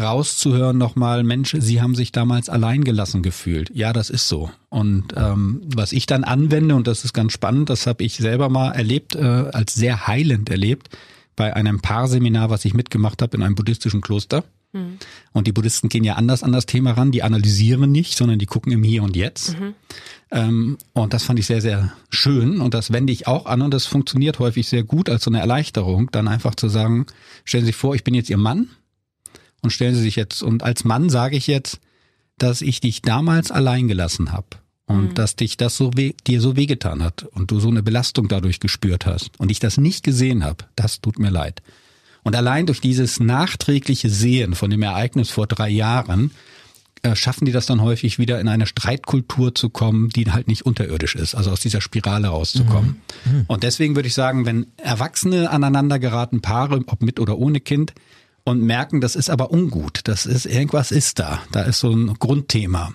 rauszuhören 0.00 0.78
nochmal, 0.78 1.22
Mensch, 1.22 1.56
Sie 1.58 1.80
haben 1.80 1.94
sich 1.94 2.12
damals 2.12 2.48
allein 2.48 2.84
gelassen 2.84 3.22
gefühlt. 3.22 3.70
Ja, 3.74 3.92
das 3.92 4.10
ist 4.10 4.28
so. 4.28 4.50
Und 4.68 5.14
ähm, 5.16 5.62
was 5.74 5.92
ich 5.92 6.06
dann 6.06 6.24
anwende, 6.24 6.74
und 6.74 6.86
das 6.86 7.04
ist 7.04 7.12
ganz 7.12 7.32
spannend, 7.32 7.70
das 7.70 7.86
habe 7.86 8.02
ich 8.04 8.16
selber 8.16 8.48
mal 8.48 8.72
erlebt, 8.72 9.14
äh, 9.14 9.20
als 9.20 9.74
sehr 9.74 10.06
heilend 10.06 10.50
erlebt, 10.50 10.90
bei 11.36 11.54
einem 11.54 11.80
Paarseminar, 11.80 12.50
was 12.50 12.64
ich 12.64 12.74
mitgemacht 12.74 13.22
habe 13.22 13.36
in 13.36 13.42
einem 13.42 13.54
buddhistischen 13.54 14.00
Kloster. 14.00 14.44
Und 15.32 15.46
die 15.46 15.52
Buddhisten 15.52 15.88
gehen 15.88 16.04
ja 16.04 16.14
anders 16.14 16.42
an 16.42 16.52
das 16.52 16.66
Thema 16.66 16.92
ran, 16.92 17.10
die 17.10 17.22
analysieren 17.22 17.90
nicht, 17.90 18.16
sondern 18.16 18.38
die 18.38 18.46
gucken 18.46 18.70
im 18.70 18.84
Hier 18.84 19.02
und 19.02 19.16
Jetzt. 19.16 19.56
Ähm, 20.30 20.78
und 20.92 21.12
das 21.12 21.24
fand 21.24 21.40
ich 21.40 21.46
sehr, 21.46 21.60
sehr 21.60 21.92
schön 22.08 22.60
und 22.60 22.72
das 22.72 22.92
wende 22.92 23.12
ich 23.12 23.26
auch 23.26 23.46
an 23.46 23.62
und 23.62 23.74
das 23.74 23.86
funktioniert 23.86 24.38
häufig 24.38 24.68
sehr 24.68 24.84
gut 24.84 25.08
als 25.08 25.24
so 25.24 25.30
eine 25.30 25.40
Erleichterung, 25.40 26.10
dann 26.12 26.28
einfach 26.28 26.54
zu 26.54 26.68
sagen, 26.68 27.06
stellen 27.44 27.64
Sie 27.64 27.68
sich 27.68 27.76
vor, 27.76 27.96
ich 27.96 28.04
bin 28.04 28.14
jetzt 28.14 28.30
Ihr 28.30 28.36
Mann 28.36 28.68
Und 29.62 29.70
stellen 29.70 29.94
Sie 29.94 30.02
sich 30.02 30.16
jetzt, 30.16 30.42
und 30.42 30.62
als 30.62 30.84
Mann 30.84 31.10
sage 31.10 31.36
ich 31.36 31.46
jetzt, 31.46 31.80
dass 32.38 32.62
ich 32.62 32.80
dich 32.80 33.02
damals 33.02 33.50
allein 33.50 33.88
gelassen 33.88 34.32
habe 34.32 34.46
und 34.86 35.18
dass 35.18 35.36
dich 35.36 35.56
das 35.56 35.76
so 35.76 35.92
weh, 35.94 36.14
dir 36.26 36.40
so 36.40 36.56
wehgetan 36.56 37.02
hat 37.02 37.24
und 37.32 37.50
du 37.50 37.60
so 37.60 37.68
eine 37.68 37.82
Belastung 37.82 38.28
dadurch 38.28 38.58
gespürt 38.58 39.06
hast 39.06 39.38
und 39.38 39.50
ich 39.50 39.60
das 39.60 39.76
nicht 39.76 40.02
gesehen 40.02 40.42
habe, 40.42 40.64
das 40.74 41.00
tut 41.00 41.18
mir 41.18 41.30
leid. 41.30 41.62
Und 42.22 42.34
allein 42.34 42.66
durch 42.66 42.80
dieses 42.80 43.20
nachträgliche 43.20 44.10
Sehen 44.10 44.54
von 44.54 44.70
dem 44.70 44.82
Ereignis 44.82 45.30
vor 45.30 45.46
drei 45.46 45.68
Jahren 45.68 46.32
äh, 47.02 47.16
schaffen 47.16 47.46
die 47.46 47.52
das 47.52 47.66
dann 47.66 47.80
häufig 47.80 48.18
wieder 48.18 48.40
in 48.40 48.48
eine 48.48 48.66
Streitkultur 48.66 49.54
zu 49.54 49.70
kommen, 49.70 50.10
die 50.10 50.30
halt 50.30 50.48
nicht 50.48 50.66
unterirdisch 50.66 51.14
ist, 51.14 51.34
also 51.34 51.50
aus 51.50 51.60
dieser 51.60 51.80
Spirale 51.80 52.28
rauszukommen. 52.28 53.00
Und 53.46 53.62
deswegen 53.62 53.94
würde 53.96 54.08
ich 54.08 54.14
sagen, 54.14 54.44
wenn 54.44 54.66
Erwachsene 54.76 55.50
aneinander 55.50 55.98
geraten, 55.98 56.42
Paare, 56.42 56.82
ob 56.86 57.02
mit 57.02 57.18
oder 57.18 57.38
ohne 57.38 57.60
Kind, 57.60 57.94
und 58.50 58.62
merken, 58.62 59.00
das 59.00 59.16
ist 59.16 59.30
aber 59.30 59.52
ungut, 59.52 60.00
das 60.04 60.26
ist 60.26 60.46
irgendwas 60.46 60.90
ist 60.90 61.18
da, 61.18 61.40
da 61.52 61.62
ist 61.62 61.80
so 61.80 61.90
ein 61.90 62.14
Grundthema. 62.18 62.92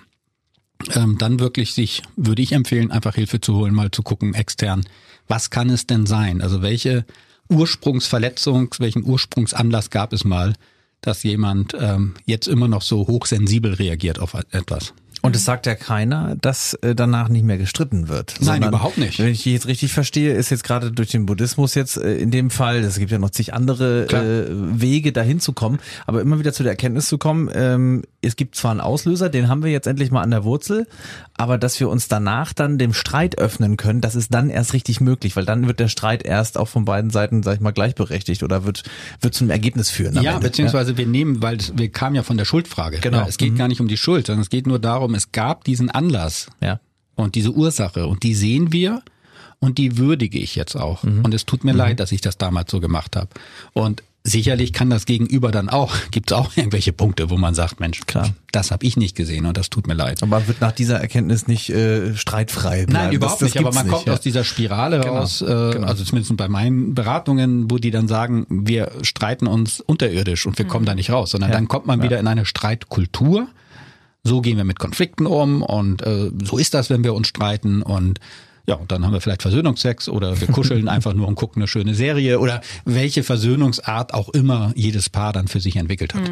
Ähm, 0.92 1.16
dann 1.18 1.40
wirklich 1.40 1.72
sich, 1.72 2.02
würde 2.16 2.42
ich 2.42 2.52
empfehlen, 2.52 2.90
einfach 2.90 3.14
Hilfe 3.14 3.40
zu 3.40 3.56
holen, 3.56 3.74
mal 3.74 3.90
zu 3.90 4.02
gucken 4.02 4.34
extern, 4.34 4.84
was 5.26 5.50
kann 5.50 5.70
es 5.70 5.86
denn 5.86 6.06
sein? 6.06 6.42
Also 6.42 6.62
welche 6.62 7.04
Ursprungsverletzung, 7.48 8.74
welchen 8.78 9.04
Ursprungsanlass 9.04 9.90
gab 9.90 10.12
es 10.12 10.24
mal, 10.24 10.54
dass 11.00 11.22
jemand 11.22 11.74
ähm, 11.78 12.14
jetzt 12.24 12.46
immer 12.46 12.68
noch 12.68 12.82
so 12.82 13.06
hochsensibel 13.06 13.74
reagiert 13.74 14.18
auf 14.18 14.34
etwas? 14.50 14.92
Und 15.26 15.36
es 15.36 15.44
sagt 15.44 15.66
ja 15.66 15.74
keiner, 15.74 16.36
dass 16.40 16.74
äh, 16.74 16.94
danach 16.94 17.28
nicht 17.28 17.44
mehr 17.44 17.58
gestritten 17.58 18.08
wird. 18.08 18.36
Nein, 18.40 18.62
überhaupt 18.62 18.98
nicht. 18.98 19.18
Wenn 19.18 19.28
ich 19.28 19.44
jetzt 19.44 19.66
richtig 19.66 19.92
verstehe, 19.92 20.32
ist 20.32 20.50
jetzt 20.50 20.64
gerade 20.64 20.92
durch 20.92 21.10
den 21.10 21.26
Buddhismus 21.26 21.74
jetzt 21.74 21.96
äh, 21.96 22.16
in 22.16 22.30
dem 22.30 22.50
Fall, 22.50 22.78
es 22.78 22.98
gibt 22.98 23.10
ja 23.10 23.18
noch 23.18 23.30
zig 23.30 23.54
andere 23.54 24.06
Klar. 24.06 24.22
äh, 24.22 24.46
Wege 24.48 25.12
dahin 25.12 25.40
zu 25.40 25.52
kommen, 25.52 25.78
aber 26.06 26.20
immer 26.20 26.38
wieder 26.38 26.52
zu 26.52 26.62
der 26.62 26.72
Erkenntnis 26.72 27.08
zu 27.08 27.18
kommen, 27.18 27.50
ähm, 27.54 28.02
es 28.22 28.36
gibt 28.36 28.56
zwar 28.56 28.70
einen 28.72 28.80
Auslöser, 28.80 29.28
den 29.28 29.48
haben 29.48 29.62
wir 29.62 29.70
jetzt 29.70 29.86
endlich 29.86 30.10
mal 30.10 30.22
an 30.22 30.30
der 30.30 30.44
Wurzel, 30.44 30.86
aber 31.36 31.58
dass 31.58 31.78
wir 31.80 31.88
uns 31.88 32.08
danach 32.08 32.52
dann 32.52 32.78
dem 32.78 32.92
Streit 32.92 33.38
öffnen 33.38 33.76
können, 33.76 34.00
das 34.00 34.14
ist 34.14 34.32
dann 34.32 34.50
erst 34.50 34.72
richtig 34.72 35.00
möglich, 35.00 35.36
weil 35.36 35.44
dann 35.44 35.66
wird 35.66 35.80
der 35.80 35.88
Streit 35.88 36.24
erst 36.24 36.58
auch 36.58 36.68
von 36.68 36.84
beiden 36.84 37.10
Seiten, 37.10 37.42
sag 37.42 37.54
ich 37.54 37.60
mal, 37.60 37.72
gleichberechtigt 37.72 38.42
oder 38.42 38.64
wird, 38.64 38.82
wird 39.20 39.34
zum 39.34 39.50
Ergebnis 39.50 39.90
führen. 39.90 40.20
Ja, 40.22 40.34
Ende. 40.34 40.48
beziehungsweise 40.48 40.96
wir 40.96 41.06
nehmen, 41.06 41.42
weil 41.42 41.58
wir 41.74 41.88
kamen 41.90 42.16
ja 42.16 42.22
von 42.22 42.36
der 42.36 42.44
Schuldfrage. 42.44 42.98
Genau. 42.98 43.18
Ja, 43.18 43.26
es 43.28 43.38
geht 43.38 43.56
gar 43.56 43.68
nicht 43.68 43.80
um 43.80 43.88
die 43.88 43.96
Schuld, 43.96 44.26
sondern 44.26 44.42
es 44.42 44.50
geht 44.50 44.66
nur 44.66 44.78
darum, 44.78 45.14
es 45.16 45.32
gab 45.32 45.64
diesen 45.64 45.90
Anlass 45.90 46.48
Ja. 46.60 46.80
und 47.14 47.34
diese 47.34 47.52
Ursache 47.52 48.06
und 48.06 48.22
die 48.22 48.34
sehen 48.34 48.72
wir 48.72 49.02
und 49.58 49.78
die 49.78 49.96
würdige 49.98 50.38
ich 50.38 50.54
jetzt 50.54 50.76
auch. 50.76 51.02
Und 51.02 51.32
es 51.34 51.46
tut 51.46 51.64
mir 51.64 51.72
leid, 51.72 51.98
dass 52.00 52.12
ich 52.12 52.20
das 52.20 52.36
damals 52.38 52.70
so 52.70 52.78
gemacht 52.80 53.16
habe. 53.16 53.30
Und 53.72 54.02
sicherlich 54.22 54.72
kann 54.74 54.90
das 54.90 55.06
Gegenüber 55.06 55.50
dann 55.50 55.68
auch, 55.70 55.94
gibt 56.10 56.30
es 56.30 56.36
auch 56.36 56.54
irgendwelche 56.56 56.92
Punkte, 56.92 57.30
wo 57.30 57.36
man 57.38 57.54
sagt, 57.54 57.80
Mensch, 57.80 58.00
Klar. 58.06 58.34
das 58.52 58.70
habe 58.70 58.84
ich 58.84 58.96
nicht 58.98 59.16
gesehen 59.16 59.46
und 59.46 59.56
das 59.56 59.70
tut 59.70 59.86
mir 59.86 59.94
leid. 59.94 60.22
Aber 60.22 60.38
man 60.40 60.46
wird 60.48 60.60
nach 60.60 60.72
dieser 60.72 61.00
Erkenntnis 61.00 61.46
nicht 61.46 61.70
äh, 61.70 62.14
streitfrei 62.16 62.84
bleiben. 62.86 62.92
Nein, 62.92 63.12
überhaupt 63.14 63.40
Das- 63.40 63.48
das 63.48 63.54
nicht, 63.54 63.64
aber 63.64 63.74
man 63.74 63.86
nicht, 63.86 63.94
kommt 63.94 64.06
ja. 64.08 64.12
aus 64.12 64.20
dieser 64.20 64.44
Spirale 64.44 65.00
Genau, 65.00 65.14
raus, 65.18 65.40
äh, 65.40 65.44
also 65.46 66.04
zumindest 66.04 66.36
bei 66.36 66.48
meinen 66.48 66.94
Beratungen, 66.94 67.70
wo 67.70 67.78
die 67.78 67.90
dann 67.92 68.08
sagen, 68.08 68.46
wir 68.50 68.90
streiten 69.02 69.46
uns 69.46 69.80
unterirdisch 69.80 70.44
und 70.44 70.58
wir 70.58 70.66
kommen 70.66 70.84
da 70.84 70.94
nicht 70.94 71.10
raus, 71.10 71.30
sondern 71.30 71.50
dann 71.52 71.66
kommt 71.68 71.86
man 71.86 72.02
wieder 72.02 72.18
in 72.20 72.26
eine 72.26 72.44
Streitkultur. 72.44 73.48
So 74.26 74.40
gehen 74.40 74.56
wir 74.56 74.64
mit 74.64 74.78
Konflikten 74.78 75.26
um 75.26 75.62
und 75.62 76.02
äh, 76.02 76.30
so 76.42 76.58
ist 76.58 76.74
das, 76.74 76.90
wenn 76.90 77.04
wir 77.04 77.14
uns 77.14 77.28
streiten 77.28 77.82
und 77.82 78.18
ja, 78.66 78.74
und 78.74 78.90
dann 78.90 79.04
haben 79.04 79.12
wir 79.12 79.20
vielleicht 79.20 79.42
Versöhnungsex 79.42 80.08
oder 80.08 80.40
wir 80.40 80.48
kuscheln 80.48 80.88
einfach 80.96 81.14
nur 81.14 81.28
und 81.28 81.36
gucken 81.36 81.62
eine 81.62 81.68
schöne 81.68 81.94
Serie 81.94 82.40
oder 82.40 82.60
welche 82.84 83.22
Versöhnungsart 83.22 84.12
auch 84.12 84.28
immer 84.30 84.72
jedes 84.74 85.08
Paar 85.08 85.32
dann 85.32 85.46
für 85.46 85.60
sich 85.60 85.76
entwickelt 85.76 86.14
hat. 86.14 86.28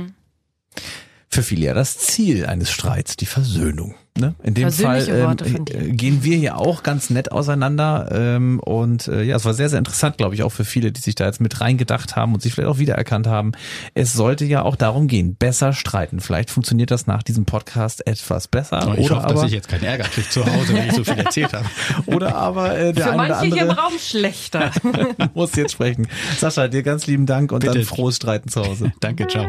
Für 1.28 1.42
viele 1.42 1.66
ja 1.66 1.74
das 1.74 1.98
Ziel 1.98 2.46
eines 2.46 2.70
Streits, 2.70 3.16
die 3.16 3.26
Versöhnung. 3.26 3.94
Ne? 4.16 4.36
In 4.44 4.54
dem 4.54 4.70
Fall 4.70 5.08
ähm, 5.08 5.66
äh, 5.66 5.90
gehen 5.90 6.22
wir 6.22 6.36
hier 6.36 6.56
auch 6.56 6.84
ganz 6.84 7.10
nett 7.10 7.32
auseinander 7.32 8.10
ähm, 8.12 8.60
und 8.60 9.08
äh, 9.08 9.24
ja, 9.24 9.34
es 9.34 9.44
war 9.44 9.54
sehr, 9.54 9.68
sehr 9.68 9.80
interessant, 9.80 10.18
glaube 10.18 10.36
ich, 10.36 10.44
auch 10.44 10.52
für 10.52 10.64
viele, 10.64 10.92
die 10.92 11.00
sich 11.00 11.16
da 11.16 11.24
jetzt 11.24 11.40
mit 11.40 11.60
reingedacht 11.60 12.14
haben 12.14 12.32
und 12.32 12.40
sich 12.40 12.54
vielleicht 12.54 12.68
auch 12.68 12.78
wiedererkannt 12.78 13.26
haben. 13.26 13.50
Es 13.94 14.12
sollte 14.12 14.44
ja 14.44 14.62
auch 14.62 14.76
darum 14.76 15.08
gehen, 15.08 15.34
besser 15.34 15.72
streiten. 15.72 16.20
Vielleicht 16.20 16.50
funktioniert 16.50 16.92
das 16.92 17.08
nach 17.08 17.24
diesem 17.24 17.44
Podcast 17.44 18.06
etwas 18.06 18.46
besser 18.46 18.86
Und 18.86 19.00
ich 19.00 19.06
oder 19.06 19.16
hoffe, 19.16 19.26
aber 19.26 19.34
dass 19.34 19.44
ich 19.46 19.52
jetzt 19.52 19.68
keinen 19.68 19.82
Ärger 19.82 20.04
kriege 20.04 20.28
zu 20.28 20.46
Hause, 20.46 20.74
wenn 20.74 20.86
ich 20.86 20.94
so 20.94 21.02
viel 21.02 21.18
erzählt 21.18 21.52
habe. 21.52 21.66
oder 22.06 22.36
aber 22.36 22.78
äh, 22.78 22.92
der 22.92 23.06
Für 23.06 23.10
eine 23.10 23.22
oder 23.24 23.28
manche 23.30 23.52
hier 23.52 23.62
im 23.64 23.70
andere 23.70 23.82
Raum 23.82 23.98
schlechter. 23.98 24.70
muss 25.34 25.56
jetzt 25.56 25.72
sprechen. 25.72 26.06
Sascha, 26.38 26.68
dir 26.68 26.84
ganz 26.84 27.08
lieben 27.08 27.26
Dank 27.26 27.50
und 27.50 27.60
Bitte. 27.60 27.74
dann 27.74 27.84
frohes 27.84 28.14
Streiten 28.14 28.48
zu 28.48 28.64
Hause. 28.64 28.92
Danke, 29.00 29.26
ciao. 29.26 29.48